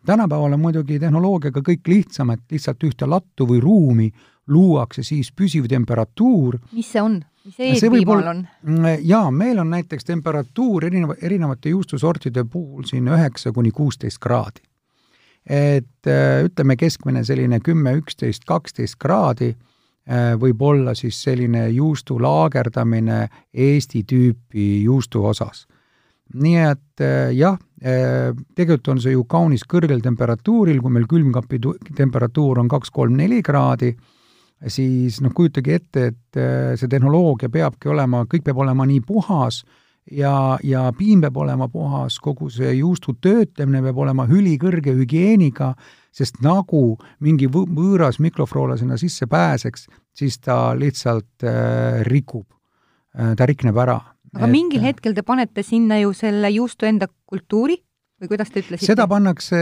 tänapäeval 0.06 0.54
on 0.54 0.62
muidugi 0.62 1.00
tehnoloogiaga 1.00 1.64
kõik 1.66 1.88
lihtsam, 1.88 2.30
et 2.30 2.44
lihtsalt 2.52 2.84
ühte 2.86 3.10
lattu 3.10 3.48
või 3.50 3.62
ruumi 3.62 4.12
luuakse 4.48 5.04
siis 5.04 5.32
püsiv 5.32 5.66
temperatuur. 5.68 6.60
mis 6.72 6.92
see 6.92 7.02
on? 7.02 7.24
Mis 7.46 7.56
see 7.56 7.72
eetpiimal 7.74 8.28
on? 8.34 8.44
Mm, 8.68 9.00
jaa, 9.08 9.32
meil 9.32 9.60
on 9.60 9.72
näiteks 9.74 10.06
temperatuur 10.08 10.86
erineva, 10.86 11.16
erinevate 11.22 11.74
juustusortide 11.74 12.44
puhul 12.44 12.84
siin 12.90 13.08
üheksa 13.08 13.52
kuni 13.52 13.72
kuusteist 13.72 14.22
kraadi. 14.22 14.62
et 15.46 16.08
äh, 16.08 16.44
ütleme, 16.46 16.78
keskmine 16.78 17.24
selline 17.26 17.60
kümme, 17.60 17.96
üksteist, 17.98 18.46
kaksteist 18.46 18.96
kraadi 19.00 19.56
Äh, 20.10 20.34
võib 20.34 20.62
olla 20.66 20.96
siis 20.98 21.20
selline 21.22 21.68
juustu 21.70 22.16
laagerdamine 22.20 23.28
Eesti 23.54 24.02
tüüpi 24.10 24.82
juustu 24.84 25.22
osas. 25.30 25.68
nii 26.34 26.58
et 26.64 27.02
äh, 27.04 27.30
jah, 27.36 27.58
tegelikult 28.56 28.88
on 28.88 29.00
see 29.02 29.12
ju 29.12 29.26
kaunis 29.26 29.66
kõrgel 29.68 30.02
temperatuuril, 30.02 30.80
kui 30.82 30.94
meil 30.94 31.08
külmkapi 31.10 31.60
temperatuur 31.98 32.60
on 32.62 32.68
kaks-kolm-neli 32.70 33.42
kraadi, 33.44 33.90
siis 34.68 35.22
noh, 35.22 35.34
kujutage 35.34 35.78
ette, 35.80 36.08
et 36.12 36.42
see 36.78 36.90
tehnoloogia 36.90 37.50
peabki 37.50 37.90
olema, 37.90 38.26
kõik 38.30 38.44
peab 38.46 38.60
olema 38.62 38.86
nii 38.86 39.02
puhas 39.08 39.64
ja, 40.12 40.58
ja 40.64 40.84
piim 40.98 41.24
peab 41.24 41.38
olema 41.42 41.68
puhas, 41.72 42.20
kogu 42.22 42.50
see 42.54 42.76
juustu 42.78 43.16
töötlemine 43.22 43.82
peab 43.88 44.04
olema 44.06 44.28
ülikõrge 44.30 44.94
hügieeniga 45.00 45.74
sest 46.16 46.42
nagu 46.44 46.98
mingi 47.24 47.48
võõras 47.52 48.20
mikroflora 48.24 48.78
sinna 48.80 48.98
sisse 49.00 49.28
pääseks, 49.32 49.88
siis 50.16 50.40
ta 50.44 50.74
lihtsalt 50.78 51.46
äh, 51.48 52.02
rikub 52.08 52.48
äh,, 53.16 53.34
ta 53.38 53.48
rikneb 53.48 53.78
ära. 53.80 54.00
aga 54.36 54.48
et, 54.48 54.52
mingil 54.52 54.84
hetkel 54.84 55.16
te 55.16 55.24
panete 55.24 55.64
sinna 55.64 56.00
ju 56.02 56.14
selle 56.16 56.52
juustu 56.52 56.88
enda 56.88 57.08
kultuuri 57.26 57.80
või 58.22 58.32
kuidas 58.36 58.54
te 58.54 58.62
ütlesite? 58.64 58.92
seda 58.92 59.08
pannakse 59.10 59.58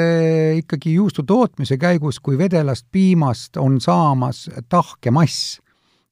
ikkagi 0.60 0.98
juustu 1.00 1.24
tootmise 1.24 1.80
käigus, 1.82 2.20
kui 2.20 2.38
vedelast 2.38 2.88
piimast 2.92 3.58
on 3.58 3.80
saamas 3.84 4.48
tahke 4.70 5.12
mass 5.16 5.58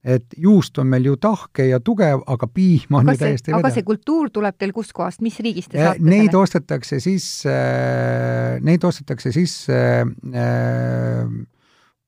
et 0.07 0.37
juust 0.39 0.77
on 0.79 0.87
meil 0.87 1.09
ju 1.09 1.17
tahke 1.19 1.65
ja 1.67 1.79
tugev, 1.83 2.21
aga 2.29 2.47
piim 2.47 2.95
on 2.95 3.03
aga 3.03 3.15
ju 3.15 3.21
täiesti 3.25 3.51
vedev. 3.51 3.59
aga 3.59 3.73
see 3.75 3.85
kultuur 3.87 4.31
tuleb 4.33 4.57
teil 4.59 4.73
kuskohast, 4.75 5.21
mis 5.25 5.39
riigist 5.43 5.73
te 5.73 5.81
saate 5.81 6.03
Neid 6.05 6.29
selle? 6.29 6.41
ostetakse 6.43 6.99
sisse, 7.03 7.55
neid 8.63 8.87
ostetakse 8.87 9.33
sisse 9.35 9.79
äh, 10.07 11.23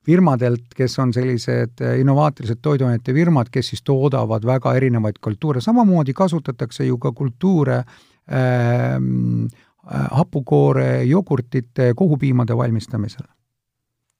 firmadelt, 0.06 0.70
kes 0.76 0.96
on 1.02 1.12
sellised 1.12 1.82
innovaatilised 2.00 2.62
toiduainete 2.64 3.14
firmad, 3.16 3.50
kes 3.52 3.74
siis 3.74 3.84
toodavad 3.84 4.46
väga 4.48 4.72
erinevaid 4.78 5.20
kultuure, 5.20 5.60
samamoodi 5.60 6.16
kasutatakse 6.16 6.86
ju 6.88 6.96
ka 7.02 7.12
kultuure 7.16 7.82
äh, 7.82 8.96
hapukoore, 9.90 11.02
jogurtite, 11.04 11.92
kohupiimade 11.96 12.56
valmistamisel. 12.56 13.26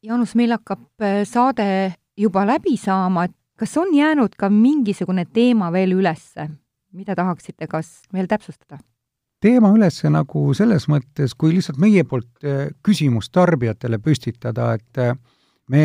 Jaanus, 0.02 0.34
meil 0.34 0.54
hakkab 0.56 1.04
äh, 1.04 1.22
saade 1.28 1.94
juba 2.16 2.46
läbi 2.46 2.76
saama, 2.80 3.24
et 3.28 3.36
kas 3.60 3.76
on 3.78 3.94
jäänud 3.94 4.36
ka 4.38 4.50
mingisugune 4.50 5.26
teema 5.32 5.72
veel 5.72 5.92
ülesse, 5.92 6.48
mida 6.92 7.14
tahaksite 7.14 7.66
kas 7.66 8.00
veel 8.12 8.26
täpsustada? 8.26 8.80
teema 9.40 9.70
üles 9.72 10.02
nagu 10.04 10.50
selles 10.52 10.84
mõttes, 10.92 11.32
kui 11.32 11.54
lihtsalt 11.54 11.78
meie 11.80 12.02
poolt 12.04 12.44
eh, 12.44 12.74
küsimus 12.84 13.30
tarbijatele 13.32 13.96
püstitada, 14.04 14.74
et 14.76 14.98
me 15.72 15.84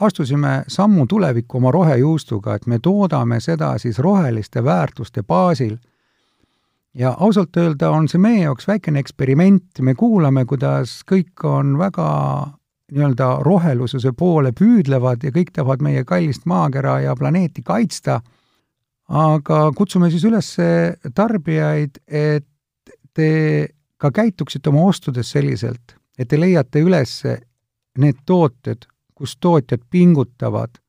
astusime 0.00 0.64
sammu 0.68 1.06
tulevikku 1.06 1.58
oma 1.58 1.70
rohejuustuga, 1.70 2.54
et 2.54 2.66
me 2.66 2.78
toodame 2.78 3.40
seda 3.40 3.74
siis 3.78 3.98
roheliste 3.98 4.64
väärtuste 4.64 5.22
baasil. 5.22 5.76
Ja 6.94 7.14
ausalt 7.18 7.56
öelda 7.56 7.90
on 7.90 8.08
see 8.08 8.20
meie 8.20 8.42
jaoks 8.44 8.66
väikene 8.68 9.00
eksperiment, 9.00 9.80
me 9.80 9.94
kuulame, 9.94 10.44
kuidas 10.44 11.00
kõik 11.08 11.44
on 11.46 11.76
väga 11.78 12.08
nii-öelda 12.90 13.28
rohelususe 13.46 14.12
poole 14.18 14.52
püüdlevad 14.56 15.22
ja 15.22 15.30
kõik 15.34 15.52
tahavad 15.54 15.82
meie 15.86 16.04
kallist 16.04 16.46
maakera 16.50 16.98
ja 17.04 17.14
planeeti 17.16 17.62
kaitsta, 17.62 18.20
aga 19.08 19.60
kutsume 19.76 20.10
siis 20.10 20.24
üles 20.26 20.50
tarbijaid, 21.14 22.02
et 22.06 22.46
te 23.14 23.30
ka 24.00 24.10
käituksite 24.10 24.70
oma 24.70 24.88
ostudes 24.90 25.30
selliselt, 25.30 25.94
et 26.18 26.28
te 26.28 26.40
leiate 26.40 26.82
üles 26.82 27.20
need 27.98 28.22
tooted, 28.26 28.86
kus 29.14 29.36
tootjad 29.36 29.82
pingutavad 29.90 30.80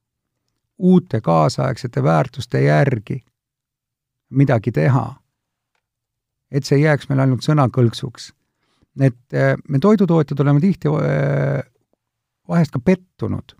uute 0.81 1.21
kaasaegsete 1.21 2.03
väärtuste 2.03 2.61
järgi. 2.61 3.21
Midagi 4.29 4.71
teha. 4.71 5.20
Et 6.51 6.67
see 6.67 6.81
ei 6.81 6.85
jääks 6.85 7.09
meil 7.09 7.23
ainult 7.23 7.45
sõnakõlksuks. 7.47 8.31
et 8.99 9.33
eh, 9.33 9.55
me 9.69 9.79
toidutootjad 9.79 10.39
oleme 10.39 10.59
tihti 10.59 10.87
eh, 10.87 11.63
vahest 12.47 12.71
ka 12.71 12.79
pettunud. 12.79 13.55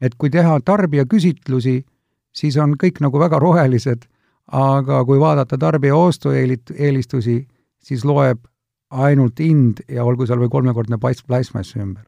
et 0.00 0.14
kui 0.14 0.30
teha 0.30 0.60
tarbijaküsitlusi, 0.60 1.84
siis 2.32 2.56
on 2.56 2.74
kõik 2.76 3.00
nagu 3.00 3.18
väga 3.18 3.38
rohelised, 3.40 4.04
aga 4.52 5.04
kui 5.04 5.18
vaadata 5.18 5.58
tarbija 5.58 5.96
ostueelistusi, 5.96 7.46
siis 7.82 8.04
loeb 8.04 8.44
ainult 8.90 9.40
hind 9.40 9.82
ja 9.88 10.04
olgu 10.04 10.26
seal 10.26 10.42
või 10.44 10.52
kolmekordne 10.52 10.98
plastmass 11.00 11.76
ümber. 11.76 12.04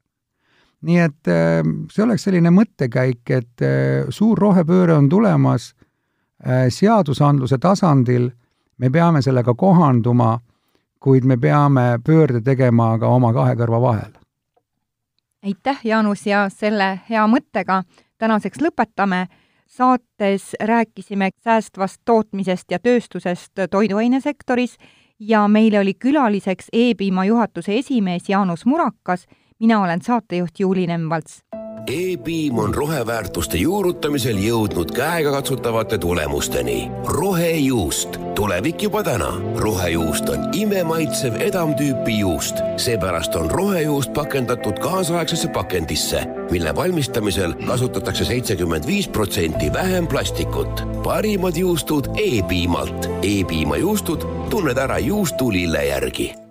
nii 0.82 0.99
et 1.03 1.30
äh, 1.32 1.64
see 1.91 2.05
oleks 2.05 2.28
selline 2.28 2.53
mõttekäik, 2.55 3.24
et 3.34 3.64
äh, 3.66 4.07
suur 4.14 4.39
rohepööre 4.39 4.95
on 4.95 5.09
tulemas 5.09 5.72
äh, 5.74 6.68
seadusandluse 6.70 7.59
tasandil, 7.59 8.30
me 8.78 8.90
peame 8.90 9.22
sellega 9.22 9.54
kohanduma, 9.54 10.38
kuid 11.00 11.24
me 11.24 11.36
peame 11.36 11.98
pöörde 12.04 12.40
tegema 12.40 12.98
ka 12.98 13.08
oma 13.08 13.32
kahe 13.32 13.54
kõrva 13.54 13.80
vahel. 13.80 14.12
Aitäh, 15.44 15.80
Jaanus, 15.84 16.26
ja 16.26 16.48
selle 16.50 17.00
hea 17.10 17.26
mõttega 17.26 17.82
tänaseks 18.18 18.58
lõpetame. 18.60 19.26
saates 19.68 20.56
rääkisime 20.60 21.28
säästvast 21.44 22.00
tootmisest 22.04 22.70
ja 22.70 22.78
tööstusest 22.78 23.52
toiduainesektoris 23.70 24.76
ja 25.20 25.48
meile 25.48 25.80
oli 25.80 25.94
külaliseks 25.94 26.68
E-piima 26.72 27.24
juhatuse 27.24 27.78
esimees 27.78 28.28
Jaanus 28.28 28.66
Murakas, 28.66 29.26
mina 29.60 29.80
olen 29.82 30.02
saatejuht 30.02 30.60
Juuli 30.60 30.86
Nemvalts 30.86 31.42
E-piim 31.89 32.59
on 32.59 32.74
roheväärtuste 32.74 33.57
juurutamisel 33.57 34.36
jõudnud 34.36 34.91
käegakatsutavate 34.93 35.99
tulemusteni. 35.99 36.91
rohejuust, 37.05 38.18
tulevik 38.34 38.82
juba 38.82 39.03
täna. 39.03 39.32
rohejuust 39.57 40.28
on 40.28 40.49
imemaitsev 40.53 41.34
edamtüüpi 41.41 42.18
juust, 42.18 42.57
seepärast 42.76 43.34
on 43.34 43.51
rohejuust 43.51 44.12
pakendatud 44.12 44.78
kaasaegsesse 44.78 45.49
pakendisse, 45.49 46.24
mille 46.51 46.74
valmistamisel 46.76 47.55
kasutatakse 47.66 48.24
seitsekümmend 48.24 48.86
viis 48.86 49.09
protsenti 49.09 49.72
vähem 49.72 50.07
plastikut. 50.07 50.82
parimad 51.03 51.57
juustud 51.57 52.07
E-piimalt. 52.16 53.09
E-piima 53.22 53.76
juustud 53.76 54.28
tunned 54.51 54.76
ära 54.76 54.99
juustulille 54.99 55.86
järgi 55.86 56.47